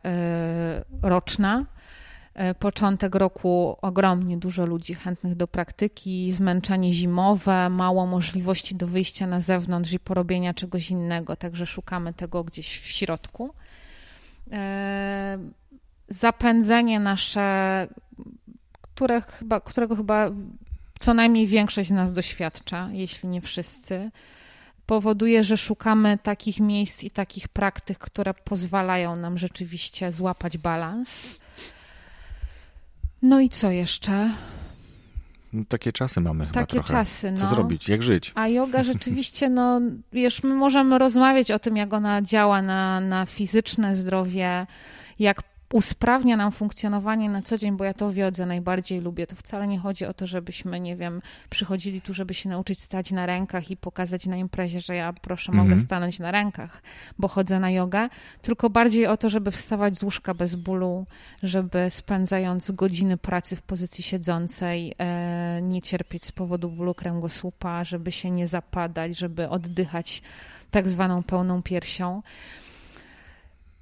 roczna. 1.02 1.66
Y, 2.52 2.56
początek 2.56 3.16
roku 3.16 3.78
ogromnie 3.82 4.38
dużo 4.38 4.66
ludzi 4.66 4.94
chętnych 4.94 5.36
do 5.36 5.48
praktyki, 5.48 6.32
zmęczenie 6.32 6.94
zimowe, 6.94 7.70
mało 7.70 8.06
możliwości 8.06 8.76
do 8.76 8.88
wyjścia 8.88 9.28
na 9.28 9.40
zewnątrz 9.40 9.94
i 9.94 10.00
porobienia 10.00 10.54
czegoś 10.54 10.92
innego, 10.92 11.36
także 11.36 11.66
szukamy 11.66 12.14
tego 12.14 12.44
gdzieś 12.44 12.80
w 12.80 12.86
środku. 12.86 13.54
Zapędzenie 16.10 17.00
nasze, 17.00 17.88
które 18.82 19.22
chyba, 19.22 19.60
którego 19.60 19.96
chyba 19.96 20.32
co 21.02 21.14
najmniej 21.14 21.48
większość 21.48 21.90
z 21.90 21.92
nas 21.92 22.12
doświadcza, 22.12 22.90
jeśli 22.92 23.30
nie 23.30 23.42
wszyscy, 23.42 24.12
powoduje, 24.86 25.44
że 25.44 25.58
szukamy 25.58 26.18
takich 26.24 26.60
miejsc 26.60 27.04
i 27.04 27.10
takich 27.12 27.48
praktyk, 27.48 27.98
które 27.98 28.34
pozwalają 28.34 29.16
nam 29.16 29.38
rzeczywiście 29.38 30.12
złapać 30.12 30.58
balans. 30.58 31.38
No 33.22 33.40
i 33.40 33.50
co 33.50 33.72
jeszcze? 33.72 34.34
No, 35.54 35.64
takie 35.70 35.92
czasy 35.92 36.22
mamy 36.22 36.46
chyba 36.46 36.60
Takie 36.60 36.74
trochę. 36.74 36.94
czasy, 36.94 37.32
no. 37.32 37.38
Co 37.38 37.48
zrobić? 37.48 37.90
Jak 37.90 38.04
żyć? 38.04 38.32
A 38.36 38.48
yoga 38.48 38.84
rzeczywiście, 38.94 39.50
no 39.50 39.82
wiesz, 40.14 40.44
my 40.44 40.54
możemy 40.54 40.98
rozmawiać 40.98 41.52
o 41.52 41.60
tym, 41.60 41.78
jak 41.78 41.94
ona 41.94 42.22
działa 42.22 42.62
na, 42.62 43.00
na 43.00 43.26
fizyczne 43.26 43.96
zdrowie, 43.96 44.68
jak 45.20 45.44
usprawnia 45.74 46.38
nam 46.38 46.52
funkcjonowanie 46.52 47.30
na 47.30 47.42
co 47.42 47.58
dzień, 47.58 47.78
bo 47.78 47.84
ja 47.84 47.94
to 47.94 48.14
wiodzę, 48.14 48.46
najbardziej 48.46 49.02
lubię. 49.02 49.28
To 49.28 49.36
wcale 49.36 49.68
nie 49.68 49.80
chodzi 49.80 50.06
o 50.06 50.14
to, 50.14 50.28
żebyśmy, 50.28 50.80
nie 50.80 50.96
wiem, 50.96 51.22
przychodzili 51.50 52.02
tu, 52.02 52.14
żeby 52.14 52.34
się 52.34 52.50
nauczyć 52.50 52.82
stać 52.82 53.12
na 53.12 53.26
rękach 53.26 53.72
i 53.72 53.78
pokazać 53.78 54.26
na 54.26 54.38
imprezie, 54.38 54.80
że 54.80 54.96
ja 54.96 55.14
proszę, 55.14 55.52
mogę 55.52 55.64
mhm. 55.64 55.82
stanąć 55.82 56.20
na 56.20 56.32
rękach, 56.32 56.84
bo 57.20 57.28
chodzę 57.28 57.60
na 57.60 57.72
jogę, 57.72 58.10
tylko 58.42 58.70
bardziej 58.70 59.08
o 59.08 59.18
to, 59.18 59.30
żeby 59.30 59.52
wstawać 59.52 59.98
z 59.98 60.04
łóżka 60.04 60.34
bez 60.34 60.56
bólu, 60.56 61.06
żeby 61.44 61.90
spędzając 61.90 62.72
godziny 62.72 63.18
pracy 63.18 63.56
w 63.56 63.62
pozycji 63.62 64.04
siedzącej 64.04 64.94
e, 64.98 65.60
nie 65.62 65.82
cierpieć 65.82 66.26
z 66.26 66.32
powodu 66.32 66.70
bólu 66.70 66.94
kręgosłupa, 66.94 67.84
żeby 67.84 68.12
się 68.12 68.32
nie 68.32 68.48
zapadać, 68.48 69.18
żeby 69.18 69.50
oddychać 69.50 70.22
tak 70.72 70.90
zwaną 70.90 71.24
pełną 71.24 71.62
piersią. 71.62 72.22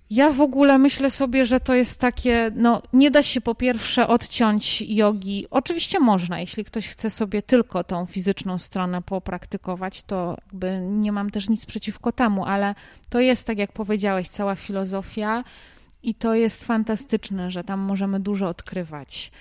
Ja 0.09 0.31
w 0.31 0.41
ogóle 0.41 0.77
myślę 0.77 1.11
sobie, 1.11 1.45
że 1.45 1.59
to 1.59 1.73
jest 1.73 1.99
takie, 1.99 2.51
no 2.55 2.81
nie 2.93 3.11
da 3.11 3.23
się 3.23 3.41
po 3.41 3.55
pierwsze 3.55 4.07
odciąć 4.07 4.81
jogi. 4.81 5.47
Oczywiście 5.51 5.99
można, 5.99 6.39
jeśli 6.39 6.65
ktoś 6.65 6.87
chce 6.87 7.09
sobie 7.09 7.41
tylko 7.41 7.83
tą 7.83 8.05
fizyczną 8.05 8.57
stronę 8.57 9.01
popraktykować, 9.01 10.03
to 10.03 10.37
jakby 10.45 10.79
nie 10.79 11.11
mam 11.11 11.31
też 11.31 11.49
nic 11.49 11.65
przeciwko 11.65 12.11
temu, 12.11 12.45
ale 12.45 12.75
to 13.09 13.19
jest, 13.19 13.47
tak 13.47 13.57
jak 13.57 13.71
powiedziałeś, 13.71 14.29
cała 14.29 14.55
filozofia 14.55 15.43
i 16.03 16.15
to 16.15 16.33
jest 16.33 16.63
fantastyczne, 16.63 17.51
że 17.51 17.63
tam 17.63 17.79
możemy 17.79 18.19
dużo 18.19 18.47
odkrywać. 18.47 19.31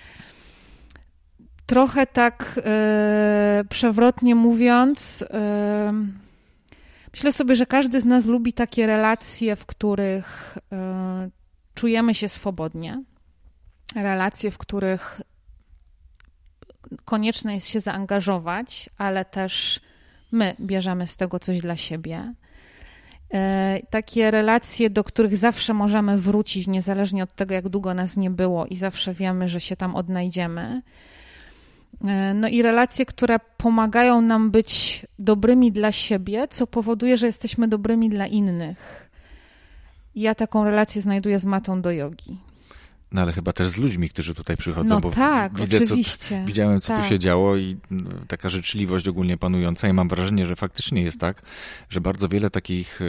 Trochę 1.65 2.07
tak 2.07 2.53
yy, 2.55 3.65
przewrotnie 3.65 4.35
mówiąc, 4.35 5.21
yy, 5.21 6.28
Myślę 7.19 7.33
sobie, 7.33 7.55
że 7.55 7.65
każdy 7.65 8.01
z 8.01 8.05
nas 8.05 8.25
lubi 8.25 8.53
takie 8.53 8.87
relacje, 8.87 9.55
w 9.55 9.65
których 9.65 10.57
y, 10.57 11.31
czujemy 11.73 12.15
się 12.15 12.29
swobodnie, 12.29 13.03
relacje, 13.95 14.51
w 14.51 14.57
których 14.57 15.21
konieczne 17.05 17.53
jest 17.53 17.67
się 17.67 17.81
zaangażować, 17.81 18.89
ale 18.97 19.25
też 19.25 19.79
my 20.31 20.55
bierzemy 20.61 21.07
z 21.07 21.17
tego 21.17 21.39
coś 21.39 21.59
dla 21.61 21.75
siebie. 21.75 22.33
E, 23.33 23.79
takie 23.89 24.31
relacje, 24.31 24.89
do 24.89 25.03
których 25.03 25.37
zawsze 25.37 25.73
możemy 25.73 26.17
wrócić, 26.17 26.67
niezależnie 26.67 27.23
od 27.23 27.35
tego, 27.35 27.53
jak 27.53 27.69
długo 27.69 27.93
nas 27.93 28.17
nie 28.17 28.29
było, 28.29 28.65
i 28.65 28.75
zawsze 28.75 29.13
wiemy, 29.13 29.49
że 29.49 29.61
się 29.61 29.75
tam 29.75 29.95
odnajdziemy. 29.95 30.81
E, 32.05 32.33
no 32.33 32.47
i 32.47 32.61
relacje, 32.61 33.05
które 33.05 33.39
pomagają 33.57 34.21
nam 34.21 34.51
być 34.51 35.05
dobrymi 35.19 35.71
dla 35.71 35.91
siebie, 35.91 36.47
co 36.47 36.67
powoduje, 36.67 37.17
że 37.17 37.25
jesteśmy 37.25 37.67
dobrymi 37.67 38.09
dla 38.09 38.27
innych. 38.27 39.09
Ja 40.15 40.35
taką 40.35 40.63
relację 40.63 41.01
znajduję 41.01 41.39
z 41.39 41.45
matą 41.45 41.81
do 41.81 41.91
jogi. 41.91 42.48
No 43.11 43.21
ale 43.21 43.33
chyba 43.33 43.53
też 43.53 43.67
z 43.67 43.77
ludźmi, 43.77 44.09
którzy 44.09 44.35
tutaj 44.35 44.57
przychodzą, 44.57 44.95
no 44.95 45.01
bo 45.01 45.11
tak, 45.11 45.57
widzę, 45.59 45.77
oczywiście. 45.77 46.41
Co, 46.41 46.45
widziałem, 46.45 46.81
co 46.81 46.87
tak. 46.87 47.03
tu 47.03 47.09
się 47.09 47.19
działo 47.19 47.57
i 47.57 47.77
no, 47.91 48.09
taka 48.27 48.49
życzliwość 48.49 49.07
ogólnie 49.07 49.37
panująca 49.37 49.87
i 49.87 49.93
mam 49.93 50.07
wrażenie, 50.07 50.45
że 50.45 50.55
faktycznie 50.55 51.01
jest 51.01 51.19
tak, 51.19 51.41
że 51.89 52.01
bardzo 52.01 52.27
wiele 52.27 52.49
takich 52.49 52.99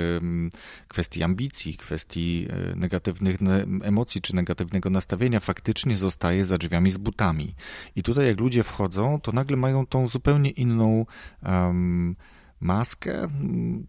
kwestii 0.89 1.23
ambicji, 1.23 1.77
kwestii 1.77 2.49
e, 2.51 2.77
negatywnych 2.77 3.37
emocji 3.83 4.21
czy 4.21 4.35
negatywnego 4.35 4.91
nastawienia 4.91 5.41
faktycznie 5.41 5.97
zostaje 5.97 6.45
za 6.45 6.59
drzwiami 6.59 6.91
z 6.91 6.97
butami. 6.97 7.55
I 7.97 8.03
tutaj 8.03 8.27
jak 8.27 8.41
ludzie 8.41 8.63
wchodzą, 8.63 9.21
to 9.21 9.33
nagle 9.33 9.57
mają 9.57 9.87
tą 9.87 10.09
zupełnie 10.09 10.51
inną 10.51 11.07
um, 11.43 12.17
maskę, 12.61 13.19
mm, 13.19 13.87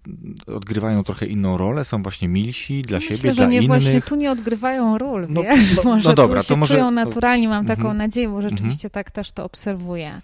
odgrywają 0.47 1.03
trochę 1.03 1.25
inną 1.25 1.57
rolę, 1.57 1.85
są 1.85 2.03
właśnie 2.03 2.27
milsi 2.27 2.81
dla 2.81 2.97
Myślę, 2.97 3.17
siebie, 3.17 3.33
że 3.33 3.35
dla 3.35 3.45
nie, 3.45 3.57
innych. 3.57 3.67
właśnie 3.67 4.01
tu 4.01 4.15
nie 4.15 4.31
odgrywają 4.31 4.97
ról, 4.97 5.27
no, 5.29 5.43
wiesz? 5.43 5.75
No, 5.75 5.83
może 5.83 6.09
no 6.09 6.15
dobra, 6.15 6.41
tu 6.41 6.47
to 6.47 6.55
może... 6.55 6.73
czują 6.73 6.91
naturalnie, 6.91 7.47
mam 7.47 7.65
taką 7.65 7.81
mhm. 7.81 7.97
nadzieję, 7.97 8.29
bo 8.29 8.41
rzeczywiście 8.41 8.87
mhm. 8.87 8.91
tak 8.91 9.11
też 9.11 9.31
to 9.31 9.43
obserwuję. 9.43 10.21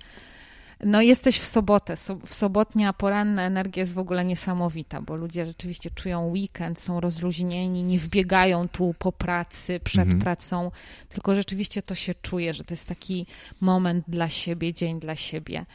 No 0.84 1.02
jesteś 1.02 1.40
w 1.40 1.46
sobotę, 1.46 1.96
w 2.26 2.34
sobotnia 2.34 2.94
poranna 2.94 3.42
energia 3.42 3.82
jest 3.82 3.94
w 3.94 4.00
ogóle 4.00 4.26
niesamowita, 4.26 5.02
bo 5.02 5.16
ludzie 5.16 5.46
rzeczywiście 5.46 5.92
czują 5.92 6.28
weekend, 6.28 6.80
są 6.80 7.00
rozluźnieni, 7.00 7.84
nie 7.84 8.00
wbiegają 8.00 8.68
tu 8.68 8.96
po 9.00 9.12
pracy, 9.12 9.80
przed 9.84 10.04
mhm. 10.04 10.20
pracą, 10.20 10.72
tylko 11.10 11.36
rzeczywiście 11.36 11.82
to 11.82 11.96
się 11.96 12.16
czuje, 12.16 12.54
że 12.54 12.64
to 12.64 12.74
jest 12.74 12.88
taki 12.88 13.26
moment 13.62 14.06
dla 14.08 14.30
siebie, 14.30 14.74
dzień 14.74 15.00
dla 15.00 15.16
siebie. 15.16 15.66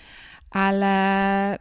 Ale 0.50 1.58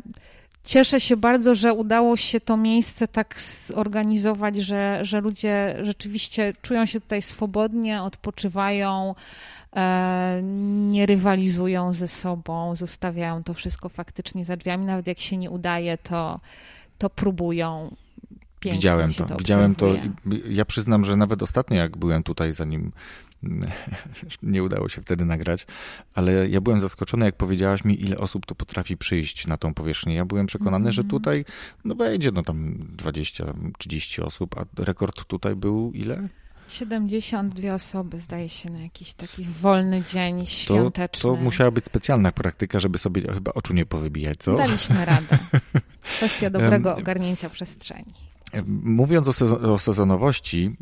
Cieszę 0.64 0.99
się 0.99 1.18
bardzo, 1.18 1.55
że 1.55 1.74
udało 1.74 2.18
się 2.18 2.39
to 2.39 2.57
miejsce 2.57 3.07
tak 3.07 3.41
zorganizować, 3.41 4.57
że, 4.57 4.99
że 5.01 5.22
ludzie 5.22 5.78
rzeczywiście 5.82 6.53
czują 6.62 6.86
się 6.86 7.01
tutaj 7.01 7.22
swobodnie, 7.22 8.01
odpoczywają, 8.01 9.16
e, 9.76 10.41
nie 10.84 11.05
rywalizują 11.05 11.93
ze 11.93 12.07
sobą, 12.07 12.76
zostawiają 12.76 13.43
to 13.43 13.53
wszystko 13.53 13.89
faktycznie 13.89 14.45
za 14.45 14.57
drzwiami. 14.57 14.86
Nawet 14.86 15.07
jak 15.07 15.20
się 15.20 15.38
nie 15.38 15.49
udaje, 15.49 15.97
to, 15.97 16.39
to 16.97 17.09
próbują. 17.09 17.95
Pięknie 18.59 18.78
widziałem 18.78 19.14
to, 19.14 19.26
to, 19.26 19.38
widziałem 19.38 19.76
to. 19.76 19.93
Ja 20.49 20.66
przyznam, 20.66 21.05
że 21.05 21.16
nawet 21.16 21.43
ostatnio, 21.43 21.78
jak 21.78 21.97
byłem 21.97 22.24
tutaj, 22.24 22.53
zanim 22.53 22.91
nie 24.44 24.64
udało 24.64 24.89
się 24.89 25.02
wtedy 25.02 25.26
nagrać, 25.26 25.68
ale 26.14 26.50
ja 26.50 26.62
byłem 26.62 26.80
zaskoczony, 26.80 27.26
jak 27.26 27.38
powiedziałaś 27.38 27.84
mi, 27.84 28.02
ile 28.02 28.18
osób 28.18 28.46
tu 28.46 28.56
potrafi 28.56 28.98
przyjść 28.98 29.48
na 29.48 29.58
tą 29.58 29.74
powierzchnię. 29.74 30.16
Ja 30.16 30.26
byłem 30.26 30.46
przekonany, 30.46 30.76
mm 30.76 30.92
-hmm. 30.92 30.96
że 30.96 31.02
mhm. 31.02 31.10
tutaj 31.22 31.46
no 31.86 31.96
wejdzie 31.96 32.32
no 32.32 32.44
tam 32.44 32.78
20-30 32.98 34.24
osób, 34.24 34.58
a 34.58 34.84
rekord 34.84 35.24
tutaj 35.26 35.56
był 35.56 35.92
ile? 35.94 36.28
72 36.72 37.74
osoby, 37.74 38.20
zdaje 38.20 38.50
się, 38.50 38.70
na 38.70 38.80
jakiś 38.80 39.14
taki 39.14 39.44
wolny 39.44 40.04
dzień 40.04 40.46
świąteczny. 40.46 41.22
To, 41.22 41.36
to 41.36 41.42
musiała 41.42 41.72
być 41.72 41.86
specjalna 41.86 42.32
praktyka, 42.32 42.80
żeby 42.80 42.98
sobie 42.98 43.22
chyba 43.34 43.54
oczu 43.54 43.74
nie 43.74 43.86
powybijać, 43.86 44.38
co? 44.39 44.56
Daliśmy 44.56 45.06
radę. 45.06 45.38
Kwestia 46.18 46.50
dobrego 46.50 46.96
ogarnięcia 46.96 47.50
przestrzeni. 47.50 48.14
Mówiąc 48.84 49.28
o, 49.28 49.34
sezon 49.34 49.66
o 49.66 49.80
sezonowości, 49.80 50.76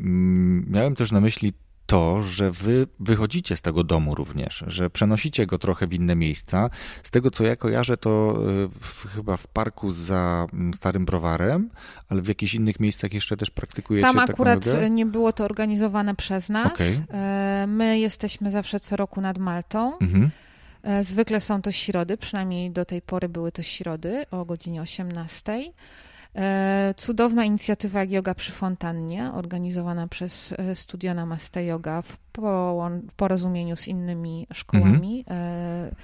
miałem 0.66 0.94
też 0.94 1.12
na 1.12 1.20
myśli 1.20 1.52
to, 1.90 2.22
że 2.22 2.50
wy 2.50 2.86
wychodzicie 3.00 3.56
z 3.56 3.62
tego 3.62 3.84
domu 3.84 4.14
również, 4.14 4.64
że 4.66 4.90
przenosicie 4.90 5.46
go 5.46 5.58
trochę 5.58 5.86
w 5.86 5.92
inne 5.92 6.16
miejsca. 6.16 6.70
Z 7.02 7.10
tego, 7.10 7.30
co 7.30 7.44
ja 7.44 7.56
kojarzę, 7.56 7.96
to 7.96 8.34
y, 8.64 8.68
w, 8.80 9.08
chyba 9.14 9.36
w 9.36 9.46
parku 9.46 9.90
za 9.90 10.46
mm, 10.52 10.74
Starym 10.74 11.04
Browarem, 11.04 11.70
ale 12.08 12.22
w 12.22 12.28
jakichś 12.28 12.54
innych 12.54 12.80
miejscach 12.80 13.12
jeszcze 13.12 13.36
też 13.36 13.50
praktykujecie 13.50 14.06
Tam 14.06 14.18
akurat 14.18 14.66
nie 14.90 15.06
było 15.06 15.32
to 15.32 15.44
organizowane 15.44 16.14
przez 16.14 16.48
nas. 16.48 16.72
Okay. 16.72 17.66
My 17.66 17.98
jesteśmy 17.98 18.50
zawsze 18.50 18.80
co 18.80 18.96
roku 18.96 19.20
nad 19.20 19.38
Maltą. 19.38 19.98
Mhm. 19.98 20.30
E, 20.82 21.04
zwykle 21.04 21.40
są 21.40 21.62
to 21.62 21.72
środy, 21.72 22.16
przynajmniej 22.16 22.70
do 22.70 22.84
tej 22.84 23.02
pory 23.02 23.28
były 23.28 23.52
to 23.52 23.62
środy 23.62 24.24
o 24.30 24.44
godzinie 24.44 24.82
18. 24.82 25.72
E, 26.36 26.94
cudowna 26.96 27.44
inicjatywa 27.44 28.04
Yoga 28.04 28.34
przy 28.34 28.52
Fontannie, 28.52 29.32
organizowana 29.32 30.06
przez 30.08 30.54
e, 30.58 30.76
Studio 30.76 31.14
Namaste 31.14 31.64
Yoga 31.64 32.02
w, 32.02 32.18
w 33.08 33.14
porozumieniu 33.16 33.76
z 33.76 33.88
innymi 33.88 34.46
szkołami. 34.52 35.24
Mhm. 35.28 35.94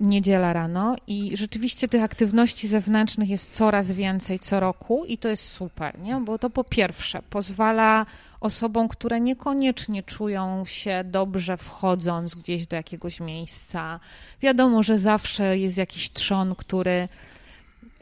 Niedziela 0.00 0.52
rano 0.52 0.96
i 1.06 1.36
rzeczywiście 1.36 1.88
tych 1.88 2.02
aktywności 2.02 2.68
zewnętrznych 2.68 3.28
jest 3.28 3.54
coraz 3.54 3.92
więcej 3.92 4.38
co 4.38 4.60
roku 4.60 5.04
i 5.04 5.18
to 5.18 5.28
jest 5.28 5.48
super, 5.48 5.98
nie? 5.98 6.16
bo 6.16 6.38
to 6.38 6.50
po 6.50 6.64
pierwsze 6.64 7.22
pozwala 7.30 8.06
osobom, 8.40 8.88
które 8.88 9.20
niekoniecznie 9.20 10.02
czują 10.02 10.64
się 10.66 11.04
dobrze 11.04 11.56
wchodząc 11.56 12.34
gdzieś 12.34 12.66
do 12.66 12.76
jakiegoś 12.76 13.20
miejsca. 13.20 14.00
Wiadomo, 14.40 14.82
że 14.82 14.98
zawsze 14.98 15.58
jest 15.58 15.78
jakiś 15.78 16.12
trzon, 16.12 16.54
który 16.54 17.08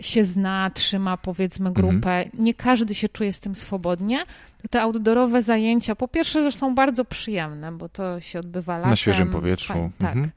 się 0.01 0.25
zna, 0.25 0.71
trzyma 0.75 1.17
powiedzmy 1.17 1.69
mhm. 1.69 1.87
grupę, 1.87 2.11
mhm. 2.11 2.45
nie 2.45 2.55
każdy 2.55 2.95
się 2.95 3.09
czuje 3.09 3.33
z 3.33 3.41
tym 3.41 3.55
swobodnie, 3.55 4.19
to 4.63 4.69
te 4.69 4.83
outdoorowe 4.83 5.43
zajęcia 5.43 5.95
po 5.95 6.09
pierwsze 6.09 6.53
są 6.53 6.75
bardzo 6.75 7.05
przyjemne, 7.05 7.73
bo 7.73 7.89
to 7.89 8.21
się 8.21 8.39
odbywa 8.39 8.77
latem. 8.77 8.91
Na 8.91 8.97
świeżym 8.97 9.31
powietrzu. 9.31 9.91
tak. 9.99 10.17
Mhm. 10.17 10.31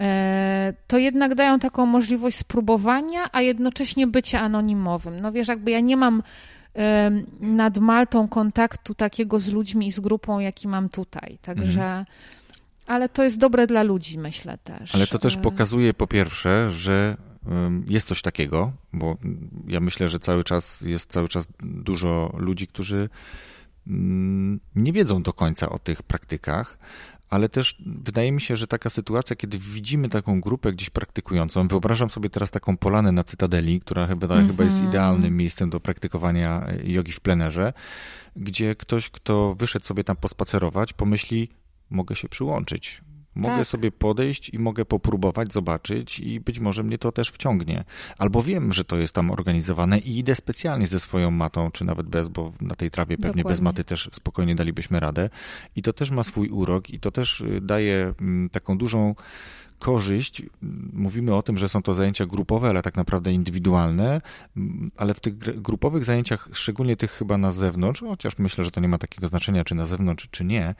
E, 0.00 0.74
to 0.86 0.98
jednak 0.98 1.34
dają 1.34 1.58
taką 1.58 1.86
możliwość 1.86 2.36
spróbowania, 2.36 3.20
a 3.32 3.40
jednocześnie 3.40 4.06
bycia 4.06 4.40
anonimowym. 4.40 5.20
No 5.20 5.32
wiesz, 5.32 5.48
jakby 5.48 5.70
ja 5.70 5.80
nie 5.80 5.96
mam 5.96 6.22
nad 7.40 7.78
Maltą 7.78 8.28
kontaktu 8.28 8.94
takiego 8.94 9.40
z 9.40 9.48
ludźmi 9.48 9.86
i 9.86 9.92
z 9.92 10.00
grupą, 10.00 10.38
jaki 10.38 10.68
mam 10.68 10.88
tutaj. 10.88 11.38
Także, 11.42 11.82
mhm. 11.82 12.04
ale 12.86 13.08
to 13.08 13.24
jest 13.24 13.38
dobre 13.38 13.66
dla 13.66 13.82
ludzi, 13.82 14.18
myślę 14.18 14.58
też. 14.64 14.94
Ale 14.94 15.06
to 15.06 15.18
też 15.18 15.36
e, 15.36 15.40
pokazuje 15.40 15.94
po 15.94 16.06
pierwsze, 16.06 16.70
że 16.70 17.16
jest 17.88 18.06
coś 18.08 18.22
takiego, 18.22 18.72
bo 18.92 19.16
ja 19.66 19.80
myślę, 19.80 20.08
że 20.08 20.20
cały 20.20 20.44
czas 20.44 20.80
jest 20.80 21.10
cały 21.10 21.28
czas 21.28 21.48
dużo 21.60 22.34
ludzi, 22.38 22.66
którzy 22.66 23.08
mm, 23.86 24.60
nie 24.76 24.92
wiedzą 24.92 25.22
do 25.22 25.32
końca 25.32 25.68
o 25.68 25.78
tych 25.78 26.02
praktykach, 26.02 26.78
ale 27.30 27.48
też 27.48 27.82
wydaje 27.86 28.32
mi 28.32 28.40
się, 28.40 28.56
że 28.56 28.66
taka 28.66 28.90
sytuacja, 28.90 29.36
kiedy 29.36 29.58
widzimy 29.58 30.08
taką 30.08 30.40
grupę 30.40 30.72
gdzieś 30.72 30.90
praktykującą, 30.90 31.68
wyobrażam 31.68 32.10
sobie 32.10 32.30
teraz 32.30 32.50
taką 32.50 32.76
polanę 32.76 33.12
na 33.12 33.24
Cytadeli, 33.24 33.80
która 33.80 34.06
chyba, 34.06 34.26
mm 34.26 34.44
-hmm. 34.44 34.50
chyba 34.50 34.64
jest 34.64 34.76
mhm. 34.76 34.90
idealnym 34.90 35.36
miejscem 35.36 35.70
do 35.70 35.80
praktykowania 35.80 36.66
jogi 36.84 37.12
w 37.12 37.20
plenerze, 37.20 37.72
gdzie 38.36 38.74
ktoś, 38.74 39.10
kto 39.10 39.54
wyszedł 39.54 39.86
sobie 39.86 40.04
tam 40.04 40.16
pospacerować, 40.16 40.92
pomyśli, 40.92 41.48
mogę 41.90 42.16
się 42.16 42.28
przyłączyć, 42.28 43.00
Mogę 43.38 43.56
tak. 43.56 43.66
sobie 43.66 43.92
podejść 43.92 44.50
i 44.50 44.58
mogę 44.58 44.84
popróbować, 44.84 45.52
zobaczyć 45.52 46.20
i 46.20 46.40
być 46.40 46.58
może 46.58 46.82
mnie 46.82 46.98
to 46.98 47.12
też 47.12 47.28
wciągnie. 47.28 47.84
Albo 48.18 48.42
wiem, 48.42 48.72
że 48.72 48.84
to 48.84 48.96
jest 48.96 49.14
tam 49.14 49.30
organizowane 49.30 49.98
i 49.98 50.18
idę 50.18 50.34
specjalnie 50.34 50.86
ze 50.86 51.00
swoją 51.00 51.30
matą, 51.30 51.70
czy 51.70 51.84
nawet 51.84 52.06
bez, 52.06 52.28
bo 52.28 52.52
na 52.60 52.74
tej 52.74 52.90
trawie 52.90 53.16
pewnie 53.16 53.28
Dokładnie. 53.28 53.50
bez 53.50 53.60
maty 53.60 53.84
też 53.84 54.10
spokojnie 54.12 54.54
dalibyśmy 54.54 55.00
radę. 55.00 55.30
I 55.76 55.82
to 55.82 55.92
też 55.92 56.10
ma 56.10 56.24
swój 56.24 56.48
urok 56.48 56.90
i 56.90 57.00
to 57.00 57.10
też 57.10 57.40
y, 57.40 57.60
daje 57.60 58.14
mm, 58.20 58.50
taką 58.50 58.78
dużą 58.78 59.14
korzyść, 59.78 60.42
mówimy 60.92 61.34
o 61.34 61.42
tym, 61.42 61.58
że 61.58 61.68
są 61.68 61.82
to 61.82 61.94
zajęcia 61.94 62.26
grupowe, 62.26 62.68
ale 62.68 62.82
tak 62.82 62.96
naprawdę 62.96 63.32
indywidualne, 63.32 64.20
ale 64.96 65.14
w 65.14 65.20
tych 65.20 65.38
grupowych 65.62 66.04
zajęciach, 66.04 66.48
szczególnie 66.52 66.96
tych 66.96 67.10
chyba 67.10 67.38
na 67.38 67.52
zewnątrz, 67.52 68.00
chociaż 68.00 68.38
myślę, 68.38 68.64
że 68.64 68.70
to 68.70 68.80
nie 68.80 68.88
ma 68.88 68.98
takiego 68.98 69.28
znaczenia, 69.28 69.64
czy 69.64 69.74
na 69.74 69.86
zewnątrz, 69.86 70.28
czy 70.30 70.44
nie, 70.44 70.74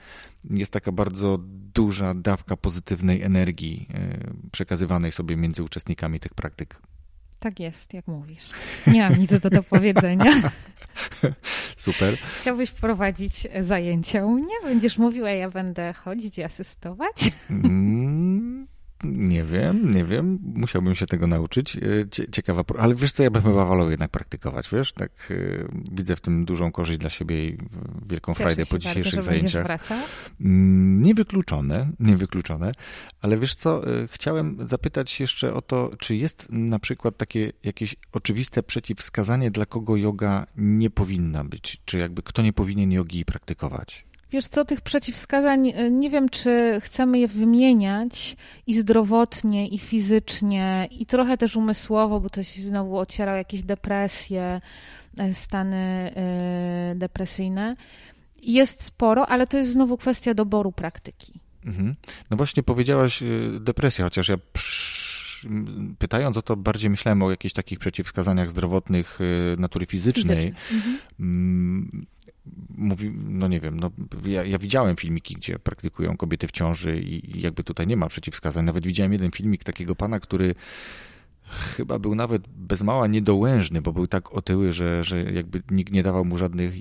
jest 0.49 0.71
taka 0.71 0.91
bardzo 0.91 1.39
duża 1.73 2.13
dawka 2.13 2.57
pozytywnej 2.57 3.21
energii 3.21 3.87
e, 3.93 4.33
przekazywanej 4.51 5.11
sobie 5.11 5.35
między 5.35 5.63
uczestnikami 5.63 6.19
tych 6.19 6.33
praktyk. 6.33 6.81
Tak 7.39 7.59
jest, 7.59 7.93
jak 7.93 8.07
mówisz. 8.07 8.49
Nie 8.87 9.09
mam 9.09 9.19
nic 9.19 9.39
do, 9.39 9.49
do 9.49 9.63
powiedzenia. 9.63 10.33
Super. 11.77 12.17
Chciałbyś 12.41 12.71
prowadzić 12.71 13.47
zajęcia 13.61 14.25
u 14.25 14.29
mnie? 14.29 14.53
Będziesz 14.63 14.97
mówiła, 14.97 15.29
ja 15.29 15.49
będę 15.49 15.93
chodzić 15.93 16.37
i 16.37 16.43
asystować? 16.43 17.31
Mm, 17.49 18.18
Nie 19.11 19.43
wiem, 19.43 19.91
nie 19.91 20.05
wiem. 20.05 20.39
Musiałbym 20.41 20.95
się 20.95 21.05
tego 21.05 21.27
nauczyć. 21.27 21.75
E, 21.75 22.29
ciekawa, 22.31 22.63
ale 22.79 22.95
wiesz 22.95 23.11
co, 23.11 23.23
ja 23.23 23.31
bym 23.31 23.41
chyba 23.43 23.65
wolał 23.65 23.89
jednak 23.89 24.11
praktykować, 24.11 24.69
wiesz? 24.71 24.93
Tak 24.93 25.11
e, 25.31 25.35
widzę 25.91 26.15
w 26.15 26.21
tym 26.21 26.45
dużą 26.45 26.71
korzyść 26.71 26.99
dla 26.99 27.09
siebie 27.09 27.47
i 27.47 27.57
wielką 28.09 28.33
Cieszę 28.33 28.43
frajdę 28.43 28.65
po 28.65 28.79
dzisiejszych 28.79 29.13
bardzo, 29.13 29.31
zajęciach. 29.31 29.67
Mm, 30.41 31.01
niewykluczone, 31.01 31.91
niewykluczone. 31.99 32.71
Ale 33.21 33.37
wiesz 33.37 33.55
co, 33.55 33.87
e, 33.87 34.07
chciałem 34.07 34.57
zapytać 34.69 35.19
jeszcze 35.19 35.53
o 35.53 35.61
to, 35.61 35.91
czy 35.99 36.15
jest 36.15 36.47
na 36.49 36.79
przykład 36.79 37.17
takie 37.17 37.51
jakieś 37.63 37.95
oczywiste 38.11 38.63
przeciwwskazanie, 38.63 39.51
dla 39.51 39.65
kogo 39.65 39.95
yoga 39.95 40.47
nie 40.57 40.89
powinna 40.89 41.43
być? 41.43 41.81
Czy 41.85 41.97
jakby 41.97 42.23
kto 42.23 42.41
nie 42.41 42.53
powinien 42.53 42.91
jogi 42.91 43.25
praktykować? 43.25 44.08
Wiesz 44.31 44.47
co, 44.47 44.65
tych 44.65 44.81
przeciwwskazań, 44.81 45.69
y, 45.69 45.91
nie 45.91 46.09
wiem, 46.09 46.29
czy 46.29 46.77
chcemy 46.81 47.19
je 47.19 47.27
wymieniać 47.27 48.35
i 48.67 48.75
zdrowotnie, 48.75 49.67
i 49.67 49.79
fizycznie, 49.79 50.87
i 50.91 51.05
trochę 51.05 51.37
też 51.37 51.55
umysłowo, 51.55 52.19
bo 52.19 52.29
to 52.29 52.43
się 52.43 52.61
znowu 52.61 52.97
ociera 52.97 53.37
jakieś 53.37 53.63
depresje, 53.63 54.61
y, 55.19 55.33
stany 55.33 56.13
y, 56.91 56.95
depresyjne. 56.95 57.75
Jest 58.43 58.83
sporo, 58.83 59.27
ale 59.27 59.47
to 59.47 59.57
jest 59.57 59.71
znowu 59.71 59.97
kwestia 59.97 60.33
doboru 60.33 60.71
praktyki. 60.71 61.39
Mhm. 61.65 61.95
No 62.29 62.37
właśnie 62.37 62.63
powiedziałaś 62.63 63.23
depresja, 63.59 64.05
chociaż 64.05 64.29
ja 64.29 64.37
pytając 65.97 66.37
o 66.37 66.41
to 66.41 66.55
bardziej 66.55 66.89
myślałem 66.89 67.21
o 67.21 67.31
jakichś 67.31 67.53
takich 67.53 67.79
przeciwwskazaniach 67.79 68.49
zdrowotnych 68.49 69.19
natury 69.57 69.85
fizycznej. 69.85 70.53
Mhm. 70.71 70.97
Mm, 71.19 72.05
mówi, 72.77 73.11
no 73.29 73.47
nie 73.47 73.59
wiem, 73.59 73.79
no 73.79 73.91
ja, 74.25 74.43
ja, 74.43 74.57
widziałem 74.57 74.95
filmiki, 74.95 75.35
gdzie 75.35 75.59
praktykują 75.59 76.17
kobiety 76.17 76.47
w 76.47 76.51
ciąży 76.51 76.99
i 76.99 77.41
jakby 77.41 77.63
tutaj 77.63 77.87
nie 77.87 77.97
ma 77.97 78.07
przeciwwskazań. 78.07 78.65
Nawet 78.65 78.87
widziałem 78.87 79.13
jeden 79.13 79.31
filmik 79.31 79.63
takiego 79.63 79.95
pana, 79.95 80.19
który 80.19 80.55
chyba 81.49 81.99
był 81.99 82.15
nawet 82.15 82.47
bez 82.47 82.83
mała 82.83 83.07
niedołężny, 83.07 83.81
bo 83.81 83.93
był 83.93 84.07
tak 84.07 84.33
otyły, 84.33 84.73
że, 84.73 85.03
że 85.03 85.23
jakby 85.23 85.61
nikt 85.71 85.93
nie 85.93 86.03
dawał 86.03 86.25
mu 86.25 86.37
żadnych 86.37 86.73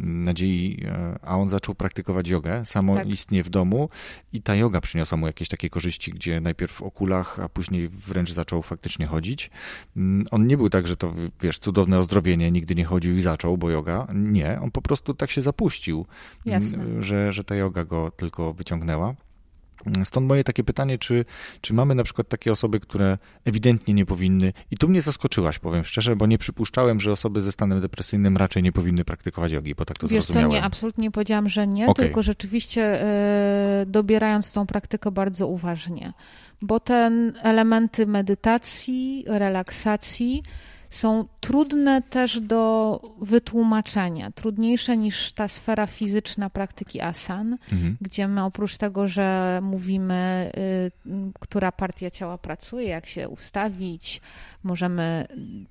nadziei, 0.00 0.84
e, 0.84 1.18
a 1.22 1.36
on 1.36 1.48
zaczął 1.48 1.74
praktykować 1.74 2.28
jogę 2.28 2.64
samoistnie 2.64 3.38
tak. 3.38 3.46
w 3.46 3.50
domu 3.50 3.88
i 4.32 4.42
ta 4.42 4.54
yoga 4.54 4.80
przyniosła 4.80 5.18
mu 5.18 5.26
jakieś 5.26 5.48
takie 5.48 5.70
korzyści, 5.70 6.12
gdzie 6.12 6.40
najpierw 6.40 6.72
w 6.72 6.82
okulach, 6.82 7.40
a 7.40 7.48
później 7.48 7.88
wręcz 7.88 8.32
zaczął 8.32 8.62
faktycznie 8.62 9.06
chodzić. 9.06 9.50
Mm, 9.96 10.26
on 10.30 10.46
nie 10.46 10.56
był 10.56 10.70
tak, 10.70 10.86
że 10.86 10.96
to, 10.96 11.14
wiesz, 11.42 11.58
cudowne 11.58 11.98
ozdrowienie, 11.98 12.50
nigdy 12.50 12.74
nie 12.74 12.84
chodził 12.84 13.16
i 13.16 13.22
zaczął, 13.22 13.58
bo 13.58 13.70
yoga. 13.70 14.06
Nie, 14.14 14.60
on 14.60 14.70
po 14.70 14.82
prostu 14.82 15.14
tak 15.14 15.30
się 15.30 15.42
zapuścił, 15.42 16.06
Jasne. 16.44 17.02
że, 17.02 17.32
że 17.32 17.44
ta 17.44 17.54
yoga 17.54 17.84
go 17.84 18.10
tylko 18.10 18.52
wyciągnęła. 18.52 19.14
Stąd 20.04 20.26
moje 20.26 20.44
takie 20.44 20.64
pytanie, 20.64 20.98
czy, 20.98 21.24
czy 21.60 21.74
mamy 21.74 21.94
na 21.94 22.04
przykład 22.04 22.28
takie 22.28 22.52
osoby, 22.52 22.80
które 22.80 23.18
ewidentnie 23.44 23.94
nie 23.94 24.06
powinny, 24.06 24.52
i 24.70 24.76
tu 24.76 24.88
mnie 24.88 25.02
zaskoczyłaś, 25.02 25.58
powiem 25.58 25.84
szczerze, 25.84 26.16
bo 26.16 26.26
nie 26.26 26.38
przypuszczałem, 26.38 27.00
że 27.00 27.12
osoby 27.12 27.42
ze 27.42 27.52
stanem 27.52 27.80
depresyjnym 27.80 28.36
raczej 28.36 28.62
nie 28.62 28.72
powinny 28.72 29.04
praktykować 29.04 29.52
jogi, 29.52 29.74
bo 29.74 29.84
tak 29.84 29.98
to 29.98 30.08
Wiesz 30.08 30.24
zrozumiałem. 30.24 30.50
co, 30.50 30.56
nie, 30.56 30.62
absolutnie 30.62 31.10
powiedziałam, 31.10 31.48
że 31.48 31.66
nie, 31.66 31.86
okay. 31.86 32.04
tylko 32.04 32.22
rzeczywiście 32.22 33.02
y, 33.82 33.86
dobierając 33.86 34.52
tą 34.52 34.66
praktykę 34.66 35.10
bardzo 35.10 35.46
uważnie, 35.46 36.12
bo 36.62 36.80
te 36.80 37.10
elementy 37.42 38.06
medytacji, 38.06 39.24
relaksacji, 39.26 40.42
są 40.96 41.24
trudne 41.40 42.02
też 42.02 42.40
do 42.40 43.00
wytłumaczenia, 43.20 44.30
trudniejsze 44.30 44.96
niż 44.96 45.32
ta 45.32 45.48
sfera 45.48 45.86
fizyczna 45.86 46.50
praktyki 46.50 47.00
asan, 47.00 47.58
mhm. 47.72 47.96
gdzie 48.00 48.28
my 48.28 48.44
oprócz 48.44 48.76
tego, 48.76 49.08
że 49.08 49.58
mówimy, 49.62 50.50
y, 51.06 51.10
która 51.40 51.72
partia 51.72 52.10
ciała 52.10 52.38
pracuje, 52.38 52.88
jak 52.88 53.06
się 53.06 53.28
ustawić, 53.28 54.20
możemy 54.62 55.26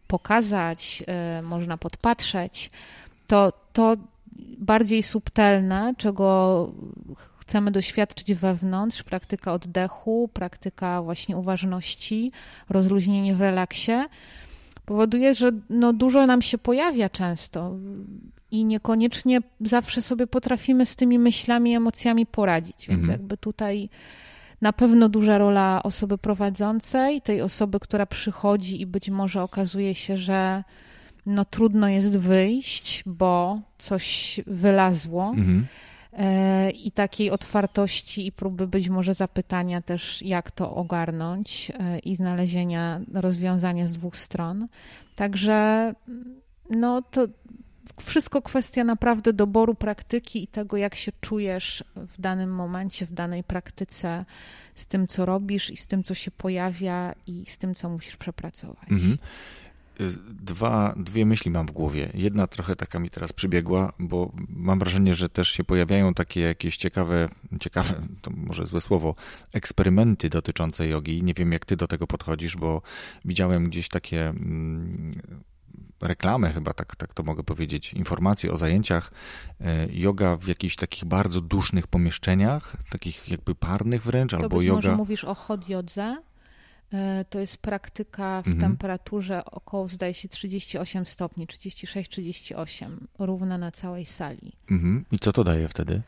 pokazać, 0.07 1.03
y, 1.39 1.41
można 1.41 1.77
podpatrzeć, 1.77 2.71
to 3.27 3.53
to 3.73 3.97
bardziej 4.57 5.03
subtelne, 5.03 5.93
czego 5.97 6.71
chcemy 7.37 7.71
doświadczyć 7.71 8.33
wewnątrz, 8.33 9.03
praktyka 9.03 9.53
oddechu, 9.53 10.29
praktyka 10.33 11.01
właśnie 11.01 11.37
uważności, 11.37 12.31
rozluźnienie 12.69 13.35
w 13.35 13.41
relaksie, 13.41 13.91
powoduje, 14.85 15.35
że 15.35 15.51
no 15.69 15.93
dużo 15.93 16.25
nam 16.25 16.41
się 16.41 16.57
pojawia 16.57 17.09
często 17.09 17.75
i 18.51 18.65
niekoniecznie 18.65 19.39
zawsze 19.61 20.01
sobie 20.01 20.27
potrafimy 20.27 20.85
z 20.85 20.95
tymi 20.95 21.19
myślami, 21.19 21.75
emocjami 21.75 22.25
poradzić. 22.25 22.87
Więc 22.87 22.99
mhm. 22.99 23.19
jakby 23.19 23.37
tutaj 23.37 23.89
na 24.61 24.73
pewno 24.73 25.09
duża 25.09 25.37
rola 25.37 25.83
osoby 25.83 26.17
prowadzącej, 26.17 27.21
tej 27.21 27.41
osoby, 27.41 27.79
która 27.79 28.05
przychodzi 28.05 28.81
i 28.81 28.85
być 28.85 29.09
może 29.09 29.43
okazuje 29.43 29.95
się, 29.95 30.17
że 30.17 30.63
no 31.25 31.45
trudno 31.45 31.89
jest 31.89 32.17
wyjść, 32.17 33.03
bo 33.05 33.61
coś 33.77 34.39
wylazło. 34.47 35.33
Mhm. 35.37 35.65
E, 36.15 36.71
i 36.71 36.91
takiej 36.91 37.31
otwartości 37.31 38.27
i 38.27 38.31
próby 38.31 38.67
być 38.67 38.89
może 38.89 39.13
zapytania 39.13 39.81
też, 39.81 40.21
jak 40.21 40.51
to 40.51 40.75
ogarnąć 40.75 41.71
e, 41.79 41.99
i 41.99 42.15
znalezienia 42.15 43.01
rozwiązania 43.13 43.87
z 43.87 43.93
dwóch 43.93 44.17
stron. 44.17 44.67
Także 45.15 45.93
no 46.69 47.01
to 47.01 47.27
wszystko 48.01 48.41
kwestia 48.41 48.83
naprawdę 48.83 49.33
doboru 49.33 49.75
praktyki 49.75 50.43
i 50.43 50.47
tego, 50.47 50.77
jak 50.77 50.95
się 50.95 51.11
czujesz 51.21 51.83
w 51.95 52.21
danym 52.21 52.55
momencie, 52.55 53.05
w 53.05 53.13
danej 53.13 53.43
praktyce, 53.43 54.25
z 54.75 54.87
tym, 54.87 55.07
co 55.07 55.25
robisz 55.25 55.71
i 55.71 55.77
z 55.77 55.87
tym, 55.87 56.03
co 56.03 56.13
się 56.13 56.31
pojawia 56.31 57.15
i 57.27 57.43
z 57.47 57.57
tym, 57.57 57.75
co 57.75 57.89
musisz 57.89 58.17
przepracować. 58.17 58.91
Mhm. 58.91 59.17
Dwa, 60.29 60.93
dwie 60.97 61.25
myśli 61.25 61.51
mam 61.51 61.67
w 61.67 61.71
głowie. 61.71 62.09
Jedna 62.13 62.47
trochę 62.47 62.75
taka 62.75 62.99
mi 62.99 63.09
teraz 63.09 63.33
przybiegła, 63.33 63.93
bo 63.99 64.31
mam 64.49 64.79
wrażenie, 64.79 65.15
że 65.15 65.29
też 65.29 65.49
się 65.49 65.63
pojawiają 65.63 66.13
takie 66.13 66.41
jakieś 66.41 66.77
ciekawe, 66.77 67.29
ciekawe, 67.59 67.93
to 68.21 68.31
może 68.31 68.67
złe 68.67 68.81
słowo, 68.81 69.15
eksperymenty 69.53 70.29
dotyczące 70.29 70.87
jogi. 70.87 71.23
Nie 71.23 71.33
wiem, 71.33 71.51
jak 71.51 71.65
ty 71.65 71.75
do 71.75 71.87
tego 71.87 72.07
podchodzisz, 72.07 72.57
bo 72.57 72.81
widziałem 73.25 73.69
gdzieś 73.69 73.89
takie 73.89 74.27
mm, 74.29 75.21
reklamy, 76.01 76.53
chyba 76.53 76.73
tak, 76.73 76.95
tak 76.95 77.13
to 77.13 77.23
mogę 77.23 77.43
powiedzieć, 77.43 77.93
informacje 77.93 78.51
o 78.51 78.57
zajęciach 78.57 79.11
e, 79.61 79.87
yoga 79.91 80.37
w 80.37 80.47
jakichś 80.47 80.75
takich 80.75 81.05
bardzo 81.05 81.41
dusznych 81.41 81.87
pomieszczeniach, 81.87 82.75
takich 82.89 83.29
jakby 83.29 83.55
parnych 83.55 84.03
wręcz, 84.03 84.31
to 84.31 84.37
albo 84.37 84.57
być 84.57 84.67
yoga. 84.67 84.75
Może 84.75 84.95
mówisz 84.95 85.23
o 85.23 85.35
hot 85.35 85.69
jodze? 85.69 86.03
E, 86.03 86.34
to 87.29 87.39
jest 87.39 87.57
praktyka 87.57 88.41
w 88.41 88.47
mhm. 88.47 88.69
temperaturze 88.69 89.45
około, 89.45 89.87
zdaje 89.87 90.13
się, 90.13 90.27
38 90.29 91.05
stopni, 91.05 91.47
36-38, 91.47 92.89
równa 93.19 93.57
na 93.57 93.71
całej 93.71 94.05
sali. 94.05 94.51
Mhm. 94.71 95.05
I 95.11 95.19
co 95.19 95.33
to 95.33 95.43
daje 95.43 95.67
wtedy? 95.67 96.01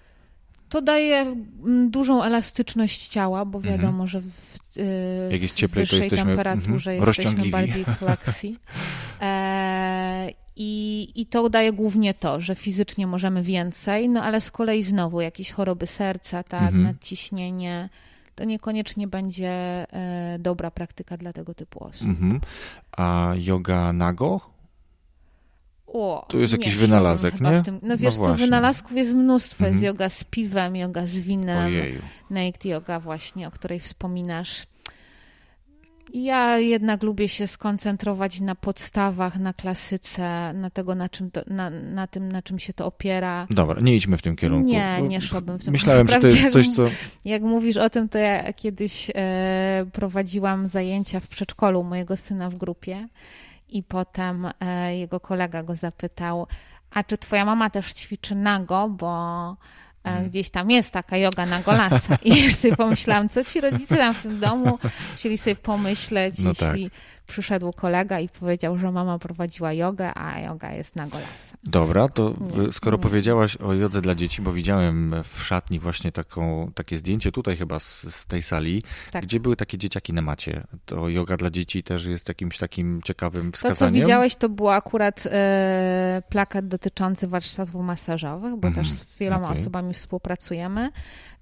To 0.70 0.82
daje 0.82 1.18
mm, 1.18 1.90
dużą 1.90 2.24
elastyczność 2.24 3.08
ciała, 3.08 3.46
bo 3.46 3.58
mhm. 3.58 3.76
wiadomo, 3.76 4.04
mhm. 4.04 4.08
że 4.08 4.22
w, 4.22 4.58
yy, 4.76 4.84
Jakieś 5.32 5.52
cieplej, 5.52 5.84
wyższej 5.84 6.00
to 6.00 6.04
jesteśmy, 6.04 6.26
temperaturze 6.26 6.92
mhm, 6.92 7.14
jesteśmy 7.18 7.50
bardziej 7.52 7.86
flexi. 8.00 8.60
E, 9.22 10.30
i, 10.56 11.08
I 11.16 11.26
to 11.26 11.50
daje 11.50 11.74
głównie 11.74 12.14
to, 12.14 12.42
że 12.42 12.56
fizycznie 12.56 13.08
możemy 13.08 13.44
więcej, 13.44 14.10
no 14.10 14.24
ale 14.24 14.42
z 14.42 14.52
kolei 14.52 14.84
znowu 14.84 15.22
jakieś 15.22 15.52
choroby 15.52 15.88
serca, 15.88 16.44
tak, 16.44 16.62
mhm. 16.62 16.84
nadciśnienie, 16.84 17.90
to 18.38 18.44
niekoniecznie 18.44 19.08
będzie 19.08 19.50
e, 19.50 20.38
dobra 20.40 20.72
praktyka 20.72 21.18
dla 21.18 21.34
tego 21.34 21.54
typu 21.54 21.84
osób. 21.84 22.08
Mhm. 22.08 22.42
A 22.98 23.34
yoga 23.38 23.94
nago? 23.94 24.42
O, 25.88 26.26
to 26.30 26.38
jest 26.38 26.54
jakiś 26.54 26.76
wynalazek, 26.76 27.42
nie? 27.42 27.62
Tym, 27.62 27.80
no 27.84 27.98
wiesz 27.98 28.18
no 28.18 28.26
co, 28.26 28.36
wynalazków 28.36 28.98
jest 28.98 29.14
mnóstwo. 29.16 29.66
Jest 29.66 29.76
mhm. 29.76 29.86
yoga 29.86 30.10
z 30.10 30.24
piwem, 30.24 30.76
yoga 30.76 31.06
z 31.06 31.20
winem, 31.20 31.66
Ojeju. 31.66 32.02
naked 32.30 32.66
yoga 32.66 33.00
właśnie, 33.00 33.48
o 33.48 33.52
której 33.52 33.80
wspominasz. 33.80 34.68
Ja 36.14 36.58
jednak 36.58 37.04
lubię 37.04 37.30
się 37.30 37.48
skoncentrować 37.48 38.40
na 38.40 38.56
podstawach, 38.56 39.40
na 39.40 39.54
klasyce, 39.54 40.54
na, 40.54 40.70
tego, 40.70 40.96
na, 40.96 41.10
czym 41.10 41.32
to, 41.32 41.42
na, 41.48 41.70
na 41.70 42.08
tym, 42.08 42.32
na 42.32 42.42
czym 42.42 42.60
się 42.60 42.74
to 42.74 42.86
opiera. 42.86 43.48
Dobra, 43.50 43.82
nie 43.82 43.96
idźmy 43.96 44.18
w 44.18 44.22
tym 44.22 44.36
kierunku. 44.36 44.70
Nie, 44.70 45.02
nie 45.02 45.22
szłabym 45.22 45.60
w 45.60 45.64
tym 45.64 45.72
Myślałem, 45.72 46.08
kierunku. 46.08 46.30
że 46.30 46.36
to 46.36 46.42
jest 46.42 46.54
coś, 46.54 46.76
co... 46.76 46.86
Jak 47.26 47.42
mówisz 47.42 47.78
o 47.78 47.90
tym, 47.90 48.10
to 48.10 48.18
ja 48.18 48.54
kiedyś 48.54 49.12
e, 49.16 49.86
prowadziłam 49.94 50.68
zajęcia 50.68 51.20
w 51.20 51.28
przedszkolu 51.28 51.84
mojego 51.84 52.18
syna 52.18 52.50
w 52.50 52.56
grupie 52.56 53.08
i 53.70 53.84
potem 53.84 54.48
e, 54.60 54.98
jego 54.98 55.20
kolega 55.20 55.64
go 55.64 55.76
zapytał, 55.76 56.48
a 56.92 57.04
czy 57.04 57.18
twoja 57.18 57.46
mama 57.46 57.70
też 57.70 57.94
ćwiczy 57.94 58.36
nago, 58.36 58.90
bo 58.90 59.56
Hmm. 60.10 60.30
Gdzieś 60.30 60.50
tam 60.50 60.72
jest 60.72 60.92
taka 60.92 61.18
yoga 61.18 61.46
na 61.46 61.62
golasa. 61.62 62.18
I 62.24 62.44
już 62.44 62.54
sobie 62.54 62.76
pomyślałam, 62.76 63.30
co 63.30 63.44
ci 63.44 63.62
rodzice 63.62 63.98
tam 63.98 64.14
w 64.14 64.22
tym 64.22 64.40
domu 64.40 64.80
chcieli 65.16 65.38
sobie 65.38 65.56
pomyśleć, 65.56 66.40
no 66.40 66.50
jeśli 66.50 66.90
tak. 66.90 67.00
Przyszedł 67.28 67.74
kolega 67.74 68.20
i 68.20 68.30
powiedział, 68.30 68.78
że 68.78 68.92
mama 68.92 69.20
prowadziła 69.20 69.74
jogę, 69.74 70.18
a 70.18 70.40
joga 70.40 70.74
jest 70.74 70.96
na 70.96 71.08
golasa. 71.08 71.58
Dobra, 71.64 72.10
to 72.10 72.34
nie, 72.58 72.72
skoro 72.72 72.98
nie. 72.98 73.04
powiedziałaś 73.04 73.56
o 73.56 73.74
jodze 73.74 74.02
dla 74.02 74.16
dzieci, 74.16 74.42
bo 74.42 74.54
widziałem 74.54 75.16
w 75.24 75.44
szatni 75.44 75.80
właśnie 75.80 76.12
taką, 76.12 76.72
takie 76.76 76.98
zdjęcie 76.98 77.32
tutaj 77.32 77.58
chyba 77.58 77.80
z, 77.80 78.16
z 78.16 78.26
tej 78.26 78.44
sali, 78.44 78.82
tak. 79.12 79.24
gdzie 79.24 79.40
były 79.40 79.56
takie 79.56 79.78
dzieciaki 79.78 80.14
na 80.14 80.22
macie. 80.22 80.64
To 80.86 81.10
joga 81.10 81.38
dla 81.38 81.50
dzieci 81.50 81.84
też 81.84 82.06
jest 82.06 82.28
jakimś 82.28 82.58
takim 82.58 83.02
ciekawym 83.02 83.52
wskazaniem? 83.52 83.94
To, 83.94 84.00
co 84.00 84.06
widziałeś, 84.06 84.36
to 84.36 84.50
był 84.50 84.70
akurat 84.70 85.24
e, 85.26 86.22
plakat 86.30 86.68
dotyczący 86.68 87.28
warsztatów 87.28 87.82
masażowych, 87.82 88.56
bo 88.56 88.72
też 88.72 88.92
z 88.92 89.18
wieloma 89.20 89.44
okay. 89.44 89.54
osobami 89.54 89.94
współpracujemy. 89.94 90.90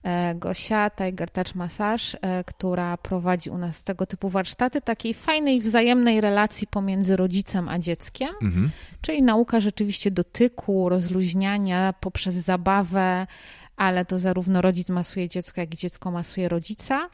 E, 0.06 0.36
Gosia, 0.36 0.90
Tiger 0.90 1.30
Touch 1.30 1.56
Massage, 1.56 2.18
e, 2.22 2.44
która 2.44 2.98
prowadzi 2.98 3.50
u 3.50 3.58
nas 3.58 3.84
tego 3.84 4.06
typu 4.06 4.30
warsztaty, 4.30 4.82
takiej 4.82 5.14
fajnej, 5.14 5.62
wzajemnej 5.62 6.22
relacji 6.22 6.68
pomiędzy 6.68 7.16
rodzicem 7.16 7.70
a 7.70 7.80
dzieckiem, 7.80 8.30
mhm. 8.42 8.70
czyli 9.02 9.22
nauka 9.22 9.60
rzeczywiście 9.60 10.12
dotyku, 10.12 10.90
rozluźniania 10.90 11.94
poprzez 12.00 12.36
zabawę, 12.36 13.28
ale 13.78 14.06
to 14.06 14.20
zarówno 14.20 14.62
rodzic 14.62 14.90
masuje 14.90 15.30
dziecko, 15.30 15.62
jak 15.62 15.74
i 15.74 15.78
dziecko 15.78 16.12
masuje 16.12 16.50
rodzica. 16.50 17.10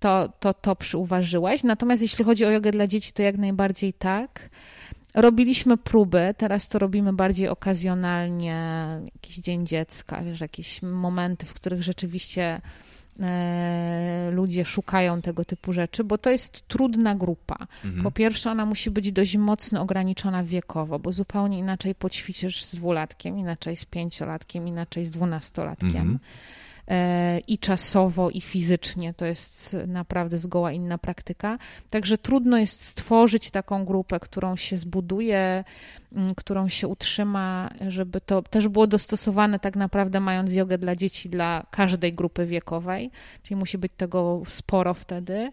To, 0.00 0.32
to, 0.40 0.54
to 0.54 0.76
przyuważyłeś. 0.76 1.62
Natomiast 1.62 2.02
jeśli 2.02 2.24
chodzi 2.24 2.44
o 2.44 2.50
jogę 2.50 2.70
dla 2.70 2.86
dzieci, 2.86 3.12
to 3.12 3.22
jak 3.22 3.38
najbardziej 3.38 3.92
tak. 3.92 4.50
Robiliśmy 5.14 5.76
próby, 5.76 6.34
teraz 6.36 6.68
to 6.68 6.78
robimy 6.78 7.12
bardziej 7.12 7.48
okazjonalnie, 7.48 8.86
jakiś 9.14 9.36
dzień 9.36 9.66
dziecka, 9.66 10.22
wiesz, 10.22 10.40
jakieś 10.40 10.82
momenty, 10.82 11.46
w 11.46 11.54
których 11.54 11.82
rzeczywiście 11.82 12.60
e, 13.20 14.30
ludzie 14.32 14.64
szukają 14.64 15.22
tego 15.22 15.44
typu 15.44 15.72
rzeczy, 15.72 16.04
bo 16.04 16.18
to 16.18 16.30
jest 16.30 16.68
trudna 16.68 17.14
grupa. 17.14 17.66
Mhm. 17.84 18.02
Po 18.02 18.10
pierwsze, 18.10 18.50
ona 18.50 18.66
musi 18.66 18.90
być 18.90 19.12
dość 19.12 19.36
mocno 19.36 19.82
ograniczona 19.82 20.44
wiekowo, 20.44 20.98
bo 20.98 21.12
zupełnie 21.12 21.58
inaczej 21.58 21.94
poćwiczysz 21.94 22.64
z 22.64 22.74
dwulatkiem, 22.74 23.38
inaczej 23.38 23.76
z 23.76 23.84
pięciolatkiem, 23.84 24.68
inaczej 24.68 25.04
z 25.04 25.10
dwunastolatkiem. 25.10 25.86
Mhm. 25.86 26.18
E, 26.88 27.38
i 27.38 27.58
czasowo, 27.58 28.30
i 28.30 28.40
fizycznie. 28.40 29.14
To 29.14 29.24
jest 29.24 29.76
naprawdę 29.86 30.38
zgoła 30.38 30.72
inna 30.72 30.98
praktyka. 30.98 31.58
Także 31.90 32.18
trudno 32.18 32.58
jest 32.58 32.84
stworzyć 32.84 33.50
taką 33.50 33.84
grupę, 33.84 34.20
którą 34.20 34.56
się 34.56 34.76
zbuduje, 34.76 35.64
którą 36.36 36.68
się 36.68 36.88
utrzyma, 36.88 37.70
żeby 37.88 38.20
to 38.20 38.42
też 38.42 38.68
było 38.68 38.86
dostosowane 38.86 39.58
tak 39.58 39.76
naprawdę 39.76 40.20
mając 40.20 40.52
jogę 40.52 40.78
dla 40.78 40.96
dzieci, 40.96 41.28
dla 41.28 41.66
każdej 41.70 42.12
grupy 42.12 42.46
wiekowej, 42.46 43.10
czyli 43.42 43.56
musi 43.56 43.78
być 43.78 43.92
tego 43.96 44.42
sporo 44.46 44.94
wtedy. 44.94 45.52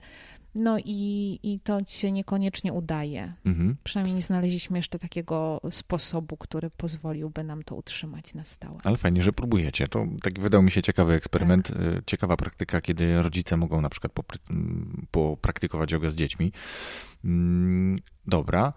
No 0.56 0.78
i, 0.86 1.39
i 1.43 1.60
to 1.60 1.80
się 1.88 2.12
niekoniecznie 2.12 2.74
udaje. 2.74 3.34
Mhm. 3.45 3.78
Przynajmniej 3.84 4.16
nie 4.16 4.22
znaleźliśmy 4.22 4.78
jeszcze 4.78 5.00
takiego 5.00 5.62
sposobu, 5.72 6.38
który 6.38 6.70
pozwoliłby 6.70 7.43
nam 7.43 7.64
to 7.64 7.76
utrzymać 7.76 8.34
na 8.34 8.43
stałe. 8.43 8.78
Ale 8.84 8.97
fajnie, 8.97 9.24
że 9.24 9.34
próbujecie. 9.34 9.88
To 9.88 10.08
tak 10.22 10.39
wydał 10.39 10.62
mi 10.62 10.72
się 10.72 10.82
ciekawy 10.82 11.14
eksperyment, 11.14 11.68
tak. 11.68 11.82
Y, 11.82 12.02
ciekawa 12.06 12.38
praktyka, 12.38 12.82
kiedy 12.82 13.22
rodzice 13.22 13.58
mogą 13.58 13.82
na 13.82 13.89
przykład 13.89 14.14
popraktykować 15.12 15.91
jogę 15.91 16.12
z 16.12 16.16
dziećmi. 16.16 16.52
Mm, 17.24 18.00
dobra. 18.28 18.74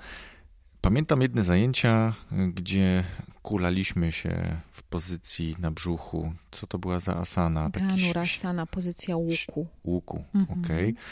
Pamiętam 0.81 1.23
jedne 1.23 1.43
zajęcia, 1.43 2.15
gdzie 2.55 3.05
kulaliśmy 3.43 4.13
się 4.13 4.57
w 4.73 4.83
pozycji 4.83 5.57
na 5.59 5.71
brzuchu. 5.71 6.33
Co 6.51 6.67
to 6.67 6.79
była 6.79 7.01
za 7.01 7.17
asana? 7.17 7.71
Dhanurasana, 7.71 8.67
pozycja 8.67 9.17
łuku. 9.17 9.67
Łuku, 9.85 10.25
mhm. 10.35 10.61
okej. 10.61 10.91
Okay. 10.91 11.03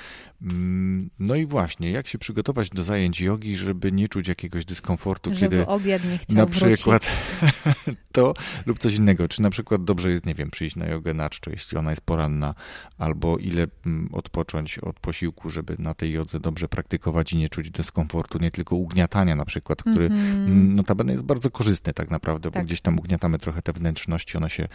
Mm, 0.42 1.10
no 1.18 1.34
i 1.34 1.46
właśnie, 1.46 1.90
jak 1.90 2.06
się 2.06 2.18
przygotować 2.18 2.70
do 2.70 2.84
zajęć 2.84 3.20
jogi, 3.20 3.56
żeby 3.56 3.92
nie 3.92 4.08
czuć 4.08 4.28
jakiegoś 4.28 4.64
dyskomfortu, 4.64 5.34
żeby 5.34 5.40
kiedy 5.40 5.66
obiad 5.66 6.04
nie 6.04 6.18
chciał 6.18 6.36
na 6.36 6.46
przykład 6.46 7.12
to 8.12 8.34
lub 8.66 8.78
coś 8.78 8.94
innego. 8.94 9.28
Czy 9.28 9.42
na 9.42 9.50
przykład 9.50 9.84
dobrze 9.84 10.10
jest, 10.10 10.26
nie 10.26 10.34
wiem, 10.34 10.50
przyjść 10.50 10.76
na 10.76 10.86
jogę 10.86 11.14
na 11.14 11.30
czczo, 11.30 11.50
jeśli 11.50 11.78
ona 11.78 11.90
jest 11.90 12.02
poranna, 12.02 12.54
albo 12.98 13.38
ile 13.38 13.66
mm, 13.86 14.08
odpocząć 14.12 14.78
od 14.78 15.00
posiłku, 15.00 15.50
żeby 15.50 15.76
na 15.78 15.94
tej 15.94 16.12
jodze 16.12 16.40
dobrze 16.40 16.68
praktykować 16.68 17.32
i 17.32 17.36
nie 17.36 17.48
czuć 17.48 17.70
dyskomfortu, 17.70 18.38
nie 18.38 18.50
tylko 18.50 18.76
ugniatania 18.76 19.36
na 19.36 19.44
przykład, 19.44 19.82
który 19.82 20.08
mm-hmm. 20.08 20.74
notabene 20.74 21.12
jest 21.12 21.24
bardzo 21.24 21.50
korzystny 21.50 21.92
tak 21.92 22.10
naprawdę, 22.10 22.19
tak. 22.20 22.52
bo 22.52 22.62
gdzieś 22.62 22.80
tam 22.80 22.98
ugniatamy 22.98 23.38
trochę 23.38 23.62
te 23.62 23.72
wnętrzności, 23.72 24.36
one 24.36 24.50
się 24.50 24.68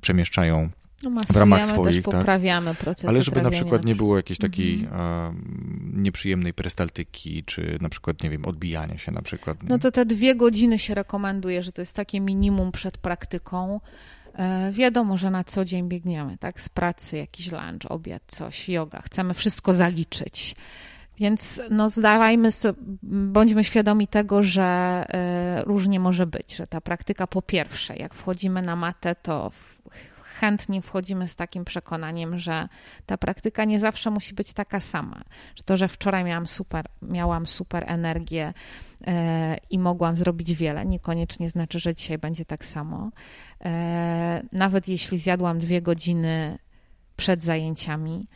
przemieszczają 0.00 0.70
no, 1.02 1.20
w 1.32 1.36
ramach 1.36 1.66
swoich. 1.66 1.96
Też 1.96 2.04
tak? 2.04 2.14
poprawiamy 2.14 2.74
proces. 2.74 3.04
Ale 3.04 3.22
żeby 3.22 3.42
na 3.42 3.50
przykład 3.50 3.84
nie 3.84 3.94
było 3.94 4.16
jakiejś 4.16 4.38
takiej 4.38 4.80
mhm. 4.80 5.92
nieprzyjemnej 5.94 6.54
perystaltyki, 6.54 7.44
czy 7.44 7.78
na 7.80 7.88
przykład, 7.88 8.22
nie 8.22 8.30
wiem, 8.30 8.44
odbijania 8.44 8.98
się 8.98 9.12
na 9.12 9.22
przykład. 9.22 9.62
Nie? 9.62 9.68
No 9.68 9.78
to 9.78 9.90
te 9.90 10.06
dwie 10.06 10.34
godziny 10.34 10.78
się 10.78 10.94
rekomenduje, 10.94 11.62
że 11.62 11.72
to 11.72 11.82
jest 11.82 11.96
takie 11.96 12.20
minimum 12.20 12.72
przed 12.72 12.98
praktyką. 12.98 13.80
E, 14.34 14.72
wiadomo, 14.72 15.18
że 15.18 15.30
na 15.30 15.44
co 15.44 15.64
dzień 15.64 15.88
biegniemy, 15.88 16.38
tak? 16.38 16.60
Z 16.60 16.68
pracy, 16.68 17.16
jakiś 17.16 17.52
lunch, 17.52 17.90
obiad, 17.90 18.22
coś, 18.26 18.68
yoga. 18.68 19.02
Chcemy 19.02 19.34
wszystko 19.34 19.72
zaliczyć. 19.72 20.54
Więc 21.18 21.60
no 21.70 21.90
zdawajmy 21.90 22.52
sobie, 22.52 22.78
bądźmy 23.02 23.64
świadomi 23.64 24.08
tego, 24.08 24.42
że 24.42 25.04
y, 25.60 25.64
różnie 25.64 26.00
może 26.00 26.26
być, 26.26 26.56
że 26.56 26.66
ta 26.66 26.80
praktyka 26.80 27.26
po 27.26 27.42
pierwsze, 27.42 27.96
jak 27.96 28.14
wchodzimy 28.14 28.62
na 28.62 28.76
matę, 28.76 29.14
to 29.14 29.50
chętnie 30.42 30.82
wchodzimy 30.82 31.28
z 31.28 31.36
takim 31.36 31.64
przekonaniem, 31.64 32.38
że 32.38 32.68
ta 33.06 33.18
praktyka 33.18 33.64
nie 33.64 33.80
zawsze 33.80 34.10
musi 34.10 34.34
być 34.34 34.52
taka 34.52 34.80
sama. 34.80 35.24
Że 35.56 35.62
to, 35.62 35.76
że 35.76 35.88
wczoraj 35.88 36.24
miałam 36.24 36.46
super, 36.46 36.86
miałam 37.02 37.46
super 37.46 37.84
energię 37.86 38.54
e, 39.06 39.56
i 39.70 39.78
mogłam 39.78 40.16
zrobić 40.16 40.54
wiele, 40.54 40.86
niekoniecznie 40.86 41.50
znaczy, 41.50 41.78
że 41.78 41.94
dzisiaj 41.94 42.18
będzie 42.18 42.44
tak 42.44 42.64
samo. 42.64 43.10
E, 43.64 44.42
nawet 44.52 44.88
jeśli 44.88 45.18
zjadłam 45.18 45.58
dwie 45.58 45.82
godziny 45.82 46.58
przed 47.16 47.42
zajęciami, 47.42 48.28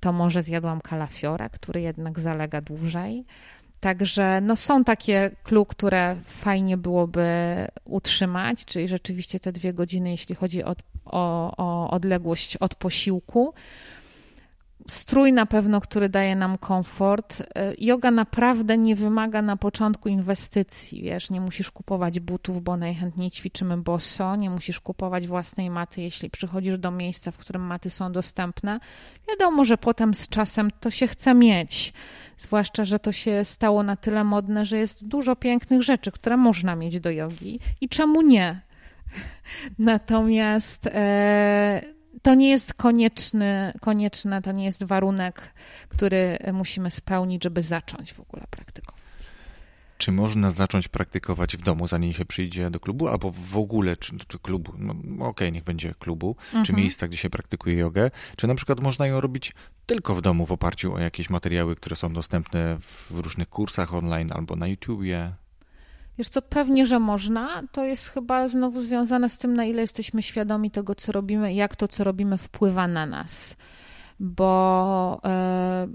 to 0.00 0.12
może 0.12 0.42
zjadłam 0.42 0.80
kalafiora, 0.80 1.48
który 1.48 1.80
jednak 1.80 2.20
zalega 2.20 2.60
dłużej. 2.60 3.24
Także 3.80 4.40
no, 4.40 4.56
są 4.56 4.84
takie 4.84 5.30
clue, 5.42 5.66
które 5.66 6.16
fajnie 6.24 6.76
byłoby 6.76 7.26
utrzymać, 7.84 8.64
czyli 8.64 8.88
rzeczywiście 8.88 9.40
te 9.40 9.52
dwie 9.52 9.72
godziny, 9.72 10.10
jeśli 10.10 10.34
chodzi 10.34 10.64
o, 10.64 10.74
o, 11.04 11.54
o 11.56 11.90
odległość 11.90 12.56
od 12.56 12.74
posiłku 12.74 13.54
strój 14.88 15.32
na 15.32 15.46
pewno, 15.46 15.80
który 15.80 16.08
daje 16.08 16.36
nam 16.36 16.58
komfort. 16.58 17.42
E, 17.54 17.74
yoga 17.78 18.10
naprawdę 18.10 18.78
nie 18.78 18.96
wymaga 18.96 19.42
na 19.42 19.56
początku 19.56 20.08
inwestycji, 20.08 21.02
wiesz, 21.02 21.30
nie 21.30 21.40
musisz 21.40 21.70
kupować 21.70 22.20
butów, 22.20 22.62
bo 22.62 22.76
najchętniej 22.76 23.30
ćwiczymy 23.30 23.76
boso, 23.76 24.36
nie 24.36 24.50
musisz 24.50 24.80
kupować 24.80 25.26
własnej 25.26 25.70
maty, 25.70 26.02
jeśli 26.02 26.30
przychodzisz 26.30 26.78
do 26.78 26.90
miejsca, 26.90 27.30
w 27.30 27.36
którym 27.36 27.62
maty 27.62 27.90
są 27.90 28.12
dostępne. 28.12 28.80
Wiadomo, 29.28 29.64
że 29.64 29.78
potem 29.78 30.14
z 30.14 30.28
czasem 30.28 30.70
to 30.80 30.90
się 30.90 31.06
chce 31.06 31.34
mieć, 31.34 31.92
zwłaszcza, 32.36 32.84
że 32.84 32.98
to 32.98 33.12
się 33.12 33.44
stało 33.44 33.82
na 33.82 33.96
tyle 33.96 34.24
modne, 34.24 34.66
że 34.66 34.78
jest 34.78 35.06
dużo 35.06 35.36
pięknych 35.36 35.82
rzeczy, 35.82 36.12
które 36.12 36.36
można 36.36 36.76
mieć 36.76 37.00
do 37.00 37.10
jogi 37.10 37.60
i 37.80 37.88
czemu 37.88 38.22
nie? 38.22 38.60
Natomiast 39.78 40.86
e, 40.86 41.97
to 42.22 42.34
nie 42.34 42.50
jest 42.50 42.74
konieczny, 42.74 43.72
konieczne, 43.80 44.42
to 44.42 44.52
nie 44.52 44.64
jest 44.64 44.84
warunek, 44.84 45.54
który 45.88 46.38
musimy 46.52 46.90
spełnić, 46.90 47.44
żeby 47.44 47.62
zacząć 47.62 48.12
w 48.12 48.20
ogóle 48.20 48.44
praktykować. 48.50 48.98
Czy 49.98 50.12
można 50.12 50.50
zacząć 50.50 50.88
praktykować 50.88 51.56
w 51.56 51.62
domu, 51.62 51.88
zanim 51.88 52.12
się 52.12 52.24
przyjdzie 52.24 52.70
do 52.70 52.80
klubu, 52.80 53.08
albo 53.08 53.30
w 53.30 53.56
ogóle, 53.56 53.96
czy, 53.96 54.18
czy 54.28 54.38
klubu, 54.38 54.72
no 54.78 54.92
okej, 54.92 55.28
okay, 55.28 55.52
niech 55.52 55.64
będzie 55.64 55.94
klubu, 55.98 56.36
mhm. 56.46 56.64
czy 56.64 56.72
miejsca, 56.72 57.08
gdzie 57.08 57.16
się 57.16 57.30
praktykuje 57.30 57.76
jogę, 57.76 58.10
czy 58.36 58.46
na 58.46 58.54
przykład 58.54 58.80
można 58.80 59.06
ją 59.06 59.20
robić 59.20 59.52
tylko 59.86 60.14
w 60.14 60.22
domu 60.22 60.46
w 60.46 60.52
oparciu 60.52 60.94
o 60.94 60.98
jakieś 60.98 61.30
materiały, 61.30 61.76
które 61.76 61.96
są 61.96 62.12
dostępne 62.12 62.78
w 62.80 63.10
różnych 63.10 63.48
kursach 63.48 63.94
online 63.94 64.32
albo 64.32 64.56
na 64.56 64.66
YouTubie? 64.66 65.32
Wiesz 66.18 66.28
co, 66.28 66.42
pewnie, 66.42 66.86
że 66.86 66.98
można. 66.98 67.62
To 67.72 67.84
jest 67.84 68.08
chyba 68.08 68.48
znowu 68.48 68.80
związane 68.80 69.28
z 69.28 69.38
tym, 69.38 69.54
na 69.54 69.64
ile 69.64 69.80
jesteśmy 69.80 70.22
świadomi 70.22 70.70
tego, 70.70 70.94
co 70.94 71.12
robimy 71.12 71.54
jak 71.54 71.76
to, 71.76 71.88
co 71.88 72.04
robimy, 72.04 72.38
wpływa 72.38 72.88
na 72.88 73.06
nas. 73.06 73.56
Bo 74.20 75.20
e, 75.24 75.88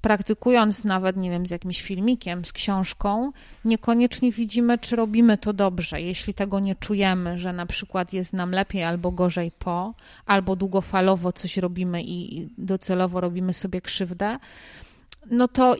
praktykując 0.00 0.84
nawet, 0.84 1.16
nie 1.16 1.30
wiem, 1.30 1.46
z 1.46 1.50
jakimś 1.50 1.82
filmikiem, 1.82 2.44
z 2.44 2.52
książką, 2.52 3.32
niekoniecznie 3.64 4.32
widzimy, 4.32 4.78
czy 4.78 4.96
robimy 4.96 5.38
to 5.38 5.52
dobrze. 5.52 6.00
Jeśli 6.00 6.34
tego 6.34 6.60
nie 6.60 6.76
czujemy, 6.76 7.38
że 7.38 7.52
na 7.52 7.66
przykład 7.66 8.12
jest 8.12 8.32
nam 8.32 8.50
lepiej 8.50 8.84
albo 8.84 9.12
gorzej 9.12 9.50
po, 9.58 9.94
albo 10.26 10.56
długofalowo 10.56 11.32
coś 11.32 11.56
robimy 11.56 12.02
i 12.02 12.48
docelowo 12.58 13.20
robimy 13.20 13.54
sobie 13.54 13.80
krzywdę, 13.80 14.38
no 15.30 15.48
to 15.48 15.76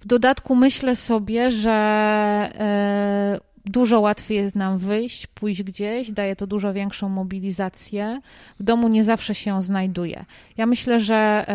w 0.00 0.06
dodatku 0.06 0.56
myślę 0.56 0.96
sobie, 0.96 1.50
że 1.50 1.70
e, 1.70 3.40
dużo 3.64 4.00
łatwiej 4.00 4.36
jest 4.36 4.56
nam 4.56 4.78
wyjść, 4.78 5.26
pójść 5.26 5.62
gdzieś, 5.62 6.10
daje 6.10 6.36
to 6.36 6.46
dużo 6.46 6.72
większą 6.72 7.08
mobilizację. 7.08 8.20
W 8.60 8.62
domu 8.62 8.88
nie 8.88 9.04
zawsze 9.04 9.34
się 9.34 9.62
znajduje. 9.62 10.24
Ja 10.56 10.66
myślę, 10.66 11.00
że 11.00 11.46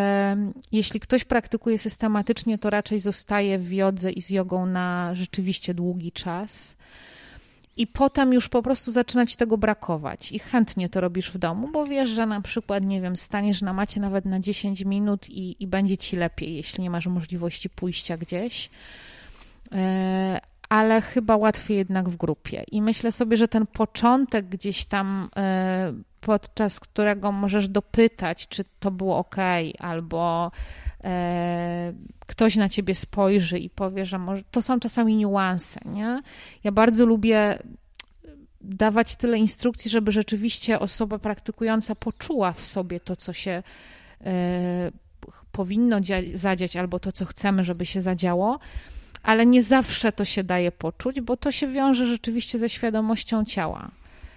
jeśli 0.71 0.99
ktoś 0.99 1.23
praktykuje 1.23 1.79
systematycznie, 1.79 2.57
to 2.57 2.69
raczej 2.69 2.99
zostaje 2.99 3.59
w 3.59 3.73
jodze 3.73 4.11
i 4.11 4.21
z 4.21 4.29
jogą 4.29 4.65
na 4.65 5.15
rzeczywiście 5.15 5.73
długi 5.73 6.11
czas. 6.11 6.77
I 7.77 7.87
potem 7.87 8.33
już 8.33 8.49
po 8.49 8.61
prostu 8.61 8.91
zaczyna 8.91 9.25
ci 9.25 9.37
tego 9.37 9.57
brakować 9.57 10.31
i 10.31 10.39
chętnie 10.39 10.89
to 10.89 11.01
robisz 11.01 11.31
w 11.31 11.37
domu, 11.37 11.69
bo 11.73 11.85
wiesz, 11.85 12.09
że 12.09 12.25
na 12.25 12.41
przykład, 12.41 12.83
nie 12.83 13.01
wiem, 13.01 13.17
staniesz 13.17 13.61
na 13.61 13.73
macie 13.73 13.99
nawet 13.99 14.25
na 14.25 14.39
10 14.39 14.85
minut 14.85 15.29
i, 15.29 15.63
i 15.63 15.67
będzie 15.67 15.97
ci 15.97 16.15
lepiej, 16.15 16.55
jeśli 16.55 16.83
nie 16.83 16.89
masz 16.89 17.07
możliwości 17.07 17.69
pójścia 17.69 18.17
gdzieś. 18.17 18.69
E, 19.71 20.39
ale 20.69 21.01
chyba 21.01 21.37
łatwiej 21.37 21.77
jednak 21.77 22.09
w 22.09 22.17
grupie. 22.17 22.63
I 22.71 22.81
myślę 22.81 23.11
sobie, 23.11 23.37
że 23.37 23.47
ten 23.47 23.67
początek 23.67 24.49
gdzieś 24.49 24.85
tam, 24.85 25.29
e, 25.35 25.93
podczas 26.21 26.79
którego 26.79 27.31
możesz 27.31 27.67
dopytać, 27.67 28.47
czy 28.47 28.65
to 28.79 28.91
było 28.91 29.17
ok, 29.17 29.35
albo 29.79 30.51
ktoś 32.19 32.55
na 32.55 32.69
ciebie 32.69 32.95
spojrzy 32.95 33.59
i 33.59 33.69
powie, 33.69 34.05
że 34.05 34.19
może, 34.19 34.43
to 34.51 34.61
są 34.61 34.79
czasami 34.79 35.15
niuanse, 35.15 35.79
nie? 35.85 36.21
Ja 36.63 36.71
bardzo 36.71 37.05
lubię 37.05 37.59
dawać 38.61 39.15
tyle 39.15 39.37
instrukcji, 39.37 39.91
żeby 39.91 40.11
rzeczywiście 40.11 40.79
osoba 40.79 41.19
praktykująca 41.19 41.95
poczuła 41.95 42.53
w 42.53 42.65
sobie 42.65 42.99
to, 42.99 43.15
co 43.15 43.33
się 43.33 43.63
e, 44.25 44.91
powinno 45.51 45.99
zadziać, 46.33 46.75
albo 46.75 46.99
to, 46.99 47.11
co 47.11 47.25
chcemy, 47.25 47.63
żeby 47.63 47.85
się 47.85 48.01
zadziało 48.01 48.59
ale 49.25 49.45
nie 49.45 49.63
zawsze 49.63 50.11
to 50.11 50.25
się 50.25 50.43
daje 50.43 50.71
poczuć, 50.71 51.21
bo 51.21 51.37
to 51.37 51.51
się 51.51 51.67
wiąże 51.67 52.07
rzeczywiście 52.07 52.59
ze 52.59 52.69
świadomością 52.69 53.45
ciała, 53.45 53.91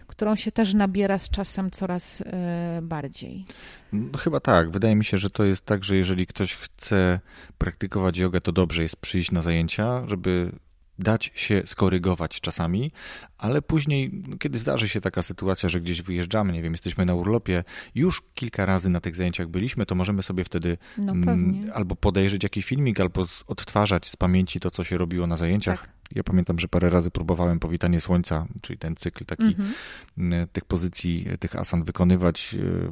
którą 0.09 0.37
się 0.37 0.53
też 0.53 0.75
nabiera 0.75 1.19
z 1.19 1.31
czasem 1.31 1.71
coraz 1.71 2.21
e, 2.27 2.81
bardziej. 2.83 3.45
No, 3.93 4.19
chyba 4.19 4.41
tak. 4.41 4.71
Wydaje 4.71 4.97
mi 4.97 5.05
się, 5.05 5.19
że 5.19 5.31
to 5.31 5.45
jest 5.45 5.65
tak, 5.65 5.85
że 5.85 5.97
jeżeli 5.97 6.27
ktoś 6.27 6.55
chce 6.55 7.21
praktykować 7.59 8.19
jogę, 8.19 8.41
to 8.41 8.53
dobrze 8.53 8.83
jest 8.83 8.97
przyjść 8.97 9.33
na 9.33 9.43
zajęcia, 9.43 10.07
żeby 10.07 10.53
dać 10.99 11.31
się 11.35 11.63
skorygować 11.67 12.41
czasami, 12.41 12.93
ale 13.39 13.63
później, 13.63 14.23
no, 14.29 14.37
kiedy 14.37 14.59
zdarzy 14.59 14.89
się 14.89 15.01
taka 15.01 15.23
sytuacja, 15.23 15.69
że 15.69 15.81
gdzieś 15.81 16.03
wyjeżdżamy, 16.03 16.53
nie 16.53 16.63
wiem, 16.63 16.73
jesteśmy 16.73 17.05
na 17.05 17.15
urlopie, 17.15 17.65
już 17.95 18.23
kilka 18.35 18.67
razy 18.67 18.91
na 18.91 19.01
tych 19.01 19.17
zajęciach 19.17 19.49
byliśmy, 19.49 19.87
to 19.87 19.95
możemy 19.95 20.23
sobie 20.23 20.45
wtedy 20.45 20.79
no, 20.99 21.13
mm, 21.13 21.57
albo 21.75 21.97
podejrzeć 21.97 22.43
jakiś 22.43 22.65
filmik, 22.65 23.01
albo 23.01 23.27
odtwarzać 23.47 24.09
z 24.09 24.17
pamięci 24.17 24.61
to, 24.61 24.71
co 24.71 24.85
się 24.85 24.99
robiło 24.99 25.27
na 25.27 25.37
zajęciach. 25.37 25.81
Tak. 25.81 25.98
Ja 26.15 26.23
pamiętam, 26.23 26.59
że 26.59 26.69
parę 26.69 26.91
razy 26.91 27.11
próbowałem 27.11 27.61
powitanie 27.61 28.01
słońca, 28.01 28.47
czyli 28.63 28.79
ten 28.79 28.97
cykl 28.97 29.25
taki 29.25 29.45
mhm. 29.45 29.73
mm 30.19 30.49
tych 30.53 30.65
pozycji, 30.65 31.27
tych 31.41 31.57
asan 31.57 31.83
wykonywać 31.83 32.55
y, 32.55 32.91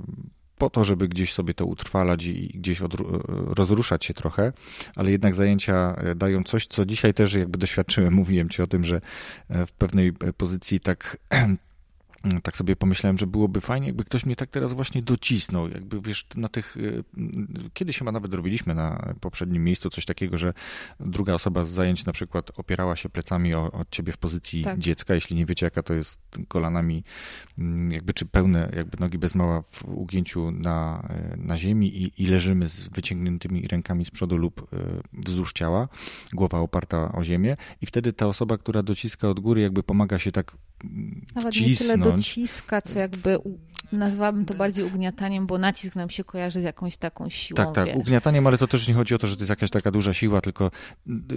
po 0.58 0.70
to, 0.70 0.84
żeby 0.84 1.08
gdzieś 1.08 1.32
sobie 1.32 1.54
to 1.54 1.66
utrwalać 1.66 2.24
i 2.24 2.48
gdzieś 2.54 2.80
rozruszać 3.28 4.04
się 4.04 4.14
trochę, 4.14 4.52
ale 4.94 5.10
jednak 5.10 5.34
zajęcia 5.34 5.96
e, 5.96 6.14
dają 6.14 6.42
coś, 6.42 6.66
co 6.66 6.86
dzisiaj 6.86 7.14
też 7.14 7.34
jakby 7.34 7.58
doświadczyłem. 7.58 8.14
Mówiłem 8.20 8.48
ci 8.48 8.62
o 8.62 8.66
tym, 8.66 8.84
że 8.84 9.00
e, 9.48 9.66
w 9.66 9.72
pewnej 9.72 10.12
pozycji 10.12 10.80
tak 10.80 11.16
tak 12.42 12.56
sobie 12.56 12.76
pomyślałem, 12.76 13.18
że 13.18 13.26
byłoby 13.26 13.60
fajnie, 13.60 13.86
jakby 13.86 14.04
ktoś 14.04 14.26
mnie 14.26 14.36
tak 14.36 14.50
teraz 14.50 14.72
właśnie 14.72 15.02
docisnął, 15.02 15.68
jakby 15.68 16.00
wiesz, 16.00 16.26
na 16.36 16.48
tych, 16.48 16.76
y, 16.76 17.04
kiedyś 17.72 17.98
chyba 17.98 18.12
nawet 18.12 18.34
robiliśmy 18.34 18.74
na 18.74 19.14
poprzednim 19.20 19.64
miejscu 19.64 19.90
coś 19.90 20.04
takiego, 20.04 20.38
że 20.38 20.52
druga 21.00 21.34
osoba 21.34 21.64
z 21.64 21.70
zajęć 21.70 22.04
na 22.04 22.12
przykład 22.12 22.50
opierała 22.58 22.96
się 22.96 23.08
plecami 23.08 23.54
o, 23.54 23.72
od 23.72 23.90
ciebie 23.90 24.12
w 24.12 24.18
pozycji 24.18 24.64
tak. 24.64 24.78
dziecka, 24.78 25.14
jeśli 25.14 25.36
nie 25.36 25.46
wiecie 25.46 25.66
jaka 25.66 25.82
to 25.82 25.94
jest 25.94 26.20
kolanami, 26.48 27.04
mm, 27.58 27.92
jakby 27.92 28.12
czy 28.12 28.26
pełne, 28.26 28.70
jakby 28.76 28.96
nogi 29.00 29.18
bez 29.18 29.34
mała 29.34 29.62
w 29.62 29.84
ugięciu 29.84 30.50
na, 30.50 31.08
na 31.36 31.58
ziemi 31.58 32.02
i, 32.02 32.22
i 32.22 32.26
leżymy 32.26 32.68
z 32.68 32.88
wyciągniętymi 32.88 33.68
rękami 33.68 34.04
z 34.04 34.10
przodu 34.10 34.36
lub 34.36 34.60
y, 34.60 34.76
wzdłuż 35.12 35.52
ciała, 35.52 35.88
głowa 36.32 36.58
oparta 36.58 37.12
o 37.12 37.24
ziemię 37.24 37.56
i 37.82 37.86
wtedy 37.86 38.12
ta 38.12 38.26
osoba, 38.26 38.58
która 38.58 38.82
dociska 38.82 39.28
od 39.28 39.40
góry 39.40 39.60
jakby 39.60 39.82
pomaga 39.82 40.18
się 40.18 40.32
tak 40.32 40.56
nawet 41.34 41.54
wcisnąć. 41.54 42.15
Dociska, 42.16 42.80
co 42.80 42.98
jakby 42.98 43.38
nazwałabym 43.92 44.44
to 44.44 44.54
bardziej 44.54 44.84
ugniataniem, 44.84 45.46
bo 45.46 45.58
nacisk 45.58 45.96
nam 45.96 46.10
się 46.10 46.24
kojarzy 46.24 46.60
z 46.60 46.64
jakąś 46.64 46.96
taką 46.96 47.28
siłą. 47.28 47.56
Tak, 47.56 47.74
tak, 47.74 47.86
wiesz. 47.86 47.96
ugniataniem, 47.96 48.46
ale 48.46 48.58
to 48.58 48.66
też 48.66 48.88
nie 48.88 48.94
chodzi 48.94 49.14
o 49.14 49.18
to, 49.18 49.26
że 49.26 49.36
to 49.36 49.40
jest 49.40 49.50
jakaś 49.50 49.70
taka 49.70 49.90
duża 49.90 50.14
siła, 50.14 50.40
tylko 50.40 50.70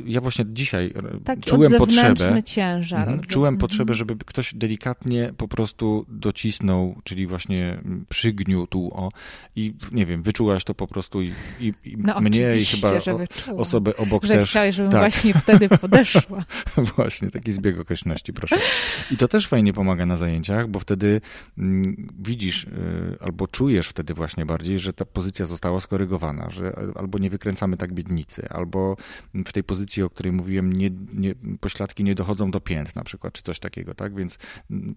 ja 0.06 0.22
właśnie 0.22 0.46
dzisiaj 0.48 0.94
Taki 1.26 1.42
czułem 1.42 1.72
potrzebę. 1.78 2.44
ciężar. 2.44 3.00
Mhm, 3.00 3.20
czułem 3.20 3.54
mhm. 3.54 3.60
potrzebę, 3.60 3.94
żeby 3.94 4.16
ktoś 4.26 4.54
delikatnie 4.54 5.34
po 5.38 5.48
prostu 5.48 6.06
docisnął, 6.10 6.96
czyli 7.04 7.28
właśnie 7.28 7.82
przygniótł 8.10 8.92
o 8.94 9.12
i 9.56 9.74
nie 9.92 10.06
wiem, 10.06 10.24
wyczułaś 10.24 10.64
to 10.64 10.74
po 10.74 10.88
prostu 10.88 11.22
i, 11.22 11.34
i, 11.60 11.74
i 11.84 11.98
no, 11.98 12.22
mnie 12.22 12.58
i 12.58 12.66
chyba 12.66 12.92
o, 12.92 13.58
osobę 13.58 13.98
obok 13.98 14.26
że 14.26 14.34
też. 14.34 14.50
Chciałeś, 14.50 14.76
żebym 14.76 14.92
tak. 14.92 15.02
właśnie 15.02 15.34
wtedy 15.34 15.70
podeszła. 15.70 16.46
właśnie, 16.96 17.32
taki 17.32 17.52
zbieg 17.52 17.80
okoliczności, 17.80 18.34
proszę. 18.34 18.56
I 19.12 19.18
to 19.18 19.28
też 19.28 19.48
fajnie 19.48 19.74
pomaga 19.74 20.06
na 20.06 20.18
zajęciach, 20.18 20.68
bo 20.68 20.80
wtedy 20.80 21.22
mm, 21.58 22.10
widzisz 22.20 22.39
y, 22.48 23.18
albo 23.22 23.48
czujesz 23.48 23.88
wtedy 23.88 24.14
właśnie 24.14 24.46
bardziej, 24.46 24.80
że 24.80 24.94
ta 24.94 25.06
pozycja 25.06 25.46
została 25.46 25.80
skorygowana, 25.80 26.50
że 26.50 26.74
albo 26.96 27.18
nie 27.18 27.30
wykręcamy 27.30 27.78
tak 27.78 27.94
biednicy, 27.94 28.50
albo 28.50 28.98
w 29.34 29.52
tej 29.52 29.64
pozycji, 29.64 30.04
o 30.04 30.10
której 30.10 30.32
mówiłem, 30.32 30.74
nie, 30.74 30.92
nie, 31.14 31.36
pośladki 31.60 32.04
nie 32.04 32.16
dochodzą 32.16 32.52
do 32.52 32.62
pięt 32.62 32.96
na 32.96 33.04
przykład, 33.04 33.34
czy 33.34 33.42
coś 33.42 33.60
takiego, 33.60 33.94
tak? 33.94 34.16
Więc 34.16 34.38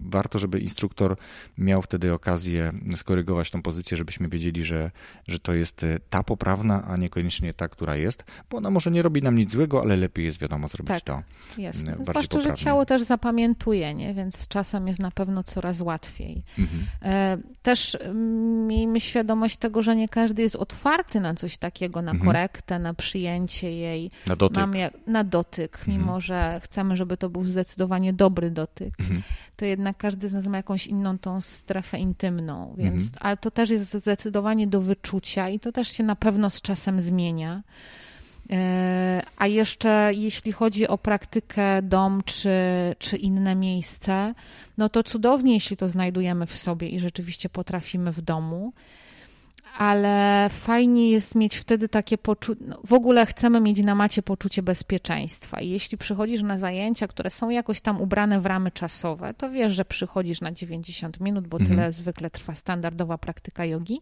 warto, 0.01 0.38
żeby 0.38 0.61
instruktor 0.61 1.16
miał 1.59 1.82
wtedy 1.82 2.12
okazję 2.12 2.72
skorygować 2.97 3.51
tą 3.51 3.62
pozycję, 3.62 3.97
żebyśmy 3.97 4.28
wiedzieli, 4.28 4.64
że, 4.64 4.90
że 5.28 5.38
to 5.38 5.55
jest 5.55 5.82
y, 5.82 5.99
ta 6.11 6.22
poprawna, 6.22 6.84
a 6.84 6.97
niekoniecznie 6.97 7.55
ta, 7.55 7.68
która 7.68 7.97
jest, 7.97 8.24
bo 8.51 8.57
ona 8.59 8.70
może 8.70 8.90
nie 8.90 9.03
robi 9.03 9.22
nam 9.22 9.36
nic 9.36 9.53
złego, 9.53 9.82
ale 9.82 9.97
lepiej 9.97 10.24
jest 10.24 10.40
wiadomo 10.40 10.68
zrobić 10.68 10.88
tak, 10.88 11.03
to 11.03 11.22
jest. 11.59 11.82
Mm, 11.82 11.95
bardziej 11.95 12.05
Zwłaszcza, 12.05 12.28
poprawnie. 12.28 12.57
że 12.57 12.64
ciało 12.64 12.86
też 12.86 13.03
zapamiętuje, 13.03 13.95
nie? 13.95 14.14
więc 14.14 14.49
czasem 14.49 14.88
jest 14.88 15.01
na 15.01 15.11
pewno 15.11 15.45
coraz 15.45 15.80
łatwiej. 15.80 16.43
Mhm. 16.59 17.32
Też 17.62 17.95
mm, 18.01 18.66
miejmy 18.66 19.01
świadomość 19.01 19.57
tego, 19.57 19.83
że 19.83 19.97
nie 19.97 20.09
każdy 20.09 20.43
jest 20.43 20.57
otwarty 20.57 21.20
na 21.20 21.35
coś 21.35 21.57
takiego, 21.59 22.03
na 22.03 22.11
mhm. 22.11 22.26
korektę, 22.26 22.78
na 22.78 22.95
przyjęcie 22.95 23.72
jej. 23.72 24.11
Na 24.26 24.37
dotyk. 24.37 24.64
Na 25.07 25.24
dotyk, 25.24 25.78
mhm. 25.78 25.99
mimo 25.99 26.20
że 26.20 26.61
chcemy, 26.62 26.97
żeby 26.97 27.16
to 27.16 27.28
był 27.28 27.45
zdecydowanie 27.45 28.12
dobry 28.12 28.51
dotyk, 28.51 28.95
mhm. 29.01 29.22
to 29.57 29.64
jednak 29.64 29.97
każdy 29.97 30.28
z 30.28 30.33
nas 30.33 30.47
ma 30.47 30.57
jakąś 30.57 30.87
inną 30.87 31.18
tą 31.18 31.41
strefę 31.41 31.99
intymną, 31.99 32.74
więc, 32.78 33.03
mhm. 33.03 33.26
ale 33.26 33.37
to 33.37 33.51
też 33.51 33.70
jest 33.70 33.95
zdecydowanie 33.95 34.66
do 34.66 34.80
wyczucia 34.80 35.49
i 35.49 35.61
to 35.61 35.72
też 35.72 35.89
się 35.89 36.05
na 36.05 36.16
pewno 36.16 36.51
z 36.51 36.61
czasem 36.61 37.01
zmienia. 37.01 37.62
E, 38.53 39.22
a 39.36 39.46
jeszcze 39.46 40.11
jeśli 40.14 40.53
chodzi 40.53 40.88
o 40.88 40.98
praktykę 40.98 41.82
dom 41.82 42.22
czy, 42.24 42.50
czy 42.98 43.16
inne 43.16 43.55
miejsce, 43.55 44.34
no 44.78 44.88
to 44.88 45.03
cudownie, 45.03 45.55
jeśli 45.55 45.76
to 45.76 45.88
znajdujemy 45.88 46.46
w 46.46 46.57
sobie 46.57 46.88
i 46.88 47.00
rzeczywiście 47.00 47.48
potrafimy 47.48 48.12
w 48.12 48.20
domu. 48.20 48.72
Ale 49.78 50.46
fajnie 50.50 51.11
jest 51.11 51.34
mieć 51.34 51.57
wtedy 51.57 51.88
takie 51.88 52.18
poczucie, 52.18 52.64
no 52.66 52.80
w 52.84 52.92
ogóle 52.92 53.26
chcemy 53.26 53.61
mieć 53.61 53.82
na 53.82 53.94
macie 53.94 54.22
poczucie 54.22 54.62
bezpieczeństwa. 54.62 55.61
I 55.61 55.70
jeśli 55.70 55.98
przychodzisz 55.98 56.42
na 56.42 56.59
zajęcia, 56.59 57.07
które 57.07 57.30
są 57.30 57.50
jakoś 57.50 57.80
tam 57.80 58.00
ubrane 58.00 58.40
w 58.40 58.46
ramy 58.46 58.70
czasowe, 58.70 59.34
to 59.34 59.50
wiesz, 59.50 59.72
że 59.72 59.84
przychodzisz 59.84 60.40
na 60.40 60.53
90 60.53 61.20
minut, 61.20 61.46
bo 61.46 61.57
mhm. 61.57 61.76
tyle 61.76 61.92
zwykle 61.92 62.30
trwa 62.30 62.55
standardowa 62.55 63.18
praktyka 63.18 63.64
jogi 63.64 64.00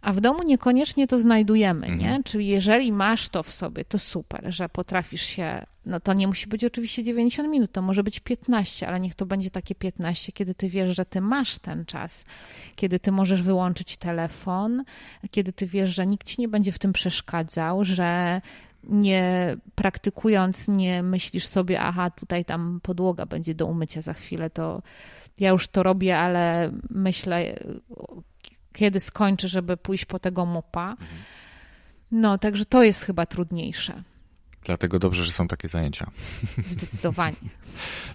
a 0.00 0.12
w 0.12 0.20
domu 0.20 0.42
niekoniecznie 0.42 1.06
to 1.06 1.18
znajdujemy, 1.18 1.86
mhm. 1.86 2.00
nie? 2.00 2.22
Czyli 2.24 2.46
jeżeli 2.46 2.92
masz 2.92 3.28
to 3.28 3.42
w 3.42 3.50
sobie, 3.50 3.84
to 3.84 3.98
super, 3.98 4.44
że 4.48 4.68
potrafisz 4.68 5.22
się, 5.22 5.66
no 5.86 6.00
to 6.00 6.12
nie 6.12 6.28
musi 6.28 6.46
być 6.46 6.64
oczywiście 6.64 7.04
90 7.04 7.48
minut, 7.48 7.72
to 7.72 7.82
może 7.82 8.02
być 8.02 8.20
15, 8.20 8.88
ale 8.88 9.00
niech 9.00 9.14
to 9.14 9.26
będzie 9.26 9.50
takie 9.50 9.74
15, 9.74 10.32
kiedy 10.32 10.54
ty 10.54 10.68
wiesz, 10.68 10.96
że 10.96 11.04
ty 11.04 11.20
masz 11.20 11.58
ten 11.58 11.84
czas, 11.84 12.24
kiedy 12.76 13.00
ty 13.00 13.12
możesz 13.12 13.42
wyłączyć 13.42 13.96
telefon, 13.96 14.84
kiedy 15.30 15.52
ty 15.52 15.66
wiesz, 15.66 15.94
że 15.94 16.06
nikt 16.06 16.26
ci 16.26 16.40
nie 16.40 16.48
będzie 16.48 16.72
w 16.72 16.78
tym 16.78 16.92
przeszkadzał, 16.92 17.84
że 17.84 18.40
nie 18.84 19.56
praktykując, 19.74 20.68
nie 20.68 21.02
myślisz 21.02 21.46
sobie, 21.46 21.80
aha, 21.80 22.10
tutaj 22.10 22.44
tam 22.44 22.80
podłoga 22.82 23.26
będzie 23.26 23.54
do 23.54 23.66
umycia 23.66 24.02
za 24.02 24.12
chwilę, 24.12 24.50
to 24.50 24.82
ja 25.40 25.50
już 25.50 25.68
to 25.68 25.82
robię, 25.82 26.18
ale 26.18 26.72
myślę 26.90 27.58
kiedy 28.78 29.00
skończy, 29.00 29.48
żeby 29.48 29.76
pójść 29.76 30.04
po 30.04 30.18
tego 30.18 30.46
mopa. 30.46 30.96
No, 32.10 32.38
także 32.38 32.64
to 32.64 32.82
jest 32.82 33.04
chyba 33.04 33.26
trudniejsze. 33.26 34.02
Dlatego 34.64 34.98
dobrze, 34.98 35.24
że 35.24 35.32
są 35.32 35.48
takie 35.48 35.68
zajęcia. 35.68 36.10
Zdecydowanie. 36.66 37.36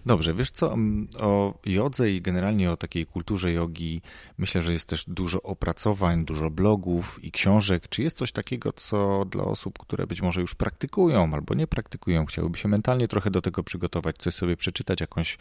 Dobrze, 0.06 0.34
wiesz 0.34 0.52
co, 0.52 0.76
o 1.20 1.54
jodze 1.66 2.12
i 2.12 2.22
generalnie 2.22 2.72
o 2.72 2.78
takiej 2.78 3.06
kulturze 3.06 3.52
jogi 3.52 4.02
myślę, 4.38 4.62
że 4.62 4.74
jest 4.74 4.88
też 4.88 5.06
dużo 5.08 5.42
opracowań, 5.42 6.26
dużo 6.26 6.50
blogów 6.50 7.24
i 7.24 7.32
książek. 7.32 7.90
Czy 7.90 8.04
jest 8.04 8.18
coś 8.18 8.32
takiego, 8.32 8.74
co 8.74 9.26
dla 9.26 9.44
osób, 9.44 9.80
które 9.80 10.08
być 10.08 10.22
może 10.22 10.42
już 10.42 10.56
praktykują 10.56 11.34
albo 11.34 11.54
nie 11.54 11.68
praktykują, 11.68 12.26
chciałyby 12.26 12.58
się 12.58 12.68
mentalnie 12.68 13.08
trochę 13.08 13.32
do 13.32 13.42
tego 13.42 13.64
przygotować, 13.64 14.16
coś 14.18 14.36
sobie 14.36 14.58
przeczytać, 14.58 15.02
jakąś 15.02 15.38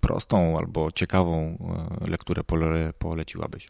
prostą 0.00 0.58
albo 0.58 0.92
ciekawą 0.92 1.58
e, 2.02 2.10
lekturę 2.10 2.44
pole, 2.44 2.92
poleciłabyś? 2.98 3.68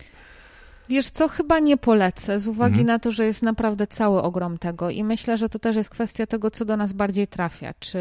Wiesz 0.90 1.10
co, 1.10 1.28
chyba 1.28 1.58
nie 1.58 1.76
polecę, 1.76 2.40
z 2.40 2.48
uwagi 2.48 2.80
mhm. 2.80 2.86
na 2.86 2.98
to, 2.98 3.12
że 3.12 3.26
jest 3.26 3.42
naprawdę 3.42 3.86
cały 3.86 4.22
ogrom 4.22 4.58
tego 4.58 4.90
i 4.90 5.04
myślę, 5.04 5.38
że 5.38 5.48
to 5.48 5.58
też 5.58 5.76
jest 5.76 5.90
kwestia 5.90 6.26
tego, 6.26 6.50
co 6.50 6.64
do 6.64 6.76
nas 6.76 6.92
bardziej 6.92 7.26
trafia. 7.26 7.74
Czy 7.78 7.98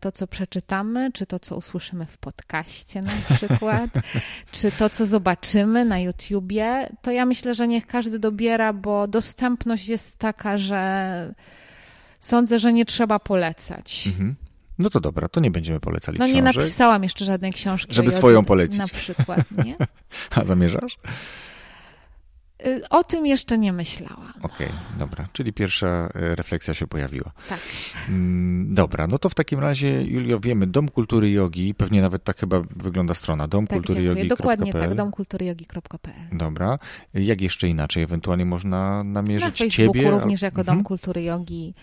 to, 0.00 0.12
co 0.12 0.26
przeczytamy, 0.26 1.12
czy 1.12 1.26
to, 1.26 1.38
co 1.38 1.56
usłyszymy 1.56 2.06
w 2.06 2.18
podcaście 2.18 3.02
na 3.02 3.12
przykład, 3.36 3.90
czy 4.50 4.72
to, 4.72 4.90
co 4.90 5.06
zobaczymy 5.06 5.84
na 5.84 5.98
YouTubie, 5.98 6.88
to 7.02 7.10
ja 7.10 7.26
myślę, 7.26 7.54
że 7.54 7.68
niech 7.68 7.86
każdy 7.86 8.18
dobiera, 8.18 8.72
bo 8.72 9.06
dostępność 9.06 9.88
jest 9.88 10.18
taka, 10.18 10.58
że 10.58 11.34
sądzę, 12.20 12.58
że 12.58 12.72
nie 12.72 12.84
trzeba 12.84 13.18
polecać. 13.18 14.06
Mhm. 14.06 14.34
No 14.78 14.90
to 14.90 15.00
dobra, 15.00 15.28
to 15.28 15.40
nie 15.40 15.50
będziemy 15.50 15.80
polecali 15.80 16.18
No 16.18 16.24
książek. 16.24 16.36
nie 16.36 16.52
napisałam 16.52 17.02
jeszcze 17.02 17.24
żadnej 17.24 17.52
książki. 17.52 17.94
Żeby 17.94 18.10
swoją 18.10 18.44
polecić. 18.44 18.78
Na 18.78 18.86
przykład, 18.86 19.40
nie? 19.64 19.76
A 20.36 20.44
zamierzasz? 20.44 20.98
Y, 22.66 22.88
o 22.88 23.04
tym 23.04 23.26
jeszcze 23.26 23.58
nie 23.58 23.72
myślałam. 23.72 24.32
Okej, 24.42 24.66
okay, 24.66 24.98
dobra. 24.98 25.28
Czyli 25.32 25.52
pierwsza 25.52 26.08
y, 26.16 26.34
refleksja 26.34 26.74
się 26.74 26.86
pojawiła. 26.86 27.32
Tak. 27.48 27.60
Mm, 28.08 28.74
dobra, 28.74 29.06
no 29.06 29.18
to 29.18 29.28
w 29.28 29.34
takim 29.34 29.60
razie, 29.60 30.02
Julio, 30.02 30.40
wiemy, 30.40 30.66
Dom 30.66 30.88
Kultury 30.88 31.30
Jogi, 31.30 31.74
pewnie 31.74 32.02
nawet 32.02 32.24
tak 32.24 32.38
chyba 32.38 32.62
wygląda 32.76 33.14
strona, 33.14 33.48
domkulturyjogi.pl. 33.48 34.28
Tak, 34.28 34.38
dokładnie 34.38 34.72
tak, 34.72 34.94
domkulturyjogi.pl. 34.94 36.38
Dobra. 36.38 36.78
Jak 37.14 37.40
jeszcze 37.40 37.68
inaczej? 37.68 38.02
Ewentualnie 38.02 38.44
można 38.44 39.04
namierzyć 39.04 39.60
Na 39.60 39.66
Facebooku 39.66 39.92
ciebie? 39.92 40.10
również 40.10 40.42
jako 40.42 40.60
mhm. 40.60 40.76
Dom 40.76 40.84
Kultury 40.84 41.22
Jogi. 41.22 41.74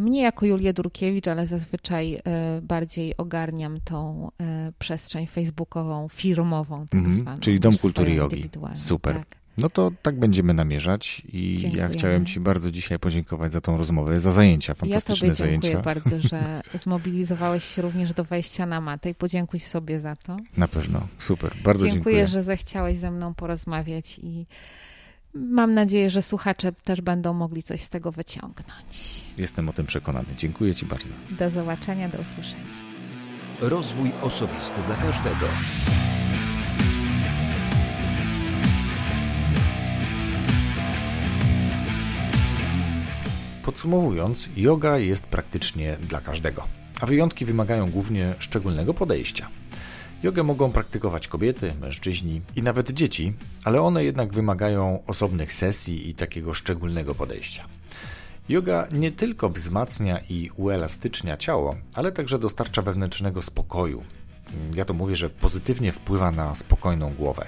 Mnie 0.00 0.22
jako 0.22 0.46
Julię 0.46 0.72
Durkiewicz, 0.72 1.28
ale 1.28 1.46
zazwyczaj 1.46 2.14
y, 2.14 2.20
bardziej 2.62 3.16
ogarniam 3.16 3.80
tą 3.84 4.30
przestrzeń 4.78 5.26
facebookową, 5.26 6.08
firmową 6.08 6.86
tak 6.88 6.98
mhm, 6.98 7.16
zwaną. 7.16 7.40
Czyli 7.40 7.60
Dom 7.60 7.76
Kultury 7.78 8.14
Jogi. 8.14 8.50
Super. 8.74 9.16
Tak. 9.16 9.41
No 9.58 9.70
to 9.70 9.90
tak 10.02 10.18
będziemy 10.18 10.54
namierzać 10.54 11.22
i 11.32 11.56
Dziękujemy. 11.58 11.88
ja 11.92 11.98
chciałem 11.98 12.26
Ci 12.26 12.40
bardzo 12.40 12.70
dzisiaj 12.70 12.98
podziękować 12.98 13.52
za 13.52 13.60
tą 13.60 13.76
rozmowę, 13.76 14.20
za 14.20 14.32
zajęcia, 14.32 14.74
fantastyczne 14.74 15.28
ja 15.28 15.34
zajęcia. 15.34 15.68
Ja 15.68 15.74
dziękuję 15.74 15.94
bardzo, 15.94 16.28
że 16.28 16.62
zmobilizowałeś 16.84 17.64
się 17.64 17.82
również 17.82 18.12
do 18.12 18.24
wejścia 18.24 18.66
na 18.66 18.80
matę 18.80 19.10
i 19.10 19.14
podziękuj 19.14 19.60
sobie 19.60 20.00
za 20.00 20.16
to. 20.16 20.36
Na 20.56 20.68
pewno, 20.68 21.06
super, 21.18 21.52
bardzo 21.64 21.86
dziękuję. 21.86 21.92
Dziękuję, 21.94 22.26
że 22.26 22.42
zechciałeś 22.42 22.98
ze 22.98 23.10
mną 23.10 23.34
porozmawiać 23.34 24.18
i 24.22 24.46
mam 25.34 25.74
nadzieję, 25.74 26.10
że 26.10 26.22
słuchacze 26.22 26.72
też 26.84 27.00
będą 27.00 27.34
mogli 27.34 27.62
coś 27.62 27.80
z 27.80 27.88
tego 27.88 28.12
wyciągnąć. 28.12 29.24
Jestem 29.38 29.68
o 29.68 29.72
tym 29.72 29.86
przekonany. 29.86 30.28
Dziękuję 30.36 30.74
Ci 30.74 30.86
bardzo. 30.86 31.08
Do 31.30 31.50
zobaczenia, 31.50 32.08
do 32.08 32.18
usłyszenia. 32.18 32.64
Rozwój 33.60 34.12
osobisty 34.22 34.82
dla 34.86 34.96
każdego. 34.96 35.46
Podsumowując, 43.62 44.48
yoga 44.56 44.98
jest 44.98 45.24
praktycznie 45.24 45.96
dla 46.08 46.20
każdego, 46.20 46.64
a 47.00 47.06
wyjątki 47.06 47.44
wymagają 47.44 47.90
głównie 47.90 48.34
szczególnego 48.38 48.94
podejścia. 48.94 49.48
Jogę 50.22 50.42
mogą 50.42 50.70
praktykować 50.70 51.28
kobiety, 51.28 51.74
mężczyźni 51.80 52.40
i 52.56 52.62
nawet 52.62 52.90
dzieci, 52.90 53.32
ale 53.64 53.82
one 53.82 54.04
jednak 54.04 54.32
wymagają 54.32 55.02
osobnych 55.06 55.52
sesji 55.52 56.08
i 56.08 56.14
takiego 56.14 56.54
szczególnego 56.54 57.14
podejścia. 57.14 57.64
Yoga 58.48 58.88
nie 58.92 59.12
tylko 59.12 59.48
wzmacnia 59.48 60.20
i 60.28 60.50
uelastycznia 60.56 61.36
ciało, 61.36 61.76
ale 61.94 62.12
także 62.12 62.38
dostarcza 62.38 62.82
wewnętrznego 62.82 63.42
spokoju. 63.42 64.02
Ja 64.74 64.84
to 64.84 64.94
mówię, 64.94 65.16
że 65.16 65.30
pozytywnie 65.30 65.92
wpływa 65.92 66.30
na 66.30 66.54
spokojną 66.54 67.14
głowę. 67.14 67.46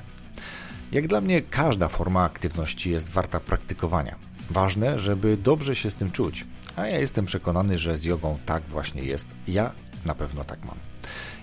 Jak 0.92 1.06
dla 1.06 1.20
mnie 1.20 1.42
każda 1.42 1.88
forma 1.88 2.24
aktywności 2.24 2.90
jest 2.90 3.10
warta 3.10 3.40
praktykowania, 3.40 4.16
Ważne, 4.50 4.98
żeby 4.98 5.36
dobrze 5.36 5.76
się 5.76 5.90
z 5.90 5.94
tym 5.94 6.10
czuć, 6.10 6.44
a 6.76 6.86
ja 6.86 6.98
jestem 6.98 7.24
przekonany, 7.24 7.78
że 7.78 7.98
z 7.98 8.04
jogą 8.04 8.38
tak 8.46 8.62
właśnie 8.62 9.02
jest. 9.02 9.26
Ja 9.48 9.72
na 10.04 10.14
pewno 10.14 10.44
tak 10.44 10.64
mam. 10.64 10.76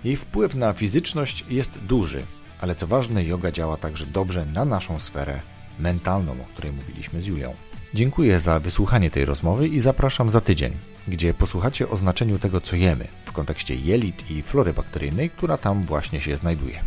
Jej 0.03 0.15
wpływ 0.15 0.55
na 0.55 0.73
fizyczność 0.73 1.45
jest 1.49 1.77
duży, 1.77 2.23
ale 2.61 2.75
co 2.75 2.87
ważne, 2.87 3.23
yoga 3.23 3.51
działa 3.51 3.77
także 3.77 4.05
dobrze 4.05 4.45
na 4.45 4.65
naszą 4.65 4.99
sferę 4.99 5.41
mentalną, 5.79 6.31
o 6.31 6.45
której 6.53 6.71
mówiliśmy 6.71 7.21
z 7.21 7.25
Julią. 7.25 7.53
Dziękuję 7.93 8.39
za 8.39 8.59
wysłuchanie 8.59 9.09
tej 9.09 9.25
rozmowy 9.25 9.67
i 9.67 9.79
zapraszam 9.79 10.31
za 10.31 10.41
tydzień, 10.41 10.73
gdzie 11.07 11.33
posłuchacie 11.33 11.89
o 11.89 11.97
znaczeniu 11.97 12.39
tego, 12.39 12.61
co 12.61 12.75
jemy 12.75 13.07
w 13.25 13.31
kontekście 13.31 13.75
jelit 13.75 14.31
i 14.31 14.41
flory 14.41 14.73
bakteryjnej, 14.73 15.29
która 15.29 15.57
tam 15.57 15.83
właśnie 15.83 16.21
się 16.21 16.37
znajduje. 16.37 16.81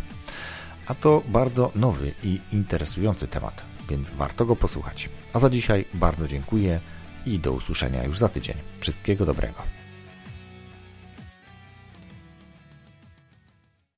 A 0.87 0.95
to 0.95 1.23
bardzo 1.27 1.71
nowy 1.75 2.11
i 2.23 2.39
interesujący 2.53 3.27
temat 3.27 3.74
więc 3.89 4.09
warto 4.09 4.45
go 4.45 4.55
posłuchać. 4.55 5.09
A 5.33 5.39
za 5.39 5.49
dzisiaj 5.49 5.85
bardzo 5.93 6.27
dziękuję 6.27 6.79
i 7.25 7.39
do 7.39 7.51
usłyszenia 7.51 8.03
już 8.03 8.17
za 8.17 8.29
tydzień. 8.29 8.55
Wszystkiego 8.79 9.25
dobrego. 9.25 9.84